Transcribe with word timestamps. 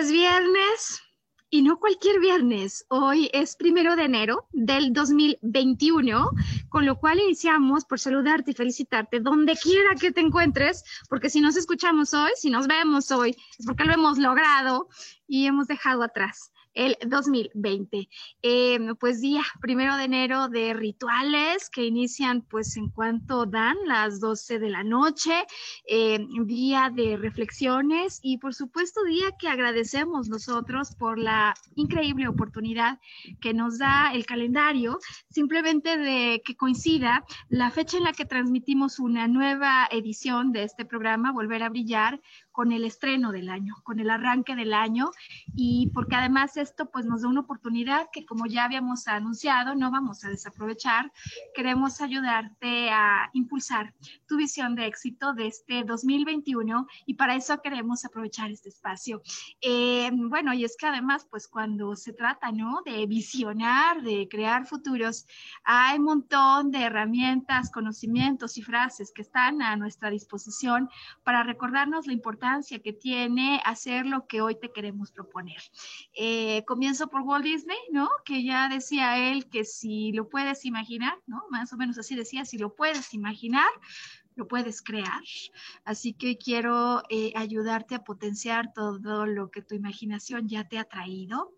Es 0.00 0.10
viernes 0.10 1.02
y 1.50 1.60
no 1.60 1.78
cualquier 1.78 2.20
viernes. 2.20 2.86
Hoy 2.88 3.28
es 3.34 3.54
primero 3.54 3.96
de 3.96 4.04
enero 4.04 4.46
del 4.50 4.94
2021, 4.94 6.30
con 6.70 6.86
lo 6.86 6.98
cual 6.98 7.20
iniciamos 7.20 7.84
por 7.84 8.00
saludarte 8.00 8.52
y 8.52 8.54
felicitarte 8.54 9.20
donde 9.20 9.58
quiera 9.58 9.94
que 10.00 10.10
te 10.10 10.22
encuentres, 10.22 10.84
porque 11.10 11.28
si 11.28 11.42
nos 11.42 11.54
escuchamos 11.56 12.14
hoy, 12.14 12.30
si 12.34 12.48
nos 12.48 12.66
vemos 12.66 13.10
hoy, 13.10 13.36
es 13.58 13.66
porque 13.66 13.84
lo 13.84 13.92
hemos 13.92 14.16
logrado 14.16 14.88
y 15.28 15.44
hemos 15.44 15.66
dejado 15.66 16.02
atrás 16.02 16.50
el 16.80 16.96
2020. 17.06 18.08
Eh, 18.42 18.78
pues 18.98 19.20
día 19.20 19.42
primero 19.60 19.96
de 19.96 20.04
enero 20.04 20.48
de 20.48 20.72
rituales 20.72 21.68
que 21.68 21.84
inician 21.84 22.40
pues 22.40 22.74
en 22.78 22.88
cuanto 22.88 23.44
dan 23.44 23.76
las 23.84 24.18
12 24.18 24.58
de 24.58 24.70
la 24.70 24.82
noche, 24.82 25.44
eh, 25.86 26.26
día 26.46 26.90
de 26.90 27.18
reflexiones 27.18 28.18
y 28.22 28.38
por 28.38 28.54
supuesto 28.54 29.04
día 29.04 29.26
que 29.38 29.48
agradecemos 29.48 30.30
nosotros 30.30 30.94
por 30.96 31.18
la 31.18 31.54
increíble 31.74 32.28
oportunidad 32.28 32.98
que 33.42 33.52
nos 33.52 33.78
da 33.78 34.12
el 34.14 34.24
calendario, 34.24 34.98
simplemente 35.28 35.98
de 35.98 36.40
que 36.42 36.56
coincida 36.56 37.24
la 37.50 37.70
fecha 37.70 37.98
en 37.98 38.04
la 38.04 38.14
que 38.14 38.24
transmitimos 38.24 38.98
una 38.98 39.28
nueva 39.28 39.86
edición 39.90 40.52
de 40.52 40.62
este 40.62 40.86
programa, 40.86 41.30
Volver 41.32 41.62
a 41.62 41.68
Brillar, 41.68 42.22
con 42.52 42.72
el 42.72 42.84
estreno 42.84 43.32
del 43.32 43.48
año, 43.48 43.76
con 43.84 44.00
el 44.00 44.10
arranque 44.10 44.56
del 44.56 44.74
año 44.74 45.10
y 45.54 45.90
porque 45.94 46.16
además 46.16 46.56
esto 46.56 46.90
pues 46.90 47.06
nos 47.06 47.22
da 47.22 47.28
una 47.28 47.40
oportunidad 47.40 48.08
que 48.12 48.26
como 48.26 48.46
ya 48.46 48.64
habíamos 48.64 49.06
anunciado 49.06 49.74
no 49.74 49.90
vamos 49.90 50.24
a 50.24 50.28
desaprovechar. 50.28 51.12
Queremos 51.54 52.00
ayudarte 52.00 52.90
a 52.90 53.30
impulsar 53.34 53.94
tu 54.26 54.36
visión 54.36 54.74
de 54.74 54.86
éxito 54.86 55.32
de 55.32 55.46
este 55.46 55.84
2021 55.84 56.86
y 57.06 57.14
para 57.14 57.34
eso 57.36 57.60
queremos 57.62 58.04
aprovechar 58.04 58.50
este 58.50 58.68
espacio. 58.68 59.22
Eh, 59.60 60.10
bueno, 60.12 60.52
y 60.52 60.64
es 60.64 60.76
que 60.76 60.86
además 60.86 61.26
pues 61.30 61.46
cuando 61.46 61.94
se 61.96 62.12
trata, 62.12 62.50
¿no? 62.52 62.82
De 62.84 63.06
visionar, 63.06 64.02
de 64.02 64.28
crear 64.28 64.66
futuros, 64.66 65.26
hay 65.64 65.98
un 65.98 66.04
montón 66.04 66.70
de 66.70 66.82
herramientas, 66.82 67.70
conocimientos 67.70 68.58
y 68.58 68.62
frases 68.62 69.12
que 69.14 69.22
están 69.22 69.62
a 69.62 69.76
nuestra 69.76 70.10
disposición 70.10 70.88
para 71.22 71.42
recordarnos 71.42 72.06
la 72.06 72.12
importancia 72.12 72.39
que 72.82 72.92
tiene 72.92 73.60
hacer 73.64 74.06
lo 74.06 74.26
que 74.26 74.40
hoy 74.40 74.56
te 74.58 74.72
queremos 74.72 75.12
proponer. 75.12 75.60
Eh, 76.14 76.64
comienzo 76.66 77.08
por 77.08 77.22
Walt 77.22 77.44
Disney, 77.44 77.78
¿no? 77.92 78.08
Que 78.24 78.42
ya 78.42 78.68
decía 78.68 79.30
él 79.30 79.48
que 79.48 79.64
si 79.64 80.12
lo 80.12 80.28
puedes 80.28 80.64
imaginar, 80.64 81.18
¿no? 81.26 81.42
Más 81.50 81.72
o 81.72 81.76
menos 81.76 81.98
así 81.98 82.14
decía, 82.16 82.44
si 82.44 82.58
lo 82.58 82.74
puedes 82.74 83.12
imaginar, 83.14 83.68
lo 84.36 84.48
puedes 84.48 84.80
crear. 84.80 85.22
Así 85.84 86.14
que 86.14 86.38
quiero 86.38 87.02
eh, 87.10 87.32
ayudarte 87.36 87.94
a 87.94 88.04
potenciar 88.04 88.72
todo 88.72 89.26
lo 89.26 89.50
que 89.50 89.62
tu 89.62 89.74
imaginación 89.74 90.48
ya 90.48 90.66
te 90.66 90.78
ha 90.78 90.84
traído. 90.84 91.52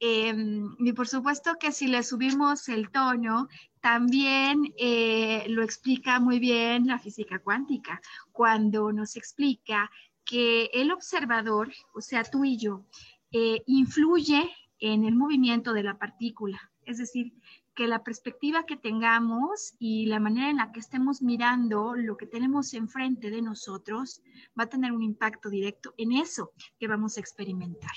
Em, 0.00 0.74
y 0.78 0.92
por 0.92 1.08
supuesto 1.08 1.56
que 1.60 1.72
si 1.72 1.86
le 1.88 2.02
subimos 2.02 2.68
el 2.68 2.90
tono, 2.90 3.48
también 3.80 4.72
eh, 4.78 5.44
lo 5.48 5.62
explica 5.62 6.20
muy 6.20 6.38
bien 6.38 6.86
la 6.86 6.98
física 6.98 7.40
cuántica, 7.40 8.00
cuando 8.30 8.92
nos 8.92 9.16
explica 9.16 9.90
que 10.24 10.70
el 10.72 10.92
observador, 10.92 11.72
o 11.94 12.00
sea, 12.00 12.24
tú 12.24 12.44
y 12.44 12.56
yo, 12.56 12.84
eh, 13.32 13.62
influye 13.66 14.50
en 14.78 15.04
el 15.04 15.14
movimiento 15.14 15.72
de 15.72 15.82
la 15.82 15.98
partícula. 15.98 16.60
Es 16.84 16.98
decir, 16.98 17.32
que 17.74 17.86
la 17.86 18.04
perspectiva 18.04 18.66
que 18.66 18.76
tengamos 18.76 19.74
y 19.78 20.06
la 20.06 20.20
manera 20.20 20.50
en 20.50 20.56
la 20.56 20.72
que 20.72 20.80
estemos 20.80 21.22
mirando 21.22 21.94
lo 21.94 22.16
que 22.16 22.26
tenemos 22.26 22.74
enfrente 22.74 23.30
de 23.30 23.40
nosotros 23.40 24.20
va 24.58 24.64
a 24.64 24.68
tener 24.68 24.92
un 24.92 25.02
impacto 25.02 25.48
directo 25.48 25.94
en 25.96 26.12
eso 26.12 26.52
que 26.78 26.88
vamos 26.88 27.16
a 27.16 27.20
experimentar. 27.20 27.92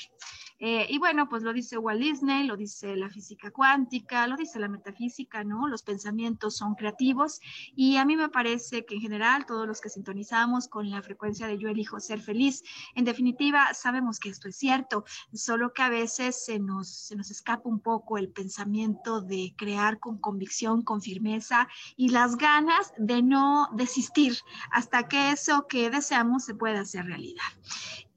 Eh, 0.60 0.88
y 0.90 1.00
bueno, 1.00 1.28
pues 1.28 1.44
lo 1.44 1.52
dice 1.52 1.78
Walt 1.78 2.00
Disney, 2.00 2.48
lo 2.48 2.56
dice 2.56 2.96
la 2.96 3.10
física 3.10 3.52
cuántica, 3.52 4.26
lo 4.28 4.38
dice 4.38 4.58
la 4.58 4.70
metafísica, 4.70 5.44
¿no? 5.44 5.68
Los 5.68 5.84
pensamientos 5.84 6.56
son 6.56 6.76
creativos 6.76 7.42
y 7.76 7.98
a 7.98 8.06
mí 8.06 8.16
me 8.16 8.30
parece 8.30 8.86
que 8.86 8.96
en 8.96 9.02
general 9.02 9.46
todos 9.46 9.68
los 9.68 9.82
que 9.82 9.90
sintonizamos 9.90 10.70
con 10.70 10.90
la 10.90 11.02
frecuencia 11.02 11.48
de 11.48 11.58
yo 11.58 11.68
elijo 11.68 12.00
ser 12.00 12.22
feliz, 12.22 12.64
en 12.96 13.04
definitiva 13.04 13.74
sabemos 13.74 14.18
que 14.18 14.30
esto 14.30 14.48
es 14.48 14.56
cierto, 14.56 15.04
solo 15.34 15.74
que 15.74 15.82
a 15.82 15.90
veces 15.90 16.46
se 16.46 16.60
nos, 16.60 16.88
se 16.90 17.18
nos 17.18 17.32
escapa 17.32 17.68
un 17.68 17.82
poco 17.82 18.18
el 18.18 18.30
pensamiento 18.30 19.22
de 19.22 19.54
crear 19.58 20.00
con 20.00 20.20
convicción, 20.20 20.84
con 20.84 21.02
firmeza 21.02 21.68
y 21.98 22.10
las 22.10 22.38
ganas 22.38 22.94
de 22.98 23.22
no 23.22 23.68
desistir 23.74 24.38
hasta 24.72 25.10
que 25.10 25.32
eso 25.32 25.68
que 25.68 25.90
deseamos 25.90 26.46
se 26.46 26.56
pueda 26.56 26.82
hacer 26.82 27.06
realidad. 27.06 27.44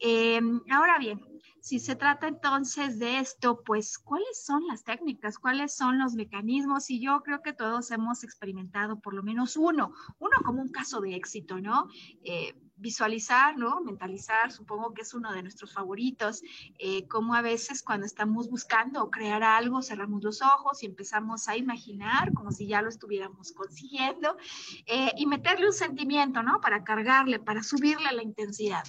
Eh, 0.00 0.40
ahora 0.70 0.98
bien, 0.98 1.20
si 1.68 1.80
se 1.80 1.96
trata 1.96 2.28
entonces 2.28 2.98
de 2.98 3.18
esto, 3.18 3.62
pues, 3.62 3.98
¿cuáles 3.98 4.42
son 4.42 4.66
las 4.68 4.84
técnicas? 4.84 5.38
¿Cuáles 5.38 5.76
son 5.76 5.98
los 5.98 6.14
mecanismos? 6.14 6.88
Y 6.88 6.98
yo 6.98 7.20
creo 7.20 7.42
que 7.42 7.52
todos 7.52 7.90
hemos 7.90 8.24
experimentado 8.24 9.00
por 9.00 9.12
lo 9.12 9.22
menos 9.22 9.54
uno, 9.54 9.92
uno 10.18 10.36
como 10.46 10.62
un 10.62 10.70
caso 10.70 11.02
de 11.02 11.14
éxito, 11.14 11.60
¿no? 11.60 11.88
Eh, 12.24 12.54
visualizar, 12.76 13.58
¿no? 13.58 13.82
Mentalizar, 13.82 14.50
supongo 14.50 14.94
que 14.94 15.02
es 15.02 15.12
uno 15.12 15.30
de 15.30 15.42
nuestros 15.42 15.74
favoritos, 15.74 16.40
eh, 16.78 17.06
como 17.06 17.34
a 17.34 17.42
veces 17.42 17.82
cuando 17.82 18.06
estamos 18.06 18.48
buscando 18.48 19.10
crear 19.10 19.42
algo, 19.42 19.82
cerramos 19.82 20.24
los 20.24 20.40
ojos 20.40 20.82
y 20.82 20.86
empezamos 20.86 21.48
a 21.48 21.56
imaginar 21.58 22.32
como 22.32 22.50
si 22.50 22.66
ya 22.66 22.80
lo 22.80 22.88
estuviéramos 22.88 23.52
consiguiendo 23.52 24.38
eh, 24.86 25.12
y 25.18 25.26
meterle 25.26 25.66
un 25.66 25.74
sentimiento, 25.74 26.42
¿no? 26.42 26.62
Para 26.62 26.82
cargarle, 26.82 27.38
para 27.38 27.62
subirle 27.62 28.10
la 28.12 28.22
intensidad 28.22 28.84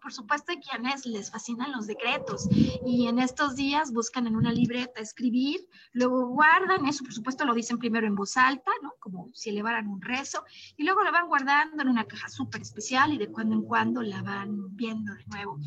por 0.00 0.12
supuesto, 0.12 0.52
hay 0.52 0.60
quienes 0.60 1.06
les 1.06 1.30
fascinan 1.30 1.72
los 1.72 1.86
decretos 1.86 2.48
y 2.84 3.06
en 3.06 3.18
estos 3.18 3.56
días 3.56 3.92
buscan 3.92 4.26
en 4.26 4.36
una 4.36 4.52
libreta 4.52 5.00
escribir, 5.00 5.68
luego 5.92 6.26
guardan, 6.28 6.86
eso 6.86 7.04
por 7.04 7.12
supuesto 7.12 7.44
lo 7.44 7.54
dicen 7.54 7.78
primero 7.78 8.06
en 8.06 8.14
voz 8.14 8.36
alta, 8.36 8.70
¿no? 8.82 8.94
Como 8.98 9.30
si 9.34 9.50
elevaran 9.50 9.88
un 9.88 10.00
rezo, 10.00 10.44
y 10.76 10.84
luego 10.84 11.02
lo 11.02 11.12
van 11.12 11.28
guardando 11.28 11.82
en 11.82 11.88
una 11.88 12.04
caja 12.04 12.28
súper 12.28 12.62
especial 12.62 13.12
y 13.12 13.18
de 13.18 13.28
cuando 13.28 13.54
en 13.54 13.62
cuando 13.62 14.02
la 14.02 14.22
van 14.22 14.76
viendo 14.76 15.14
de 15.14 15.24
nuevo. 15.26 15.58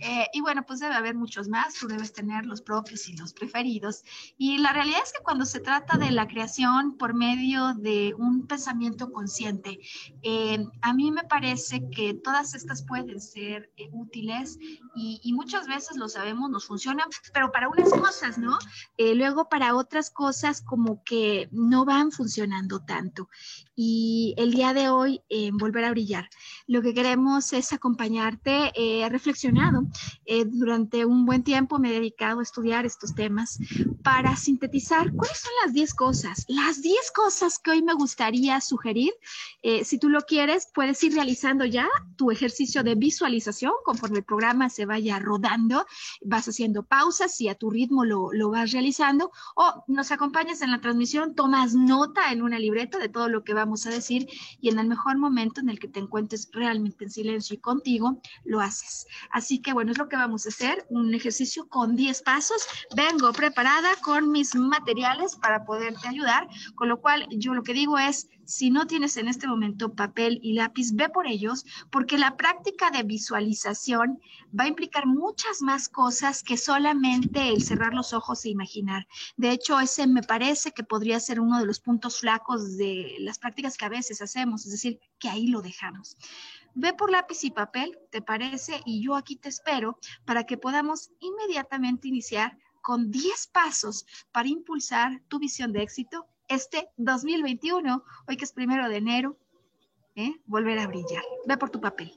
Eh, 0.00 0.26
y 0.32 0.40
bueno, 0.40 0.64
pues 0.66 0.80
debe 0.80 0.94
haber 0.94 1.14
muchos 1.14 1.48
más, 1.48 1.74
tú 1.74 1.88
debes 1.88 2.12
tener 2.12 2.46
los 2.46 2.60
propios 2.62 3.08
y 3.08 3.16
los 3.16 3.32
preferidos. 3.32 4.02
Y 4.36 4.58
la 4.58 4.72
realidad 4.72 5.00
es 5.02 5.12
que 5.12 5.22
cuando 5.22 5.44
se 5.44 5.60
trata 5.60 5.96
de 5.96 6.10
la 6.10 6.26
creación 6.26 6.96
por 6.96 7.14
medio 7.14 7.74
de 7.74 8.14
un 8.18 8.46
pensamiento 8.46 9.12
consciente, 9.12 9.78
eh, 10.22 10.64
a 10.82 10.92
mí 10.92 11.10
me 11.10 11.24
parece 11.24 11.88
que 11.90 12.14
todas 12.14 12.54
estas 12.54 12.82
pueden 12.82 13.20
ser 13.20 13.70
eh, 13.78 13.90
útiles 13.92 14.58
y, 14.94 15.32
muchas 15.34 15.66
veces 15.66 15.98
lo 15.98 16.08
sabemos, 16.08 16.48
nos 16.48 16.64
funcionan, 16.64 17.08
pero 17.34 17.52
para 17.52 17.68
unas 17.68 17.90
cosas, 17.90 18.38
¿no? 18.38 18.58
Eh, 18.96 19.14
luego 19.14 19.50
para 19.50 19.74
otras 19.74 20.08
cosas 20.08 20.62
como 20.62 21.04
que 21.04 21.50
no 21.52 21.84
van 21.84 22.10
funcionando 22.10 22.80
tanto. 22.80 23.28
Y 23.74 24.34
el 24.38 24.52
día 24.52 24.72
de 24.72 24.88
hoy, 24.88 25.20
Volver 25.52 25.84
a 25.84 25.90
Brillar, 25.90 26.30
lo 26.66 26.80
que 26.80 26.94
queremos 26.94 27.52
es 27.52 27.74
acompañarte. 27.74 28.72
He 28.74 29.06
reflexionado 29.10 29.82
durante 30.46 31.04
un 31.04 31.26
buen 31.26 31.42
tiempo, 31.44 31.78
me 31.78 31.90
he 31.90 31.92
dedicado 31.92 32.40
a 32.40 32.42
estudiar 32.42 32.86
estos 32.86 33.14
temas 33.14 33.58
para 34.02 34.34
sintetizar 34.36 35.12
cuáles 35.12 35.38
son 35.38 35.52
las 35.62 35.74
10 35.74 35.92
cosas, 35.92 36.46
las 36.48 36.80
10 36.80 37.10
cosas 37.12 37.58
que 37.58 37.72
hoy 37.72 37.82
me 37.82 37.92
gustaría 37.92 38.58
sugerir. 38.62 39.12
si 39.84 39.98
tú 39.98 40.08
lo 40.08 40.22
quieres, 40.22 40.68
puedes 40.72 41.02
ir 41.04 41.12
realizando 41.12 41.66
ya 41.66 41.86
tu 42.16 42.30
ejercicio 42.30 42.82
de 42.82 42.94
visualización 42.94 43.65
conforme 43.84 44.18
el 44.18 44.24
programa 44.24 44.68
se 44.68 44.86
vaya 44.86 45.18
rodando, 45.18 45.86
vas 46.22 46.48
haciendo 46.48 46.82
pausas 46.84 47.40
y 47.40 47.48
a 47.48 47.54
tu 47.54 47.70
ritmo 47.70 48.04
lo, 48.04 48.32
lo 48.32 48.50
vas 48.50 48.72
realizando 48.72 49.30
o 49.54 49.84
nos 49.86 50.10
acompañas 50.12 50.62
en 50.62 50.70
la 50.70 50.80
transmisión, 50.80 51.34
tomas 51.34 51.74
nota 51.74 52.32
en 52.32 52.42
una 52.42 52.58
libreta 52.58 52.98
de 52.98 53.08
todo 53.08 53.28
lo 53.28 53.44
que 53.44 53.54
vamos 53.54 53.86
a 53.86 53.90
decir 53.90 54.28
y 54.60 54.68
en 54.68 54.78
el 54.78 54.86
mejor 54.86 55.18
momento 55.18 55.60
en 55.60 55.68
el 55.68 55.78
que 55.78 55.88
te 55.88 56.00
encuentres 56.00 56.48
realmente 56.52 57.04
en 57.04 57.10
silencio 57.10 57.54
y 57.54 57.58
contigo, 57.58 58.20
lo 58.44 58.60
haces. 58.60 59.06
Así 59.30 59.60
que 59.60 59.72
bueno, 59.72 59.92
es 59.92 59.98
lo 59.98 60.08
que 60.08 60.16
vamos 60.16 60.46
a 60.46 60.48
hacer, 60.48 60.86
un 60.90 61.14
ejercicio 61.14 61.68
con 61.68 61.96
10 61.96 62.22
pasos. 62.22 62.66
Vengo 62.94 63.32
preparada 63.32 63.90
con 64.02 64.30
mis 64.30 64.54
materiales 64.54 65.36
para 65.36 65.64
poderte 65.64 66.08
ayudar, 66.08 66.48
con 66.74 66.88
lo 66.88 67.00
cual 67.00 67.26
yo 67.30 67.54
lo 67.54 67.62
que 67.62 67.74
digo 67.74 67.98
es, 67.98 68.28
si 68.46 68.70
no 68.70 68.86
tienes 68.86 69.16
en 69.16 69.28
este 69.28 69.46
momento 69.46 69.94
papel 69.94 70.38
y 70.42 70.54
lápiz, 70.54 70.92
ve 70.94 71.08
por 71.08 71.26
ellos, 71.26 71.66
porque 71.90 72.16
la 72.16 72.36
práctica 72.36 72.90
de 72.90 73.02
visualización 73.02 74.20
va 74.58 74.64
a 74.64 74.68
implicar 74.68 75.06
muchas 75.06 75.62
más 75.62 75.88
cosas 75.88 76.42
que 76.42 76.56
solamente 76.56 77.48
el 77.48 77.62
cerrar 77.62 77.92
los 77.92 78.12
ojos 78.12 78.44
e 78.44 78.50
imaginar. 78.50 79.06
De 79.36 79.50
hecho, 79.50 79.80
ese 79.80 80.06
me 80.06 80.22
parece 80.22 80.70
que 80.70 80.84
podría 80.84 81.18
ser 81.20 81.40
uno 81.40 81.58
de 81.58 81.66
los 81.66 81.80
puntos 81.80 82.20
flacos 82.20 82.76
de 82.76 83.16
las 83.18 83.38
prácticas 83.38 83.76
que 83.76 83.84
a 83.84 83.90
veces 83.90 84.22
hacemos, 84.22 84.64
es 84.64 84.72
decir, 84.72 85.00
que 85.18 85.28
ahí 85.28 85.48
lo 85.48 85.60
dejamos. 85.60 86.16
Ve 86.74 86.92
por 86.92 87.10
lápiz 87.10 87.42
y 87.42 87.50
papel, 87.50 87.98
¿te 88.10 88.22
parece? 88.22 88.80
Y 88.84 89.02
yo 89.02 89.16
aquí 89.16 89.36
te 89.36 89.48
espero 89.48 89.98
para 90.24 90.44
que 90.44 90.56
podamos 90.56 91.10
inmediatamente 91.20 92.08
iniciar 92.08 92.56
con 92.82 93.10
10 93.10 93.48
pasos 93.48 94.06
para 94.30 94.48
impulsar 94.48 95.20
tu 95.26 95.40
visión 95.40 95.72
de 95.72 95.82
éxito 95.82 96.28
este 96.48 96.88
2021, 96.96 98.04
hoy 98.28 98.36
que 98.36 98.44
es 98.44 98.52
primero 98.52 98.88
de 98.88 98.96
enero, 98.96 99.36
¿eh? 100.14 100.32
volver 100.46 100.78
a 100.78 100.86
brillar. 100.86 101.22
Ve 101.46 101.56
por 101.56 101.70
tu 101.70 101.80
papel. 101.80 102.12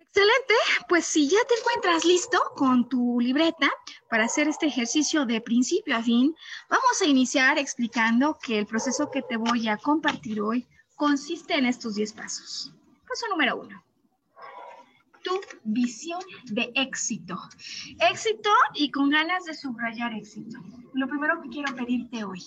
Excelente, 0.00 0.54
pues 0.88 1.04
si 1.06 1.28
ya 1.28 1.38
te 1.48 1.54
encuentras 1.58 2.04
listo 2.04 2.38
con 2.54 2.88
tu 2.88 3.18
libreta 3.18 3.68
para 4.08 4.26
hacer 4.26 4.46
este 4.46 4.66
ejercicio 4.66 5.26
de 5.26 5.40
principio 5.40 5.96
a 5.96 6.02
fin, 6.02 6.36
vamos 6.70 7.02
a 7.02 7.06
iniciar 7.06 7.58
explicando 7.58 8.38
que 8.40 8.60
el 8.60 8.66
proceso 8.66 9.10
que 9.10 9.22
te 9.22 9.36
voy 9.36 9.66
a 9.66 9.76
compartir 9.76 10.40
hoy 10.40 10.68
consiste 10.94 11.54
en 11.54 11.66
estos 11.66 11.96
10 11.96 12.12
pasos. 12.12 12.72
Paso 13.08 13.26
número 13.28 13.56
uno 13.56 13.84
tu 15.24 15.40
visión 15.64 16.20
de 16.44 16.70
éxito. 16.74 17.36
Éxito 18.10 18.50
y 18.74 18.90
con 18.90 19.10
ganas 19.10 19.44
de 19.44 19.54
subrayar 19.54 20.12
éxito. 20.14 20.58
Lo 20.92 21.08
primero 21.08 21.40
que 21.42 21.48
quiero 21.48 21.74
pedirte 21.74 22.22
hoy 22.22 22.40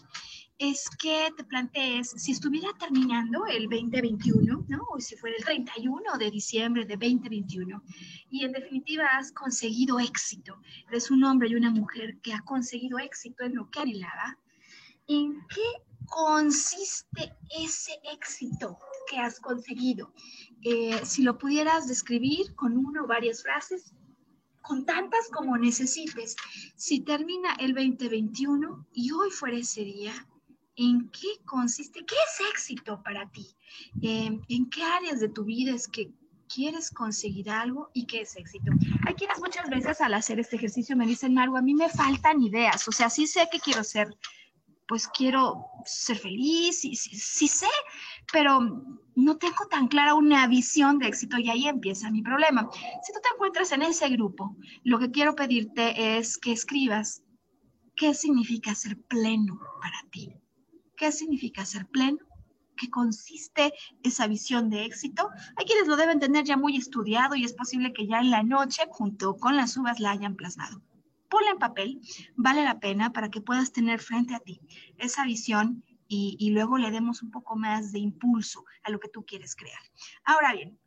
es 0.60 0.90
que 1.02 1.30
te 1.38 1.44
plantees, 1.44 2.12
si 2.18 2.32
estuviera 2.32 2.70
terminando 2.80 3.46
el 3.46 3.70
2021, 3.70 4.66
¿no? 4.68 4.84
O 4.92 5.00
si 5.00 5.16
fuera 5.16 5.36
el 5.38 5.44
31 5.44 6.18
de 6.18 6.32
diciembre 6.32 6.86
de 6.86 6.96
2021, 6.96 7.84
y 8.32 8.44
en 8.44 8.52
definitiva 8.54 9.06
has 9.18 9.32
conseguido 9.32 10.00
éxito, 10.00 10.60
eres 10.90 11.12
un 11.12 11.24
hombre 11.24 11.50
y 11.50 11.56
una 11.56 11.70
mujer 11.70 12.18
que 12.22 12.34
ha 12.34 12.42
conseguido 12.42 12.98
éxito 12.98 13.44
en 13.44 13.56
lo 13.56 13.70
que 13.70 13.82
anhelaba, 13.82 14.38
¿en 15.08 15.46
qué 15.48 15.87
consiste 16.08 17.36
ese 17.50 17.94
éxito 18.12 18.78
que 19.10 19.18
has 19.18 19.40
conseguido? 19.40 20.14
Eh, 20.64 21.00
si 21.04 21.24
lo 21.24 21.38
pudieras 21.38 21.88
describir 21.88 22.56
con 22.56 22.78
una 22.78 23.04
o 23.04 23.08
varias 23.08 23.44
frases, 23.44 23.94
con 24.62 24.86
tantas 24.86 25.30
como 25.30 25.58
necesites, 25.58 26.36
si 26.76 27.02
termina 27.02 27.54
el 27.60 27.74
2021 27.74 28.88
y 28.94 29.12
hoy 29.12 29.30
fuera 29.32 29.58
ese 29.58 29.82
día, 29.82 30.14
¿en 30.76 31.10
qué 31.10 31.44
consiste? 31.46 32.06
¿Qué 32.06 32.16
es 32.16 32.50
éxito 32.52 33.02
para 33.04 33.30
ti? 33.32 33.48
Eh, 34.02 34.40
¿En 34.50 34.70
qué 34.70 34.84
áreas 34.84 35.20
de 35.20 35.30
tu 35.30 35.46
vida 35.46 35.74
es 35.74 35.88
que 35.88 36.12
quieres 36.48 36.92
conseguir 36.92 37.50
algo 37.50 37.90
y 37.94 38.06
qué 38.06 38.22
es 38.22 38.36
éxito. 38.36 38.72
Hay 39.06 39.14
quienes 39.16 39.40
muchas 39.40 39.70
veces 39.70 40.02
al 40.02 40.14
hacer 40.14 40.40
este 40.40 40.56
ejercicio 40.56 40.96
me 40.96 41.06
dicen, 41.06 41.34
Margo, 41.34 41.58
a 41.58 41.62
mí 41.62 41.74
me 41.74 41.90
faltan 41.90 42.42
ideas, 42.42 42.88
o 42.88 42.92
sea, 42.92 43.10
sí 43.10 43.28
sé 43.28 43.48
que 43.52 43.60
quiero 43.60 43.84
ser, 43.84 44.08
pues 44.88 45.08
quiero 45.10 45.66
ser 45.86 46.18
feliz, 46.18 46.82
sí, 46.82 46.96
sí, 46.96 47.48
sé, 47.48 47.68
pero 48.32 48.60
no 49.16 49.38
tengo 49.38 49.68
tan 49.70 49.88
clara 49.88 50.14
una 50.14 50.48
visión 50.48 50.98
de 50.98 51.08
éxito 51.08 51.38
y 51.38 51.50
ahí 51.50 51.68
empieza 51.68 52.10
mi 52.10 52.22
problema. 52.22 52.70
Si 52.72 53.14
tú 53.14 53.20
te 53.22 53.30
encuentras 53.34 53.72
en 53.74 53.82
ese 53.82 54.08
grupo, 54.10 54.56
lo 54.84 54.98
que 54.98 55.12
quiero 55.12 55.36
pedirte 55.36 56.18
es 56.18 56.38
que 56.38 56.54
escribas 56.54 57.24
qué 57.96 58.14
significa 58.14 58.76
ser 58.76 58.98
pleno 58.98 59.60
para 59.82 60.10
ti. 60.12 60.34
¿Qué 60.96 61.12
significa 61.12 61.66
ser 61.66 61.86
pleno? 61.88 62.20
¿Qué 62.78 62.90
consiste 62.90 63.74
esa 64.04 64.28
visión 64.28 64.70
de 64.70 64.86
éxito? 64.86 65.30
Hay 65.58 65.66
quienes 65.66 65.88
lo 65.88 65.98
deben 65.98 66.20
tener 66.20 66.46
ya 66.46 66.58
muy 66.58 66.78
estudiado 66.78 67.36
y 67.36 67.44
es 67.44 67.54
posible 67.54 67.92
que 67.92 68.08
ya 68.08 68.20
en 68.20 68.30
la 68.30 68.44
noche, 68.44 68.84
junto 68.90 69.36
con 69.36 69.58
las 69.58 69.76
uvas, 69.78 70.00
la 70.00 70.12
hayan 70.12 70.36
plasmado. 70.36 70.82
Ponla 71.30 71.52
en 71.52 71.60
papel, 71.60 72.02
vale 72.36 72.64
la 72.64 72.80
pena 72.80 73.12
para 73.12 73.30
que 73.30 73.42
puedas 73.42 73.72
tener 73.72 74.00
frente 74.00 74.36
a 74.36 74.40
ti 74.40 74.62
esa 74.98 75.26
visión 75.26 75.84
y, 76.10 76.52
luego 76.52 76.78
le 76.78 76.92
demos 76.92 77.22
un 77.22 77.32
poco 77.32 77.58
más 77.58 77.92
de 77.92 78.00
impulso 78.00 78.64
a 78.84 78.92
lo 78.92 79.00
que 79.00 79.10
tú 79.10 79.26
quieres 79.26 79.56
crear. 79.56 79.82
Ahora 80.24 80.54
bien, 80.54 80.80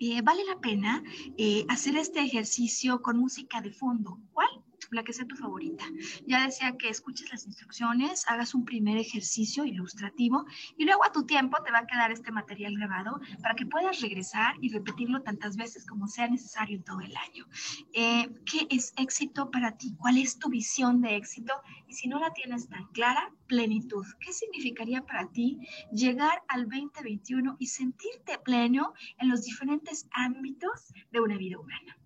eh, 0.00 0.20
vale 0.22 0.44
la 0.44 0.58
pena 0.58 1.02
eh, 1.38 1.64
hacer 1.68 1.96
este 1.96 2.20
ejercicio 2.20 3.00
con 3.00 3.18
música 3.18 3.60
de 3.60 3.72
fondo. 3.72 4.18
¿Cuál? 4.32 4.50
La 4.90 5.02
que 5.04 5.12
sea 5.12 5.26
tu 5.26 5.36
favorita. 5.36 5.84
Ya 6.26 6.44
decía 6.44 6.76
que 6.76 6.88
escuches 6.88 7.30
las 7.30 7.46
instrucciones, 7.46 8.24
hagas 8.28 8.54
un 8.54 8.64
primer 8.64 8.96
ejercicio 8.98 9.64
ilustrativo 9.64 10.46
y 10.76 10.84
luego 10.84 11.04
a 11.04 11.12
tu 11.12 11.24
tiempo 11.24 11.62
te 11.64 11.70
va 11.70 11.78
a 11.78 11.86
quedar 11.86 12.12
este 12.12 12.32
material 12.32 12.76
grabado 12.76 13.20
para 13.42 13.54
que 13.54 13.66
puedas 13.66 14.00
regresar 14.00 14.56
y 14.60 14.70
repetirlo 14.70 15.22
tantas 15.22 15.56
veces 15.56 15.86
como 15.86 16.08
sea 16.08 16.28
necesario 16.28 16.76
en 16.76 16.84
todo 16.84 17.00
el 17.00 17.14
año. 17.16 17.46
Eh, 17.92 18.28
¿Qué 18.44 18.66
es 18.70 18.92
éxito 18.96 19.50
para 19.50 19.76
ti? 19.76 19.94
¿Cuál 19.98 20.18
es 20.18 20.38
tu 20.38 20.48
visión 20.48 21.00
de 21.00 21.16
éxito? 21.16 21.52
Y 21.88 21.94
si 21.94 22.08
no 22.08 22.18
la 22.18 22.32
tienes 22.32 22.68
tan 22.68 22.86
clara, 22.88 23.32
plenitud. 23.46 24.04
¿Qué 24.20 24.32
significaría 24.32 25.02
para 25.02 25.28
ti 25.30 25.60
llegar 25.92 26.42
al 26.48 26.68
2021 26.68 27.56
y 27.58 27.66
sentirte 27.66 28.38
pleno 28.38 28.94
en 29.18 29.28
los 29.28 29.42
diferentes 29.42 30.08
ámbitos 30.12 30.92
de 31.12 31.20
una 31.20 31.36
vida 31.36 31.58
humana? 31.58 31.96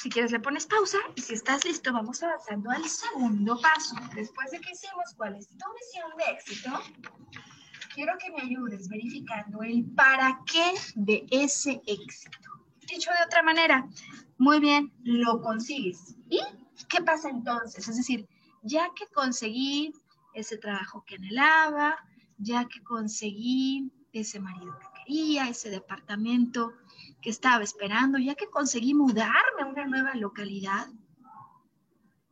Si 0.00 0.08
quieres 0.08 0.32
le 0.32 0.40
pones 0.40 0.64
pausa 0.64 0.96
y 1.14 1.20
si 1.20 1.34
estás 1.34 1.62
listo 1.66 1.92
vamos 1.92 2.22
avanzando 2.22 2.70
al 2.70 2.88
segundo 2.88 3.60
paso. 3.60 3.94
Después 4.14 4.50
de 4.50 4.58
que 4.58 4.70
hicimos 4.70 5.12
cuál 5.14 5.36
es 5.36 5.46
tu 5.46 5.66
visión 5.78 6.10
de 6.16 6.24
éxito, 6.32 6.70
quiero 7.94 8.14
que 8.18 8.30
me 8.30 8.40
ayudes 8.40 8.88
verificando 8.88 9.60
el 9.62 9.84
para 9.94 10.40
qué 10.50 10.72
de 10.94 11.26
ese 11.30 11.82
éxito. 11.86 12.48
Dicho 12.88 13.10
de 13.10 13.26
otra 13.26 13.42
manera, 13.42 13.86
muy 14.38 14.58
bien, 14.58 14.90
lo 15.02 15.42
consigues. 15.42 16.16
¿Y 16.30 16.40
qué 16.88 17.02
pasa 17.02 17.28
entonces? 17.28 17.86
Es 17.86 17.98
decir, 17.98 18.26
ya 18.62 18.88
que 18.96 19.06
conseguí 19.08 19.92
ese 20.32 20.56
trabajo 20.56 21.04
que 21.06 21.16
anhelaba, 21.16 21.98
ya 22.38 22.64
que 22.68 22.82
conseguí 22.84 23.92
ese 24.14 24.40
marido 24.40 24.78
que 24.78 25.00
quería, 25.04 25.50
ese 25.50 25.68
departamento 25.68 26.72
que 27.20 27.30
estaba 27.30 27.62
esperando, 27.62 28.18
ya 28.18 28.34
que 28.34 28.48
conseguí 28.48 28.94
mudarme 28.94 29.62
a 29.62 29.66
una 29.66 29.86
nueva 29.86 30.14
localidad. 30.14 30.86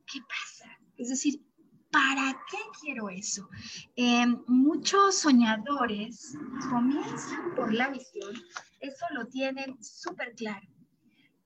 ¿Qué 0.07 0.21
pasa? 0.21 0.71
Es 0.97 1.11
decir, 1.11 1.43
¿para 1.91 2.33
qué 2.51 2.59
quiero 2.81 3.09
eso? 3.09 3.49
Eh, 3.97 4.27
muchos 4.47 5.17
soñadores 5.17 6.37
comienzan 6.71 7.55
por 7.55 7.73
la 7.73 7.89
visión, 7.89 8.35
eso 8.81 9.07
lo 9.13 9.27
tienen 9.27 9.83
súper 9.83 10.35
claro, 10.35 10.67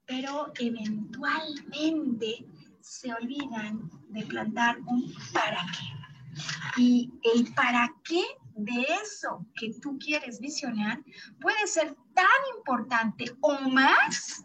pero 0.06 0.52
eventualmente 0.58 2.46
se 2.80 3.12
olvidan 3.12 3.90
de 4.08 4.25
plantar 4.26 4.78
un 4.87 5.12
para 5.32 5.64
qué. 5.72 6.80
Y 6.80 7.12
el 7.34 7.52
para 7.54 7.94
qué 8.04 8.22
de 8.54 8.87
eso 9.02 9.44
que 9.54 9.73
tú 9.80 9.99
quieres 9.99 10.40
visionar 10.40 11.02
puede 11.40 11.66
ser 11.66 11.97
tan 12.14 12.26
importante 12.56 13.25
o 13.40 13.59
más 13.71 14.42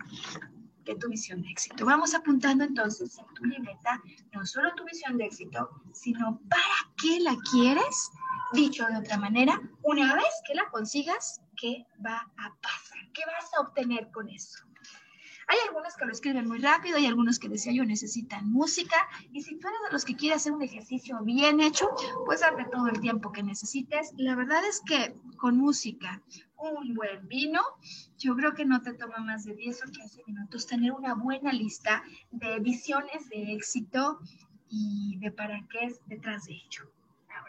que 0.86 0.96
tu 0.96 1.10
visión 1.10 1.42
de 1.42 1.50
éxito. 1.50 1.86
Vamos 1.86 2.16
apuntando 2.16 2.64
entonces 2.64 3.18
en 3.18 3.26
tu 3.34 3.44
libreta 3.44 4.02
no 4.32 4.46
solo 4.46 4.74
tu 4.76 4.86
visión 4.86 5.18
de 5.18 5.26
éxito, 5.26 5.70
sino 5.94 6.40
para 6.50 6.94
qué 7.02 7.20
la 7.20 7.36
quieres. 7.52 8.10
Dicho 8.54 8.86
de 8.88 8.98
otra 8.98 9.18
manera, 9.18 9.62
una 9.84 10.16
vez 10.16 10.34
que 10.48 10.56
la 10.56 10.70
consigas, 10.70 11.42
qué 11.58 11.86
va 12.06 12.20
a 12.38 12.56
pasar, 12.62 13.00
qué 13.14 13.24
vas 13.26 13.54
a 13.58 13.62
obtener 13.62 14.10
con 14.12 14.30
eso. 14.30 14.67
Hay 15.50 15.58
algunos 15.66 15.96
que 15.96 16.06
lo 16.06 16.12
escriben 16.12 16.48
muy 16.48 16.60
rápido, 16.60 16.98
hay 16.98 17.06
algunos 17.06 17.40
que 17.40 17.48
decía 17.48 17.72
yo 17.72 17.86
necesitan 17.86 18.52
música 18.52 18.98
y 19.32 19.42
si 19.42 19.58
tú 19.58 19.68
eres 19.68 19.80
de 19.86 19.94
los 19.94 20.04
que 20.04 20.18
quiere 20.18 20.36
hacer 20.36 20.52
un 20.52 20.62
ejercicio 20.62 21.20
bien 21.24 21.62
hecho, 21.62 21.88
pues 22.26 22.42
darte 22.42 22.66
todo 22.66 22.88
el 22.88 23.00
tiempo 23.00 23.32
que 23.32 23.44
necesites. 23.44 24.12
La 24.18 24.36
verdad 24.36 24.62
es 24.68 24.82
que 24.86 25.16
con 25.38 25.58
música, 25.58 26.22
un 26.58 26.94
buen 26.96 27.28
vino, 27.30 27.62
yo 28.18 28.36
creo 28.36 28.54
que 28.56 28.66
no 28.66 28.82
te 28.82 28.94
toma 28.94 29.20
más 29.20 29.46
de 29.46 29.56
10 29.56 29.84
o 29.88 29.92
15 29.92 30.24
minutos 30.28 30.68
tener 30.68 30.92
una 30.92 31.14
buena 31.14 31.54
lista 31.54 32.04
de 32.32 32.60
visiones 32.60 33.30
de 33.30 33.54
éxito 33.54 34.20
y 34.70 35.18
de 35.20 35.32
para 35.32 35.66
qué 35.70 35.86
es 35.86 36.02
detrás 36.08 36.46
de 36.46 36.56
ello. 36.56 36.92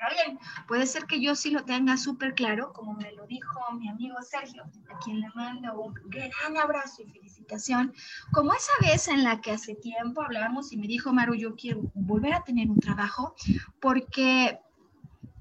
Ahora 0.00 0.14
bien, 0.24 0.38
puede 0.66 0.86
ser 0.86 1.06
que 1.06 1.20
yo 1.20 1.34
sí 1.34 1.50
lo 1.50 1.64
tenga 1.64 1.96
súper 1.96 2.34
claro, 2.34 2.72
como 2.72 2.94
me 2.94 3.12
lo 3.12 3.26
dijo 3.26 3.60
mi 3.72 3.88
amigo 3.88 4.16
Sergio, 4.22 4.64
a 4.90 4.98
quien 4.98 5.20
le 5.20 5.28
mando 5.34 5.80
un 5.80 5.94
gran 6.06 6.56
abrazo 6.56 7.02
y 7.02 7.10
felicitación, 7.10 7.92
como 8.30 8.54
esa 8.54 8.72
vez 8.80 9.08
en 9.08 9.24
la 9.24 9.40
que 9.40 9.50
hace 9.50 9.74
tiempo 9.74 10.22
hablamos 10.22 10.72
y 10.72 10.76
me 10.76 10.86
dijo, 10.86 11.12
Maru, 11.12 11.34
yo 11.34 11.56
quiero 11.56 11.90
volver 11.94 12.34
a 12.34 12.44
tener 12.44 12.70
un 12.70 12.80
trabajo 12.80 13.34
porque 13.80 14.60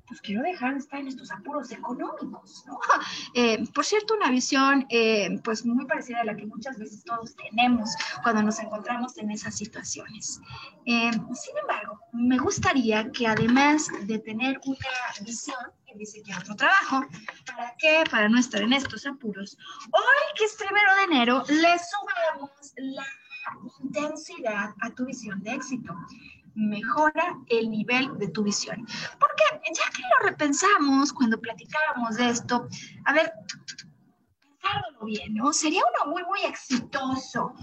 pues 0.08 0.22
quiero 0.22 0.42
dejar 0.42 0.74
de 0.74 0.80
estar 0.80 1.00
en 1.00 1.08
estos 1.08 1.32
apuros 1.32 1.72
económicos, 1.72 2.64
¿no? 2.66 2.80
Eh, 3.34 3.64
por 3.74 3.86
cierto, 3.86 4.16
una 4.16 4.32
visión 4.32 4.86
eh, 4.90 5.40
pues 5.44 5.66
muy 5.66 5.86
parecida 5.86 6.22
a 6.22 6.24
la 6.24 6.36
que 6.36 6.46
muchas 6.46 6.78
veces 6.80 7.04
todos 7.04 7.36
tenemos 7.36 7.90
cuando 8.24 8.42
nos 8.42 8.60
encontramos 8.60 9.18
en 9.18 9.32
esas 9.32 9.56
situaciones. 9.56 10.40
Eh, 10.86 11.12
sin 11.12 11.58
embargo, 11.62 12.00
me 12.14 12.38
gustaría 12.38 13.12
que 13.12 13.28
además 13.28 13.88
de 14.04 14.20
tener 14.20 14.60
una 14.66 14.78
visión, 15.24 15.58
que 15.86 15.98
dice 15.98 16.24
que 16.24 16.34
otro 16.34 16.56
trabajo, 16.56 17.06
¿para 17.46 17.76
qué? 17.78 18.04
Para 18.10 18.30
no 18.30 18.40
estar 18.40 18.62
en 18.62 18.74
estos 18.74 19.06
apuros. 19.06 19.58
Hoy, 19.92 20.38
que 20.38 20.46
es 20.46 20.56
primero 20.56 20.96
de 20.96 21.04
enero, 21.04 21.44
le 21.48 21.76
subamos 21.78 22.74
la 22.78 23.06
intensidad 23.84 24.74
a 24.82 24.90
tu 24.92 25.06
visión 25.06 25.42
de 25.42 25.52
éxito 25.52 25.96
mejora 26.58 27.38
el 27.48 27.70
nivel 27.70 28.18
de 28.18 28.28
tu 28.30 28.44
visión. 28.44 28.86
Porque 29.20 29.44
ya 29.74 29.90
que 29.96 30.02
lo 30.02 30.30
repensamos 30.30 31.14
cuando 31.14 31.40
platicábamos 31.40 32.18
de 32.18 32.30
esto, 32.30 32.68
a 33.06 33.14
ver, 33.14 33.32
pensándolo 34.62 35.06
bien, 35.06 35.36
¿no? 35.36 35.54
Sería 35.54 35.82
uno 35.82 36.12
muy, 36.12 36.24
muy 36.24 36.42
exitoso 36.42 37.54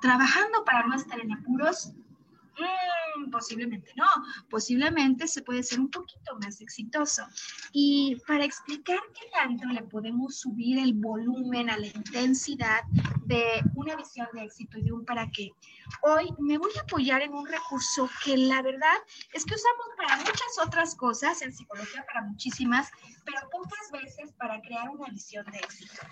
trabajando 0.00 0.64
para 0.64 0.86
no 0.86 0.96
estar 0.96 1.20
en 1.20 1.32
apuros 1.32 1.92
Mm, 2.58 3.30
posiblemente 3.30 3.92
no, 3.96 4.06
posiblemente 4.50 5.26
se 5.26 5.42
puede 5.42 5.62
ser 5.62 5.80
un 5.80 5.90
poquito 5.90 6.36
más 6.40 6.60
exitoso. 6.60 7.26
Y 7.72 8.16
para 8.26 8.44
explicar 8.44 8.98
qué 9.14 9.26
tanto 9.32 9.66
le 9.68 9.82
podemos 9.82 10.40
subir 10.40 10.78
el 10.78 10.94
volumen 10.94 11.70
a 11.70 11.78
la 11.78 11.86
intensidad 11.86 12.82
de 13.24 13.62
una 13.74 13.96
visión 13.96 14.28
de 14.32 14.44
éxito 14.44 14.78
y 14.78 14.82
de 14.82 14.92
un 14.92 15.04
para 15.04 15.30
qué, 15.30 15.50
hoy 16.02 16.32
me 16.38 16.58
voy 16.58 16.70
a 16.76 16.82
apoyar 16.82 17.22
en 17.22 17.34
un 17.34 17.46
recurso 17.46 18.08
que 18.24 18.36
la 18.36 18.62
verdad 18.62 18.96
es 19.32 19.44
que 19.44 19.54
usamos 19.54 19.86
para 19.96 20.16
muchas 20.16 20.58
otras 20.62 20.94
cosas, 20.94 21.42
en 21.42 21.52
psicología 21.52 22.04
para 22.06 22.26
muchísimas, 22.26 22.90
pero 23.24 23.38
pocas 23.50 23.90
veces 23.92 24.32
para 24.38 24.60
crear 24.60 24.88
una 24.88 25.08
visión 25.10 25.44
de 25.50 25.58
éxito 25.58 26.02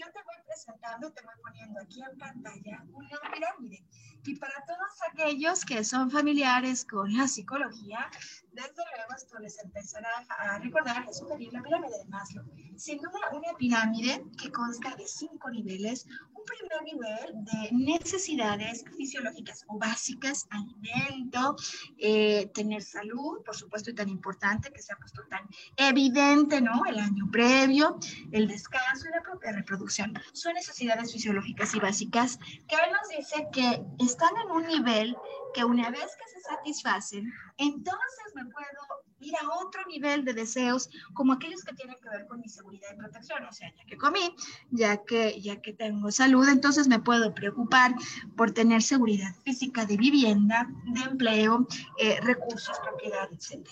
yo 0.00 0.06
te 0.12 0.22
voy 0.22 0.36
presentando, 0.46 1.12
te 1.12 1.22
voy 1.22 1.34
poniendo 1.42 1.80
aquí 1.80 2.00
en 2.02 2.16
pantalla 2.16 2.82
una 2.90 3.20
pirámide. 3.32 3.84
Y 4.24 4.36
para 4.36 4.64
todos 4.66 5.00
aquellos 5.10 5.64
que 5.64 5.82
son 5.82 6.10
familiares 6.10 6.84
con 6.84 7.16
la 7.16 7.26
psicología, 7.26 8.10
desde 8.52 8.74
luego 8.74 9.14
esto 9.16 9.38
les 9.38 9.58
empezará 9.58 10.08
a 10.28 10.58
recordar 10.58 11.06
que 11.06 11.14
sugerir 11.14 11.52
la 11.52 11.62
pirámide 11.62 11.98
de 11.98 12.04
Maslow. 12.06 12.44
Sin 12.76 12.98
duda, 12.98 13.18
una 13.32 13.56
pirámide 13.56 14.24
que 14.40 14.50
consta 14.50 14.94
de 14.96 15.06
cinco 15.06 15.50
niveles. 15.50 16.06
Un 16.34 16.44
primer 16.46 16.82
nivel 16.82 17.44
de 17.44 17.68
necesidades 17.72 18.84
fisiológicas 18.96 19.64
o 19.68 19.78
básicas, 19.78 20.46
alimento, 20.50 21.54
eh, 21.98 22.50
tener 22.54 22.82
salud, 22.82 23.42
por 23.44 23.54
supuesto, 23.54 23.90
y 23.90 23.94
tan 23.94 24.08
importante 24.08 24.72
que 24.72 24.80
se 24.80 24.92
ha 24.92 24.96
puesto 24.96 25.22
tan 25.28 25.46
evidente, 25.76 26.62
¿no? 26.62 26.82
El 26.86 26.98
año 26.98 27.30
previo, 27.30 27.98
el 28.32 28.48
descanso 28.48 29.06
y 29.08 29.10
la 29.10 29.22
propia 29.22 29.52
reproducción. 29.52 30.14
Son 30.32 30.54
necesidades 30.54 31.12
fisiológicas 31.12 31.74
y 31.74 31.78
básicas 31.78 32.38
que 32.38 32.76
nos 32.90 33.08
dice 33.16 33.46
que 33.52 33.84
están 34.10 34.36
en 34.44 34.50
un 34.50 34.66
nivel 34.66 35.16
que 35.54 35.64
una 35.64 35.90
vez 35.90 36.16
que 36.16 36.28
se 36.32 36.40
satisfacen, 36.40 37.32
entonces 37.56 38.34
me 38.34 38.44
puedo 38.44 39.04
ir 39.20 39.34
a 39.36 39.48
otro 39.58 39.82
nivel 39.86 40.24
de 40.24 40.32
deseos, 40.32 40.88
como 41.14 41.32
aquellos 41.32 41.62
que 41.62 41.74
tienen 41.74 41.96
que 42.02 42.08
ver 42.08 42.26
con 42.26 42.40
mi 42.40 42.48
seguridad 42.48 42.88
y 42.92 42.96
protección. 42.96 43.44
O 43.44 43.52
sea, 43.52 43.72
ya 43.76 43.84
que 43.84 43.96
comí, 43.96 44.34
ya 44.70 45.04
que, 45.04 45.40
ya 45.40 45.60
que 45.60 45.72
tengo 45.72 46.10
salud, 46.10 46.48
entonces 46.48 46.88
me 46.88 47.00
puedo 47.00 47.34
preocupar 47.34 47.94
por 48.36 48.52
tener 48.52 48.82
seguridad 48.82 49.34
física 49.44 49.84
de 49.86 49.96
vivienda, 49.96 50.68
de 50.86 51.00
empleo, 51.02 51.66
eh, 51.98 52.18
recursos, 52.22 52.78
propiedad, 52.80 53.28
etc. 53.32 53.66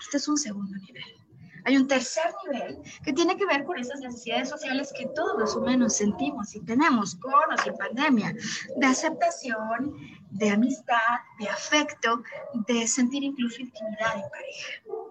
Este 0.00 0.16
es 0.16 0.28
un 0.28 0.38
segundo 0.38 0.76
nivel. 0.78 1.21
Hay 1.64 1.76
un 1.76 1.86
tercer 1.86 2.32
nivel 2.44 2.78
que 3.04 3.12
tiene 3.12 3.36
que 3.36 3.46
ver 3.46 3.64
con 3.64 3.78
esas 3.78 4.00
necesidades 4.00 4.48
sociales 4.48 4.92
que 4.96 5.06
todos 5.14 5.38
los 5.38 5.54
humanos 5.56 5.94
sentimos 5.94 6.54
y 6.54 6.60
tenemos, 6.60 7.14
con 7.16 7.32
o 7.32 7.62
sin 7.62 7.76
pandemia, 7.76 8.34
de 8.76 8.86
aceptación, 8.86 9.96
de 10.30 10.50
amistad, 10.50 10.96
de 11.38 11.48
afecto, 11.48 12.22
de 12.66 12.86
sentir 12.86 13.22
incluso 13.22 13.60
intimidad 13.60 14.16
en 14.16 14.30
pareja. 14.30 15.02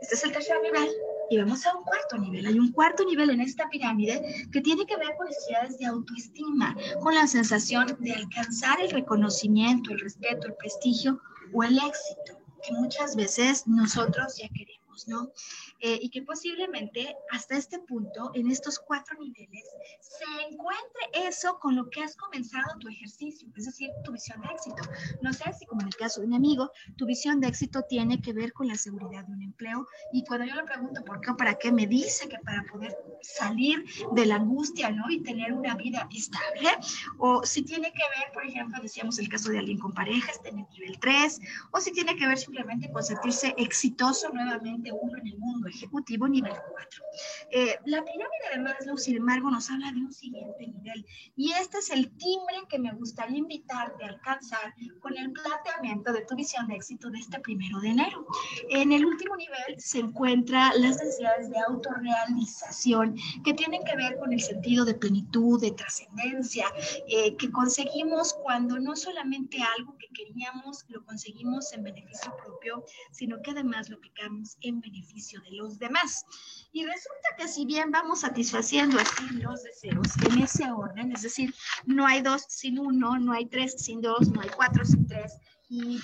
Este 0.00 0.14
es 0.14 0.24
el 0.24 0.32
tercer 0.32 0.60
nivel. 0.62 0.88
Y 1.30 1.36
vamos 1.36 1.66
a 1.66 1.76
un 1.76 1.84
cuarto 1.84 2.16
nivel. 2.16 2.46
Hay 2.46 2.58
un 2.58 2.72
cuarto 2.72 3.04
nivel 3.04 3.28
en 3.30 3.42
esta 3.42 3.68
pirámide 3.68 4.48
que 4.50 4.62
tiene 4.62 4.86
que 4.86 4.96
ver 4.96 5.14
con 5.18 5.26
necesidades 5.26 5.78
de 5.78 5.84
autoestima, 5.84 6.74
con 7.02 7.14
la 7.14 7.26
sensación 7.26 7.98
de 8.00 8.14
alcanzar 8.14 8.80
el 8.80 8.90
reconocimiento, 8.90 9.92
el 9.92 10.00
respeto, 10.00 10.46
el 10.46 10.54
prestigio 10.54 11.20
o 11.52 11.62
el 11.62 11.76
éxito 11.76 12.38
que 12.62 12.72
muchas 12.72 13.14
veces 13.14 13.66
nosotros 13.66 14.36
ya 14.38 14.48
queremos. 14.48 14.87
¿No? 15.06 15.32
Eh, 15.80 15.98
y 16.02 16.10
que 16.10 16.22
posiblemente 16.22 17.16
hasta 17.30 17.56
este 17.56 17.78
punto, 17.78 18.32
en 18.34 18.50
estos 18.50 18.80
cuatro 18.80 19.16
niveles, 19.20 19.64
se 20.00 20.50
encuentre 20.50 21.28
eso 21.28 21.56
con 21.60 21.76
lo 21.76 21.88
que 21.88 22.02
has 22.02 22.16
comenzado 22.16 22.78
tu 22.80 22.88
ejercicio, 22.88 23.48
es 23.56 23.66
decir, 23.66 23.90
tu 24.04 24.10
visión 24.10 24.40
de 24.40 24.48
éxito. 24.48 24.82
No 25.22 25.32
sé 25.32 25.44
si 25.56 25.66
como 25.66 25.82
en 25.82 25.88
el 25.88 25.94
caso 25.94 26.20
de 26.20 26.26
mi 26.26 26.34
amigo, 26.34 26.72
tu 26.96 27.06
visión 27.06 27.38
de 27.40 27.46
éxito 27.46 27.82
tiene 27.88 28.20
que 28.20 28.32
ver 28.32 28.52
con 28.52 28.66
la 28.66 28.74
seguridad 28.74 29.24
de 29.24 29.32
un 29.32 29.42
empleo 29.42 29.86
y 30.12 30.24
cuando 30.24 30.46
yo 30.46 30.56
le 30.56 30.64
pregunto 30.64 31.04
por 31.04 31.20
qué 31.20 31.30
o 31.30 31.36
para 31.36 31.54
qué, 31.54 31.70
me 31.70 31.86
dice 31.86 32.28
que 32.28 32.38
para 32.38 32.64
poder 32.64 32.96
salir 33.22 33.84
de 34.14 34.26
la 34.26 34.36
angustia, 34.36 34.90
¿no? 34.90 35.08
Y 35.08 35.22
tener 35.22 35.52
una 35.52 35.76
vida 35.76 36.08
estable, 36.12 36.70
o 37.18 37.44
si 37.44 37.62
tiene 37.62 37.92
que 37.92 38.02
ver, 38.18 38.32
por 38.32 38.44
ejemplo, 38.44 38.82
decíamos 38.82 39.18
el 39.20 39.28
caso 39.28 39.50
de 39.50 39.60
alguien 39.60 39.78
con 39.78 39.92
pareja, 39.92 40.32
está 40.32 40.48
en 40.48 40.58
el 40.58 40.66
nivel 40.70 40.98
3, 40.98 41.40
o 41.70 41.80
si 41.80 41.92
tiene 41.92 42.16
que 42.16 42.26
ver 42.26 42.38
simplemente 42.38 42.90
con 42.90 43.02
sentirse 43.04 43.54
exitoso 43.56 44.28
nuevamente 44.30 44.90
uno 44.92 45.18
en 45.18 45.26
el 45.28 45.38
mundo 45.38 45.67
ejecutivo 45.68 46.28
nivel 46.28 46.52
4. 46.52 47.02
Eh, 47.50 47.78
la 47.86 48.04
pirámide 48.04 48.28
de 48.54 48.60
Maslow, 48.60 48.96
sin 48.96 49.16
embargo, 49.16 49.50
nos 49.50 49.70
habla 49.70 49.92
de 49.92 50.00
un 50.00 50.12
siguiente 50.12 50.66
nivel 50.66 51.04
y 51.36 51.52
este 51.52 51.78
es 51.78 51.90
el 51.90 52.10
timbre 52.16 52.56
que 52.68 52.78
me 52.78 52.92
gustaría 52.92 53.38
invitarte 53.38 54.04
a 54.04 54.08
alcanzar 54.08 54.74
con 55.00 55.16
el 55.16 55.32
planteamiento 55.32 56.12
de 56.12 56.24
tu 56.24 56.34
visión 56.36 56.66
de 56.66 56.74
éxito 56.74 57.10
de 57.10 57.18
este 57.18 57.40
primero 57.40 57.80
de 57.80 57.88
enero. 57.88 58.26
En 58.70 58.92
el 58.92 59.04
último 59.04 59.36
nivel 59.36 59.80
se 59.80 60.00
encuentran 60.00 60.72
las 60.80 60.96
necesidades 60.96 61.50
de 61.50 61.58
autorrealización 61.58 63.16
que 63.44 63.54
tienen 63.54 63.82
que 63.84 63.96
ver 63.96 64.18
con 64.18 64.32
el 64.32 64.40
sentido 64.40 64.84
de 64.84 64.94
plenitud, 64.94 65.60
de 65.60 65.72
trascendencia, 65.72 66.66
eh, 67.08 67.36
que 67.36 67.50
conseguimos 67.50 68.34
cuando 68.42 68.78
no 68.78 68.96
solamente 68.96 69.58
algo 69.76 69.96
que 69.98 70.08
queríamos 70.08 70.84
lo 70.88 71.04
conseguimos 71.04 71.72
en 71.72 71.82
beneficio 71.82 72.34
propio, 72.36 72.84
sino 73.12 73.40
que 73.42 73.50
además 73.50 73.88
lo 73.88 73.96
aplicamos 73.96 74.56
en 74.60 74.80
beneficio 74.80 75.40
de 75.42 75.50
los 75.58 75.78
demás. 75.78 76.24
Y 76.72 76.84
resulta 76.84 77.36
que 77.36 77.48
si 77.48 77.66
bien 77.66 77.90
vamos 77.90 78.20
satisfaciendo 78.20 78.98
así 78.98 79.28
los 79.30 79.62
deseos 79.62 80.08
en 80.26 80.42
ese 80.42 80.70
orden, 80.70 81.12
es 81.12 81.22
decir, 81.22 81.54
no 81.84 82.06
hay 82.06 82.22
dos 82.22 82.44
sin 82.48 82.78
uno, 82.78 83.18
no 83.18 83.32
hay 83.32 83.46
tres 83.46 83.74
sin 83.78 84.00
dos, 84.00 84.28
no 84.28 84.40
hay 84.40 84.48
cuatro 84.50 84.84
sin 84.84 85.06
tres 85.06 85.32
y, 85.68 86.00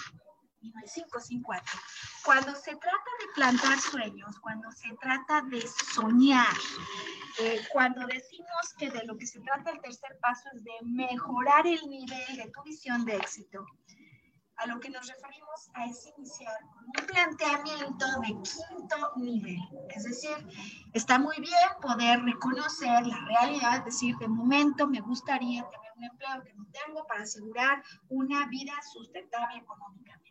no 0.63 0.73
hay 0.81 0.89
cinco 0.89 1.21
sin 1.21 1.43
cuatro. 1.43 1.79
Cuando 2.25 2.55
se 2.55 2.75
trata 2.77 3.11
de 3.21 3.33
plantar 3.35 3.79
sueños, 3.79 4.41
cuando 4.41 4.71
se 4.73 4.89
trata 5.01 5.43
de 5.43 5.63
soñar, 5.95 6.55
eh, 7.41 7.61
cuando 7.71 8.07
decimos 8.07 8.75
que 8.79 8.91
de 8.91 9.05
lo 9.05 9.17
que 9.19 9.27
se 9.27 9.41
trata 9.41 9.71
el 9.71 9.81
tercer 9.81 10.19
paso 10.23 10.49
es 10.55 10.65
de 10.65 10.73
mejorar 10.85 11.67
el 11.67 11.83
nivel 11.89 12.37
de 12.37 12.51
tu 12.51 12.63
visión 12.63 13.05
de 13.05 13.17
éxito, 13.17 13.67
a 14.57 14.67
lo 14.67 14.81
que 14.81 14.91
nos 14.91 15.07
referimos 15.07 15.71
a 15.75 15.87
es 15.87 16.07
iniciar 16.17 16.55
con 16.73 16.85
un 16.85 17.07
planteamiento 17.07 18.07
de 18.21 18.29
quinto 18.29 19.13
nivel. 19.17 19.61
Es 19.91 20.05
decir, 20.05 20.37
está 20.93 21.19
muy 21.19 21.37
bien 21.37 21.69
poder 21.81 22.23
reconocer 22.23 23.07
la 23.07 23.19
realidad, 23.27 23.85
decir, 23.85 24.17
de 24.19 24.29
momento 24.29 24.87
me 24.87 25.01
gustaría 25.01 25.63
tener 25.63 25.93
un 25.97 26.05
empleo 26.05 26.43
que 26.45 26.55
no 26.55 26.67
tengo 26.67 27.07
para 27.07 27.23
asegurar 27.23 27.83
una 28.09 28.47
vida 28.49 28.73
sustentable 28.93 29.59
económicamente. 29.59 30.25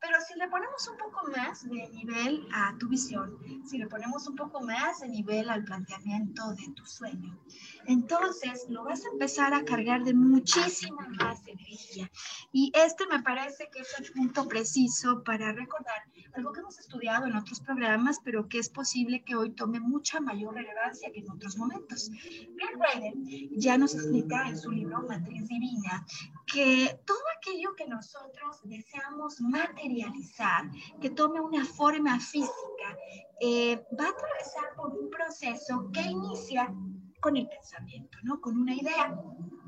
Pero 0.00 0.18
si 0.26 0.38
le 0.38 0.48
ponemos 0.48 0.88
un 0.88 0.96
poco 0.96 1.30
más 1.30 1.62
de 1.68 1.88
nivel 1.90 2.48
a 2.54 2.74
tu 2.78 2.88
visión, 2.88 3.38
si 3.66 3.76
le 3.76 3.86
ponemos 3.86 4.26
un 4.26 4.34
poco 4.34 4.62
más 4.62 5.00
de 5.00 5.08
nivel 5.08 5.50
al 5.50 5.62
planteamiento 5.64 6.54
de 6.54 6.72
tu 6.74 6.86
sueño, 6.86 7.38
entonces 7.86 8.66
lo 8.68 8.84
vas 8.84 9.04
a 9.04 9.08
empezar 9.08 9.54
a 9.54 9.64
cargar 9.64 10.04
de 10.04 10.14
muchísima 10.14 11.08
más 11.20 11.46
energía. 11.46 12.10
Y 12.52 12.72
este 12.74 13.06
me 13.06 13.22
parece 13.22 13.68
que 13.72 13.80
es 13.80 13.94
el 13.98 14.12
punto 14.12 14.46
preciso 14.48 15.22
para 15.24 15.52
recordar 15.52 16.02
algo 16.34 16.52
que 16.52 16.60
hemos 16.60 16.78
estudiado 16.78 17.26
en 17.26 17.36
otros 17.36 17.60
programas, 17.60 18.18
pero 18.24 18.48
que 18.48 18.58
es 18.58 18.68
posible 18.68 19.22
que 19.24 19.36
hoy 19.36 19.50
tome 19.50 19.80
mucha 19.80 20.20
mayor 20.20 20.54
relevancia 20.54 21.10
que 21.12 21.20
en 21.20 21.30
otros 21.30 21.56
momentos. 21.56 22.10
Bill 22.10 22.78
Raiden 22.78 23.24
ya 23.56 23.78
nos 23.78 23.94
explica 23.94 24.48
en 24.48 24.58
su 24.58 24.70
libro 24.70 25.02
Matriz 25.02 25.48
Divina 25.48 26.04
que 26.46 27.00
todo 27.06 27.18
aquello 27.36 27.74
que 27.76 27.86
nosotros 27.86 28.60
deseamos 28.64 29.40
materializar, 29.40 30.70
que 31.00 31.10
tome 31.10 31.40
una 31.40 31.64
forma 31.64 32.18
física, 32.18 32.96
eh, 33.40 33.82
va 33.98 34.06
a 34.06 34.10
atravesar 34.10 34.74
por 34.76 34.92
un 34.92 35.10
proceso 35.10 35.90
que 35.92 36.02
inicia 36.02 36.74
con 37.20 37.36
el 37.36 37.48
pensamiento, 37.48 38.18
¿no? 38.22 38.40
Con 38.40 38.58
una 38.58 38.74
idea. 38.74 39.14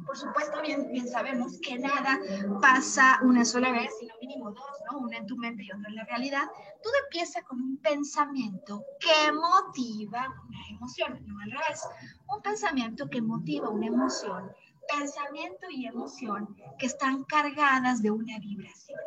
Por 0.06 0.16
supuesto, 0.16 0.60
bien, 0.62 0.90
bien 0.90 1.08
sabemos 1.08 1.58
que 1.60 1.78
nada 1.78 2.18
pasa 2.60 3.20
una 3.22 3.44
sola 3.44 3.70
vez, 3.70 3.90
sino 4.00 4.14
mínimo 4.20 4.50
dos, 4.50 4.82
¿no? 4.90 4.98
Una 4.98 5.18
en 5.18 5.26
tu 5.26 5.36
mente 5.36 5.62
y 5.62 5.70
otra 5.70 5.88
en 5.88 5.94
la 5.94 6.04
realidad. 6.04 6.44
Todo 6.82 6.92
empieza 7.04 7.42
con 7.42 7.60
un 7.60 7.76
pensamiento 7.76 8.84
que 8.98 9.32
motiva 9.32 10.34
una 10.48 10.68
emoción, 10.70 11.24
no 11.26 11.38
al 11.40 11.50
revés. 11.52 11.86
Un 12.34 12.42
pensamiento 12.42 13.08
que 13.08 13.22
motiva 13.22 13.68
una 13.68 13.86
emoción 13.86 14.50
pensamiento 14.88 15.66
y 15.70 15.86
emoción 15.86 16.56
que 16.78 16.86
están 16.86 17.24
cargadas 17.24 18.02
de 18.02 18.10
una 18.10 18.38
vibración. 18.38 19.00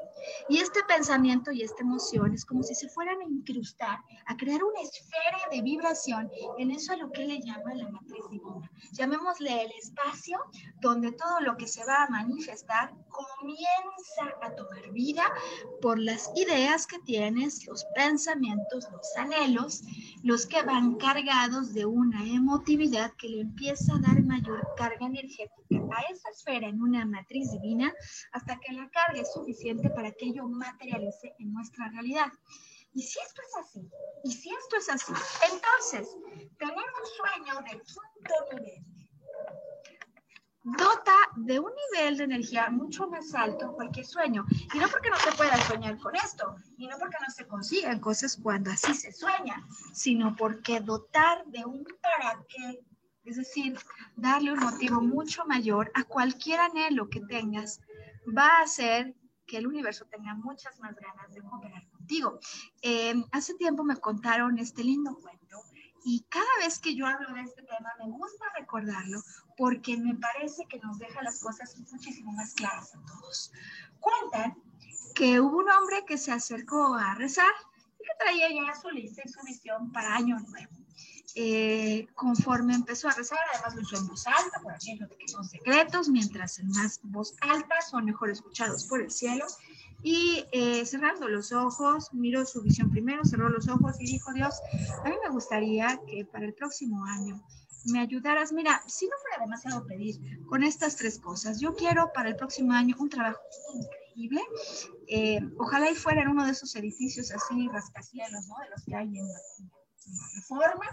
Y 0.49 0.57
este 0.57 0.81
pensamiento 0.83 1.51
y 1.51 1.61
esta 1.61 1.81
emoción 1.81 2.33
es 2.33 2.45
como 2.45 2.63
si 2.63 2.73
se 2.75 2.89
fueran 2.89 3.19
a 3.21 3.25
incrustar, 3.25 3.99
a 4.25 4.35
crear 4.37 4.63
una 4.63 4.81
esfera 4.81 5.37
de 5.51 5.61
vibración 5.61 6.31
en 6.57 6.71
eso 6.71 6.93
a 6.93 6.97
lo 6.97 7.11
que 7.11 7.25
le 7.25 7.39
llama 7.41 7.73
la 7.75 7.89
matriz 7.89 8.23
divina. 8.29 8.69
Llamémosle 8.93 9.63
el 9.63 9.71
espacio 9.71 10.39
donde 10.81 11.11
todo 11.11 11.39
lo 11.41 11.57
que 11.57 11.67
se 11.67 11.85
va 11.85 12.03
a 12.03 12.09
manifestar 12.09 12.93
comienza 13.09 14.35
a 14.41 14.51
tomar 14.55 14.91
vida 14.91 15.23
por 15.81 15.99
las 15.99 16.31
ideas 16.35 16.87
que 16.87 16.99
tienes, 16.99 17.65
los 17.65 17.85
pensamientos, 17.95 18.87
los 18.91 19.15
anhelos, 19.17 19.83
los 20.23 20.45
que 20.45 20.63
van 20.63 20.95
cargados 20.95 21.73
de 21.73 21.85
una 21.85 22.23
emotividad 22.25 23.11
que 23.17 23.29
le 23.29 23.41
empieza 23.41 23.95
a 23.95 23.99
dar 23.99 24.23
mayor 24.23 24.67
carga 24.75 25.05
energética 25.05 25.64
a 25.77 26.01
esa 26.11 26.29
esfera 26.29 26.67
en 26.67 26.81
una 26.81 27.05
matriz 27.05 27.51
divina 27.51 27.93
hasta 28.31 28.59
que 28.59 28.73
la 28.73 28.89
carga 28.89 29.21
es 29.21 29.33
suficiente 29.33 29.89
para 29.89 30.11
que 30.11 30.25
ello 30.25 30.47
materialice 30.47 31.33
en 31.39 31.53
nuestra 31.53 31.89
realidad. 31.89 32.31
Y 32.93 33.01
si 33.01 33.19
esto 33.19 33.41
es 33.41 33.65
así, 33.65 33.89
y 34.23 34.31
si 34.31 34.49
esto 34.49 34.77
es 34.77 34.89
así, 34.89 35.13
entonces 35.51 36.15
tener 36.57 36.75
un 36.75 37.05
sueño 37.17 37.61
de 37.61 37.81
quinto 37.81 38.61
nivel 38.61 38.85
dota 40.65 41.15
de 41.35 41.59
un 41.59 41.71
nivel 41.93 42.17
de 42.17 42.23
energía 42.23 42.69
mucho 42.71 43.07
más 43.07 43.35
alto 43.35 43.73
cualquier 43.73 44.05
sueño. 44.05 44.45
Y 44.73 44.79
no 44.79 44.87
porque 44.89 45.11
no 45.11 45.17
se 45.17 45.31
pueda 45.33 45.55
soñar 45.57 45.97
con 45.99 46.15
esto, 46.15 46.55
y 46.77 46.87
no 46.87 46.97
porque 46.97 47.17
no 47.21 47.31
se 47.31 47.45
consigan 47.45 47.99
cosas 47.99 48.37
cuando 48.41 48.71
así 48.71 48.93
se 48.95 49.11
sueña, 49.11 49.63
sino 49.93 50.35
porque 50.35 50.79
dotar 50.79 51.45
de 51.45 51.65
un 51.65 51.85
para 52.01 52.43
qué 52.47 52.83
es 53.25 53.37
decir, 53.37 53.77
darle 54.15 54.53
un 54.53 54.59
motivo 54.59 55.01
mucho 55.01 55.45
mayor 55.45 55.91
a 55.95 56.03
cualquier 56.03 56.59
anhelo 56.59 57.09
que 57.09 57.21
tengas, 57.21 57.81
va 58.25 58.47
a 58.47 58.63
hacer 58.63 59.15
que 59.45 59.57
el 59.57 59.67
universo 59.67 60.05
tenga 60.05 60.33
muchas 60.33 60.79
más 60.79 60.95
ganas 60.95 61.33
de 61.33 61.41
cooperar 61.41 61.87
contigo. 61.89 62.39
Em, 62.81 63.23
hace 63.31 63.53
tiempo 63.55 63.83
me 63.83 63.97
contaron 63.97 64.57
este 64.57 64.83
lindo 64.83 65.17
cuento 65.19 65.61
y 66.03 66.23
cada 66.29 66.45
vez 66.59 66.79
que 66.79 66.95
yo 66.95 67.07
hablo 67.07 67.33
de 67.33 67.41
este 67.41 67.63
tema 67.63 67.89
me 67.99 68.11
gusta 68.11 68.45
recordarlo 68.57 69.21
porque 69.57 69.97
me 69.97 70.15
parece 70.15 70.65
que 70.67 70.79
nos 70.79 70.99
deja 70.99 71.23
las 71.23 71.39
cosas 71.39 71.75
muchísimo 71.91 72.31
más 72.31 72.53
claras 72.53 72.93
a 72.93 72.99
todos. 73.05 73.51
Cuentan 73.99 74.55
que 75.15 75.39
hubo 75.39 75.57
un 75.57 75.69
hombre 75.69 76.05
que 76.05 76.17
se 76.17 76.31
acercó 76.31 76.93
a 76.95 77.15
rezar 77.15 77.51
y 77.99 78.03
que 78.03 78.11
traía 78.19 78.49
ya 78.49 78.75
su 78.79 78.89
lista 78.89 79.21
y 79.25 79.29
su 79.29 79.41
visión 79.45 79.91
para 79.91 80.15
Año 80.15 80.37
Nuevo. 80.39 80.84
Eh, 81.37 82.07
conforme 82.15 82.73
empezó 82.73 83.09
a 83.09 83.11
rezar, 83.11 83.37
además 83.53 83.75
lo 83.75 83.99
en 83.99 84.07
voz 84.07 84.25
alta, 84.25 84.61
por 84.63 84.71
aquello 84.71 85.05
de 85.05 85.17
que 85.17 85.27
son 85.27 85.43
secretos, 85.43 86.07
mientras 86.07 86.59
en 86.59 86.69
más 86.69 87.01
voz 87.03 87.35
alta 87.41 87.75
son 87.81 88.05
mejor 88.05 88.29
escuchados 88.29 88.85
por 88.85 89.01
el 89.01 89.11
cielo. 89.11 89.45
Y 90.01 90.45
eh, 90.53 90.85
cerrando 90.85 91.27
los 91.27 91.51
ojos, 91.51 92.13
miró 92.13 92.45
su 92.45 92.61
visión 92.61 92.89
primero, 92.89 93.25
cerró 93.25 93.49
los 93.49 93.67
ojos 93.67 93.99
y 93.99 94.05
dijo, 94.05 94.31
Dios, 94.33 94.61
a 95.03 95.09
mí 95.09 95.15
me 95.23 95.29
gustaría 95.29 95.99
que 96.07 96.25
para 96.25 96.45
el 96.45 96.53
próximo 96.53 97.03
año 97.05 97.43
me 97.85 97.99
ayudaras, 97.99 98.53
mira, 98.53 98.81
si 98.87 99.05
no 99.07 99.15
fuera 99.21 99.43
demasiado 99.43 99.85
pedir, 99.85 100.15
con 100.47 100.63
estas 100.63 100.95
tres 100.95 101.19
cosas. 101.19 101.59
Yo 101.59 101.75
quiero 101.75 102.11
para 102.13 102.29
el 102.29 102.35
próximo 102.35 102.73
año 102.73 102.95
un 102.97 103.09
trabajo 103.09 103.41
increíble. 103.73 104.41
Eh, 105.07 105.39
ojalá 105.57 105.91
y 105.91 105.95
fuera 105.95 106.21
en 106.21 106.29
uno 106.29 106.45
de 106.45 106.51
esos 106.51 106.75
edificios 106.75 107.31
así 107.31 107.67
rascacielos, 107.67 108.47
¿no? 108.47 108.55
De 108.63 108.69
los 108.69 108.83
que 108.85 108.95
hay 108.95 109.17
en 109.17 109.27
la 109.27 109.39
Reforma 110.35 110.85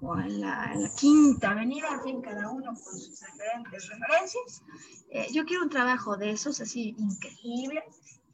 o 0.00 0.18
en 0.18 0.40
la, 0.40 0.72
Quinta 0.96 1.50
Avenida, 1.50 1.88
en 1.94 2.02
fin, 2.02 2.22
cada 2.22 2.50
uno 2.50 2.74
con 2.74 2.76
sus 2.76 3.20
diferentes 3.20 3.88
referencias. 3.88 4.62
Eh, 5.10 5.28
yo 5.32 5.44
quiero 5.44 5.64
un 5.64 5.70
trabajo 5.70 6.16
de 6.16 6.30
esos 6.30 6.60
así 6.60 6.94
increíble. 6.98 7.82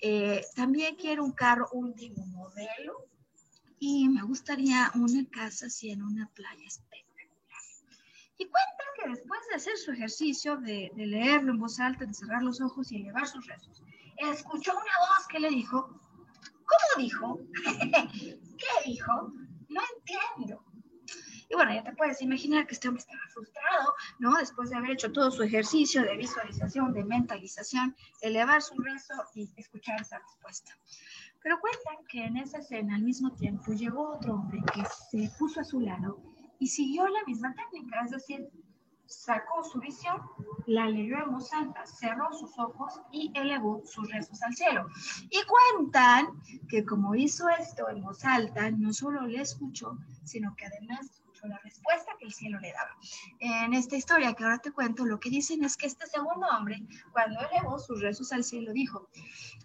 Eh, 0.01 0.45
también 0.55 0.97
quiero 0.97 1.25
un 1.25 1.33
carro 1.33 1.69
último 1.73 2.27
modelo 2.27 3.07
y 3.79 4.09
me 4.09 4.23
gustaría 4.23 4.91
una 4.95 5.25
casa 5.31 5.67
así 5.67 5.91
en 5.91 6.03
una 6.03 6.29
playa 6.35 6.67
espectacular. 6.67 7.63
Y 8.37 8.45
cuenta 8.47 8.85
que 8.97 9.11
después 9.11 9.41
de 9.49 9.57
hacer 9.57 9.77
su 9.79 9.93
ejercicio, 9.93 10.57
de, 10.57 10.91
de 10.95 11.07
leerlo 11.07 11.53
en 11.53 11.59
voz 11.59 11.79
alta, 11.81 12.05
de 12.05 12.15
cerrar 12.15 12.43
los 12.43 12.61
ojos 12.61 12.91
y 12.91 12.97
elevar 12.97 13.27
sus 13.27 13.47
rezos, 13.47 13.83
escuchó 14.17 14.73
una 14.73 14.83
voz 14.83 15.27
que 15.29 15.41
le 15.41 15.51
dijo, 15.51 15.89
¿cómo 16.43 17.03
dijo? 17.03 17.41
¿Qué 18.13 18.91
dijo? 18.91 19.33
No 19.69 19.81
entiendo. 19.97 20.65
Y 21.51 21.55
bueno, 21.55 21.75
ya 21.75 21.85
te 21.85 21.93
puedes 21.93 22.23
imaginar 22.23 22.67
que 22.67 22.75
este 22.75 22.89
hombre 22.89 23.01
estaba 23.01 23.21
frustrado, 23.33 23.95
¿no? 24.19 24.37
Después 24.37 24.71
de 24.71 24.77
haber 24.77 24.93
hecho 24.93 25.13
todo 25.13 25.31
su 25.31 25.43
ejercicio 25.43 26.03
de 26.03 26.17
visualización, 26.17 26.93
de 26.93 27.05
mentalización, 27.05 27.95
elevar 28.23 28.63
su 28.63 28.77
rezo 28.79 29.15
y 29.35 29.53
escuchar 29.57 30.01
esa 30.01 30.19
respuesta. 30.19 30.73
Pero 31.43 31.61
cuentan 31.61 32.07
que 32.09 32.25
en 32.25 32.39
esa 32.39 32.59
escena 32.59 32.97
al 32.97 33.03
mismo 33.03 33.35
tiempo 33.35 33.73
llegó 33.73 34.15
otro 34.15 34.35
hombre 34.35 34.63
que 34.73 34.83
se 35.11 35.31
puso 35.39 35.61
a 35.61 35.65
su 35.65 35.81
lado 35.81 36.19
y 36.59 36.69
siguió 36.69 37.07
la 37.07 37.23
misma 37.27 37.55
técnica, 37.55 38.01
es 38.03 38.13
decir, 38.13 38.49
sacó 39.07 39.63
su 39.65 39.81
visión, 39.81 40.21
la 40.67 40.89
leyó 40.89 41.17
en 41.19 41.33
voz 41.33 41.53
alta, 41.53 41.85
cerró 41.87 42.33
sus 42.33 42.59
ojos 42.59 43.01
y 43.13 43.31
elevó 43.35 43.83
sus 43.85 44.11
rezos 44.11 44.43
al 44.43 44.55
cielo. 44.55 44.87
Y 45.31 45.39
cuentan 45.45 46.41
que 46.69 46.85
como 46.85 47.15
hizo 47.15 47.49
esto 47.49 47.89
en 47.89 48.03
voz 48.03 48.25
alta, 48.25 48.71
no 48.71 48.93
solo 48.93 49.27
le 49.27 49.41
escuchó, 49.41 49.99
sino 50.25 50.55
que 50.57 50.67
además 50.67 51.11
escuchó 51.11 51.47
la 51.47 51.59
respuesta 51.59 52.13
que 52.19 52.27
el 52.27 52.33
cielo 52.33 52.59
le 52.61 52.73
daba. 52.73 52.97
En 53.41 53.75
esta 53.75 53.97
historia 53.97 54.33
que 54.35 54.45
ahora 54.45 54.59
te 54.59 54.73
cuento, 54.73 55.05
lo 55.05 55.21
que 55.21 55.31
dicen 55.31 55.65
es 55.65 55.77
que 55.77 55.87
este 55.87 56.07
segundo 56.07 56.47
hombre, 56.49 56.83
cuando 57.13 57.41
elevó 57.51 57.79
sus 57.79 58.01
rezos 58.01 58.33
al 58.33 58.45
cielo, 58.45 58.73
dijo, 58.73 59.09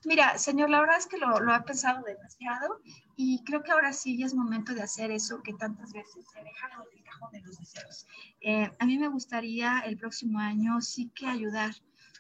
mira, 0.05 0.37
Señor, 0.37 0.69
la 0.69 0.81
verdad 0.81 0.97
es 0.97 1.07
que 1.07 1.17
lo, 1.17 1.39
lo 1.39 1.53
ha 1.53 1.63
pensado 1.63 2.03
demasiado 2.03 2.81
y 3.21 3.43
creo 3.43 3.61
que 3.63 3.73
ahora 3.73 3.91
sí 3.91 4.23
es 4.23 4.33
momento 4.33 4.73
de 4.73 4.81
hacer 4.81 5.11
eso 5.11 5.43
que 5.43 5.53
tantas 5.53 5.91
veces 5.91 6.25
se 6.31 6.39
ha 6.39 6.43
dejado 6.43 6.85
del 6.89 7.03
cajón 7.03 7.29
de 7.33 7.41
los 7.41 7.59
deseos. 7.59 8.07
Eh, 8.39 8.71
a 8.79 8.85
mí 8.85 8.97
me 8.97 9.09
gustaría 9.09 9.81
el 9.81 9.97
próximo 9.97 10.39
año 10.39 10.79
sí 10.79 11.11
que 11.13 11.27
ayudar 11.27 11.75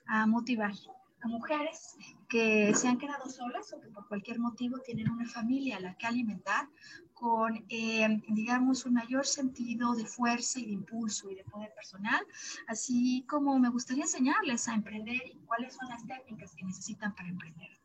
a 0.07 0.27
motivar 0.27 0.73
a 1.21 1.27
mujeres 1.29 1.95
que 2.27 2.73
se 2.75 2.89
han 2.89 2.97
quedado 2.97 3.29
solas 3.29 3.71
o 3.71 3.79
que 3.79 3.87
por 3.87 4.09
cualquier 4.09 4.39
motivo 4.39 4.79
tienen 4.79 5.09
una 5.09 5.25
familia 5.25 5.77
a 5.77 5.79
la 5.79 5.95
que 5.95 6.05
alimentar 6.05 6.67
con, 7.13 7.63
eh, 7.69 8.21
digamos, 8.27 8.83
un 8.83 8.95
mayor 8.95 9.25
sentido 9.25 9.95
de 9.95 10.05
fuerza 10.05 10.59
y 10.59 10.65
de 10.65 10.73
impulso 10.73 11.31
y 11.31 11.35
de 11.35 11.45
poder 11.45 11.73
personal, 11.75 12.25
así 12.67 13.23
como 13.25 13.57
me 13.57 13.69
gustaría 13.69 14.03
enseñarles 14.03 14.67
a 14.67 14.73
emprender 14.73 15.21
y 15.33 15.39
cuáles 15.45 15.75
son 15.75 15.87
las 15.87 16.05
técnicas 16.05 16.53
que 16.57 16.65
necesitan 16.65 17.15
para 17.15 17.29
emprender 17.29 17.78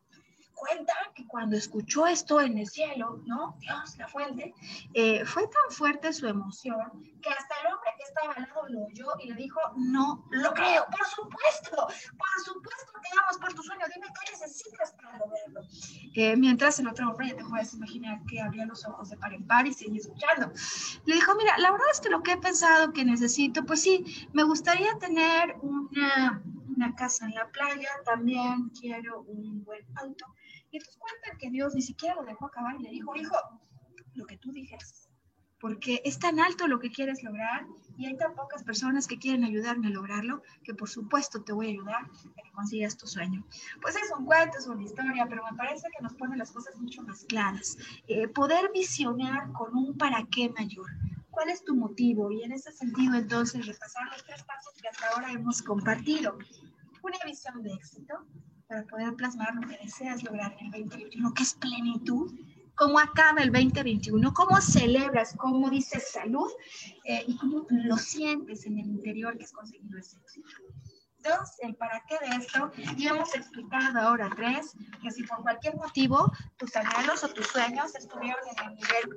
cuenta 0.64 0.92
que 1.14 1.26
cuando 1.26 1.56
escuchó 1.56 2.06
esto 2.06 2.40
en 2.40 2.58
el 2.58 2.66
cielo, 2.66 3.20
¿no? 3.26 3.56
Dios, 3.60 3.96
la 3.98 4.08
fuente, 4.08 4.54
eh, 4.94 5.24
fue 5.24 5.42
tan 5.42 5.70
fuerte 5.70 6.12
su 6.12 6.26
emoción 6.26 7.02
que 7.20 7.30
hasta 7.30 7.54
el 7.60 7.72
hombre 7.72 7.90
que 7.96 8.04
estaba 8.04 8.32
al 8.32 8.42
lado 8.42 8.68
lo 8.68 8.84
oyó 8.84 9.06
y 9.22 9.28
le 9.28 9.34
dijo, 9.34 9.60
no 9.76 10.26
lo 10.30 10.52
creo, 10.52 10.86
por 10.86 11.06
supuesto, 11.06 11.76
por 11.76 12.44
supuesto 12.44 12.92
que 13.02 13.16
vamos 13.16 13.38
por 13.38 13.54
tu 13.54 13.62
sueño, 13.62 13.84
dime 13.94 14.06
qué 14.06 14.32
necesitas 14.32 14.92
para 14.92 15.18
lograrlo. 15.18 15.60
Eh, 16.14 16.36
mientras 16.36 16.78
el 16.78 16.88
otro 16.88 17.10
hombre, 17.10 17.34
te 17.34 17.44
puedes 17.44 17.74
imaginar 17.74 18.20
que 18.28 18.40
abría 18.40 18.66
los 18.66 18.86
ojos 18.86 19.10
de 19.10 19.16
par 19.16 19.32
en 19.32 19.46
par 19.46 19.66
y 19.66 19.74
seguía 19.74 20.00
escuchando. 20.00 20.50
Le 21.04 21.14
dijo, 21.14 21.34
mira, 21.34 21.58
la 21.58 21.70
verdad 21.70 21.86
es 21.92 22.00
que 22.00 22.10
lo 22.10 22.22
que 22.22 22.32
he 22.32 22.36
pensado 22.38 22.92
que 22.92 23.04
necesito, 23.04 23.64
pues 23.64 23.82
sí, 23.82 24.28
me 24.32 24.44
gustaría 24.44 24.96
tener 24.98 25.56
una, 25.62 26.42
una 26.74 26.94
casa 26.94 27.26
en 27.26 27.34
la 27.34 27.48
playa, 27.48 27.88
también 28.04 28.70
quiero 28.70 29.22
un 29.22 29.64
buen 29.64 29.84
auto 29.96 30.26
Y 30.74 30.78
entonces 30.78 31.00
cuenta 31.00 31.38
que 31.38 31.50
Dios 31.50 31.72
ni 31.76 31.82
siquiera 31.82 32.16
lo 32.16 32.24
dejó 32.24 32.46
acabar 32.46 32.74
y 32.74 32.82
le 32.82 32.90
dijo, 32.90 33.14
hijo, 33.14 33.36
lo 34.14 34.26
que 34.26 34.36
tú 34.38 34.50
dijes, 34.50 35.08
porque 35.60 36.02
es 36.04 36.18
tan 36.18 36.40
alto 36.40 36.66
lo 36.66 36.80
que 36.80 36.90
quieres 36.90 37.22
lograr 37.22 37.64
y 37.96 38.06
hay 38.06 38.16
tan 38.16 38.34
pocas 38.34 38.64
personas 38.64 39.06
que 39.06 39.16
quieren 39.16 39.44
ayudarme 39.44 39.86
a 39.86 39.90
lograrlo 39.90 40.42
que 40.64 40.74
por 40.74 40.88
supuesto 40.88 41.44
te 41.44 41.52
voy 41.52 41.68
a 41.68 41.70
ayudar 41.70 42.02
a 42.02 42.42
que 42.42 42.50
consigas 42.50 42.96
tu 42.96 43.06
sueño. 43.06 43.46
Pues 43.80 43.94
es 43.94 44.10
un 44.18 44.24
cuento, 44.24 44.58
es 44.58 44.66
una 44.66 44.82
historia, 44.82 45.28
pero 45.28 45.44
me 45.48 45.56
parece 45.56 45.86
que 45.96 46.02
nos 46.02 46.14
pone 46.14 46.36
las 46.36 46.50
cosas 46.50 46.76
mucho 46.76 47.02
más 47.02 47.24
claras. 47.26 47.78
Eh, 48.08 48.26
poder 48.26 48.72
visionar 48.72 49.52
con 49.52 49.76
un 49.76 49.96
para 49.96 50.26
qué 50.26 50.48
mayor. 50.48 50.90
¿Cuál 51.30 51.50
es 51.50 51.62
tu 51.62 51.76
motivo? 51.76 52.32
Y 52.32 52.42
en 52.42 52.50
ese 52.50 52.72
sentido, 52.72 53.14
entonces, 53.14 53.64
repasar 53.64 54.08
los 54.10 54.24
tres 54.24 54.42
pasos 54.42 54.74
que 54.82 54.88
hasta 54.88 55.06
ahora 55.10 55.30
hemos 55.30 55.62
compartido. 55.62 56.36
Una 57.00 57.18
visión 57.24 57.62
de 57.62 57.74
éxito 57.74 58.26
para 58.68 58.84
poder 58.84 59.14
plasmar 59.14 59.54
lo 59.54 59.68
que 59.68 59.78
deseas 59.78 60.22
lograr 60.22 60.56
en 60.60 60.74
el 60.74 60.88
2021, 60.88 61.34
que 61.34 61.42
es 61.42 61.54
plenitud. 61.54 62.32
Cómo 62.76 62.98
acaba 62.98 63.40
el 63.40 63.52
2021, 63.52 64.34
cómo 64.34 64.60
celebras, 64.60 65.34
cómo 65.36 65.70
dices 65.70 66.10
salud 66.10 66.50
eh, 67.04 67.22
y 67.28 67.36
cómo 67.36 67.66
lo 67.70 67.96
sientes 67.96 68.66
en 68.66 68.78
el 68.78 68.86
interior 68.86 69.38
que 69.38 69.44
has 69.44 69.52
conseguido 69.52 69.96
ese 69.96 70.16
éxito. 70.16 70.48
Dos, 71.24 71.58
el 71.60 71.74
para 71.76 72.04
qué 72.06 72.18
de 72.18 72.36
esto, 72.36 72.70
y 72.96 73.06
hemos 73.06 73.34
explicado 73.34 73.98
ahora 73.98 74.28
tres, 74.36 74.74
que 75.02 75.10
si 75.10 75.22
por 75.22 75.42
cualquier 75.42 75.74
motivo 75.76 76.30
tus 76.58 76.76
anhelos 76.76 77.24
o 77.24 77.28
tus 77.28 77.46
sueños 77.46 77.94
estuvieron 77.94 78.40
en 78.46 78.68
el 78.68 78.74
nivel 78.74 79.16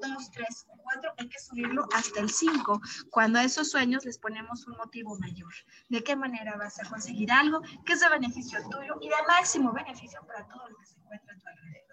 1, 0.00 0.14
2, 0.14 0.30
3, 0.30 0.66
4, 0.82 1.12
hay 1.18 1.28
que 1.28 1.38
subirlo 1.38 1.86
hasta 1.92 2.20
el 2.20 2.30
5, 2.30 2.80
cuando 3.10 3.38
a 3.38 3.44
esos 3.44 3.70
sueños 3.70 4.04
les 4.06 4.18
ponemos 4.18 4.66
un 4.66 4.76
motivo 4.76 5.18
mayor. 5.18 5.52
¿De 5.90 6.02
qué 6.02 6.16
manera 6.16 6.56
vas 6.56 6.80
a 6.80 6.88
conseguir 6.88 7.30
algo 7.30 7.60
que 7.84 7.92
es 7.92 8.00
de 8.00 8.08
beneficio 8.08 8.58
tuyo 8.70 8.96
y 9.00 9.08
de 9.08 9.16
máximo 9.28 9.72
beneficio 9.72 10.20
para 10.26 10.46
todo 10.48 10.68
lo 10.68 10.76
que 10.76 10.86
se 10.86 10.98
encuentra 10.98 11.34
a 11.34 11.38
tu 11.38 11.48
alrededor? 11.48 11.85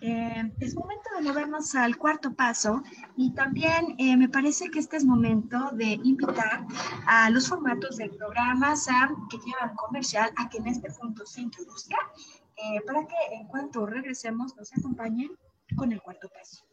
Eh, 0.00 0.52
es 0.60 0.74
momento 0.74 1.10
de 1.16 1.22
movernos 1.22 1.74
al 1.74 1.96
cuarto 1.96 2.32
paso 2.34 2.82
y 3.16 3.32
también 3.32 3.94
eh, 3.98 4.16
me 4.16 4.28
parece 4.28 4.70
que 4.70 4.78
este 4.78 4.96
es 4.96 5.04
momento 5.04 5.70
de 5.72 5.98
invitar 6.04 6.66
a 7.06 7.30
los 7.30 7.48
formatos 7.48 7.96
del 7.96 8.10
programa 8.10 8.76
SAM 8.76 9.28
que 9.28 9.38
llevan 9.38 9.74
comercial 9.74 10.30
a 10.36 10.48
que 10.48 10.58
en 10.58 10.68
este 10.68 10.90
punto 10.90 11.26
se 11.26 11.40
introduzca 11.40 11.96
eh, 12.56 12.80
para 12.86 13.06
que 13.06 13.16
en 13.32 13.46
cuanto 13.46 13.86
regresemos 13.86 14.56
nos 14.56 14.72
acompañen 14.72 15.30
con 15.76 15.90
el 15.92 16.00
cuarto 16.02 16.28
paso. 16.28 16.64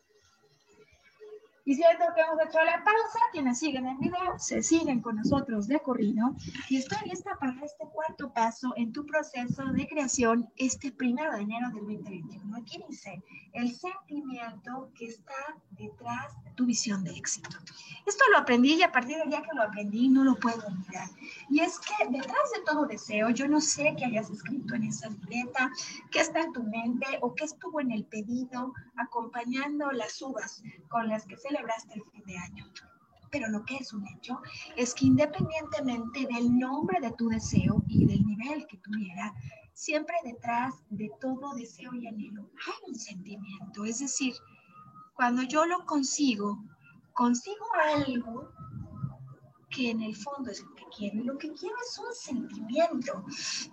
Y 1.63 1.75
siento 1.75 2.05
que 2.15 2.21
hemos 2.21 2.41
hecho 2.43 2.63
la 2.63 2.83
pausa, 2.83 3.19
quienes 3.31 3.59
siguen 3.59 3.87
el 3.87 3.97
video 3.97 4.39
se 4.39 4.63
siguen 4.63 4.99
con 5.01 5.17
nosotros 5.17 5.67
de 5.67 5.79
corrido 5.79 6.35
y 6.69 6.77
estoy 6.77 7.07
lista 7.07 7.37
para 7.39 7.53
este 7.63 7.85
cuarto 7.93 8.33
paso 8.33 8.73
en 8.77 8.91
tu 8.91 9.05
proceso 9.05 9.65
de 9.65 9.87
creación 9.87 10.49
este 10.55 10.91
primero 10.91 11.31
de 11.33 11.41
enero 11.41 11.67
del 11.67 11.85
2021. 11.85 12.57
Aquí 12.57 12.83
dice 12.89 13.21
el 13.53 13.75
sentimiento 13.75 14.89
que 14.95 15.05
está 15.05 15.55
detrás 15.71 16.43
de 16.43 16.51
tu 16.51 16.65
visión 16.65 17.03
de 17.03 17.11
éxito. 17.11 17.57
Esto 18.07 18.23
lo 18.31 18.39
aprendí 18.39 18.73
y 18.73 18.83
a 18.83 18.91
partir 18.91 19.17
del 19.17 19.29
día 19.29 19.43
que 19.43 19.55
lo 19.55 19.61
aprendí 19.61 20.09
no 20.09 20.23
lo 20.23 20.35
puedo 20.35 20.65
olvidar. 20.65 21.07
Y 21.49 21.59
es 21.59 21.79
que 21.79 22.07
detrás 22.09 22.51
de 22.55 22.63
todo 22.65 22.85
deseo, 22.85 23.29
yo 23.29 23.47
no 23.47 23.61
sé 23.61 23.93
qué 23.97 24.05
hayas 24.05 24.29
escrito 24.31 24.73
en 24.73 24.83
esa 24.85 25.09
libreta, 25.09 25.71
qué 26.09 26.21
está 26.21 26.41
en 26.41 26.53
tu 26.53 26.63
mente 26.63 27.05
o 27.21 27.35
qué 27.35 27.45
estuvo 27.45 27.79
en 27.79 27.91
el 27.91 28.05
pedido 28.05 28.73
acompañando 28.95 29.91
las 29.91 30.21
uvas 30.21 30.63
con 30.89 31.07
las 31.07 31.25
que 31.25 31.37
se 31.37 31.50
celebraste 31.51 31.93
el 31.95 32.03
fin 32.11 32.23
de 32.25 32.37
año. 32.37 32.65
Pero 33.31 33.47
lo 33.49 33.63
que 33.63 33.77
es 33.77 33.93
un 33.93 34.05
hecho 34.07 34.41
es 34.75 34.93
que 34.93 35.05
independientemente 35.05 36.27
del 36.33 36.57
nombre 36.57 36.99
de 36.99 37.11
tu 37.11 37.29
deseo 37.29 37.83
y 37.87 38.05
del 38.05 38.25
nivel 38.25 38.67
que 38.67 38.77
tuviera, 38.77 39.33
siempre 39.73 40.15
detrás 40.23 40.73
de 40.89 41.09
todo 41.19 41.53
deseo 41.53 41.93
y 41.93 42.07
anhelo 42.07 42.49
hay 42.67 42.89
un 42.89 42.95
sentimiento. 42.95 43.85
Es 43.85 43.99
decir, 43.99 44.33
cuando 45.13 45.43
yo 45.43 45.65
lo 45.65 45.85
consigo, 45.85 46.61
consigo 47.13 47.65
algo 47.95 48.51
que 49.69 49.91
en 49.91 50.01
el 50.01 50.15
fondo 50.15 50.51
es 50.51 50.61
lo 50.61 50.75
que 50.75 50.83
quiero. 50.97 51.21
Y 51.21 51.23
lo 51.23 51.37
que 51.37 51.53
quiero 51.53 51.75
es 51.87 51.99
un 51.99 52.13
sentimiento. 52.13 53.23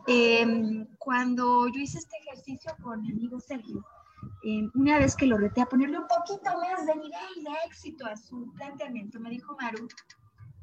Eh, 0.07 0.87
cuando 0.99 1.67
yo 1.67 1.81
hice 1.81 1.99
este 1.99 2.17
ejercicio 2.19 2.77
con 2.81 3.03
mi 3.03 3.11
amigo 3.11 3.41
Sergio, 3.41 3.85
eh, 4.43 4.69
una 4.75 4.99
vez 4.99 5.17
que 5.17 5.27
lo 5.27 5.37
reté 5.37 5.63
a 5.63 5.67
ponerle 5.67 5.99
un 5.99 6.07
poquito 6.07 6.51
más 6.59 6.87
de 6.87 6.95
nivel 6.95 7.45
de 7.45 7.51
éxito 7.67 8.07
a 8.07 8.17
su 8.17 8.53
planteamiento, 8.55 9.19
me 9.21 9.31
dijo 9.31 9.57
Maru, 9.61 9.89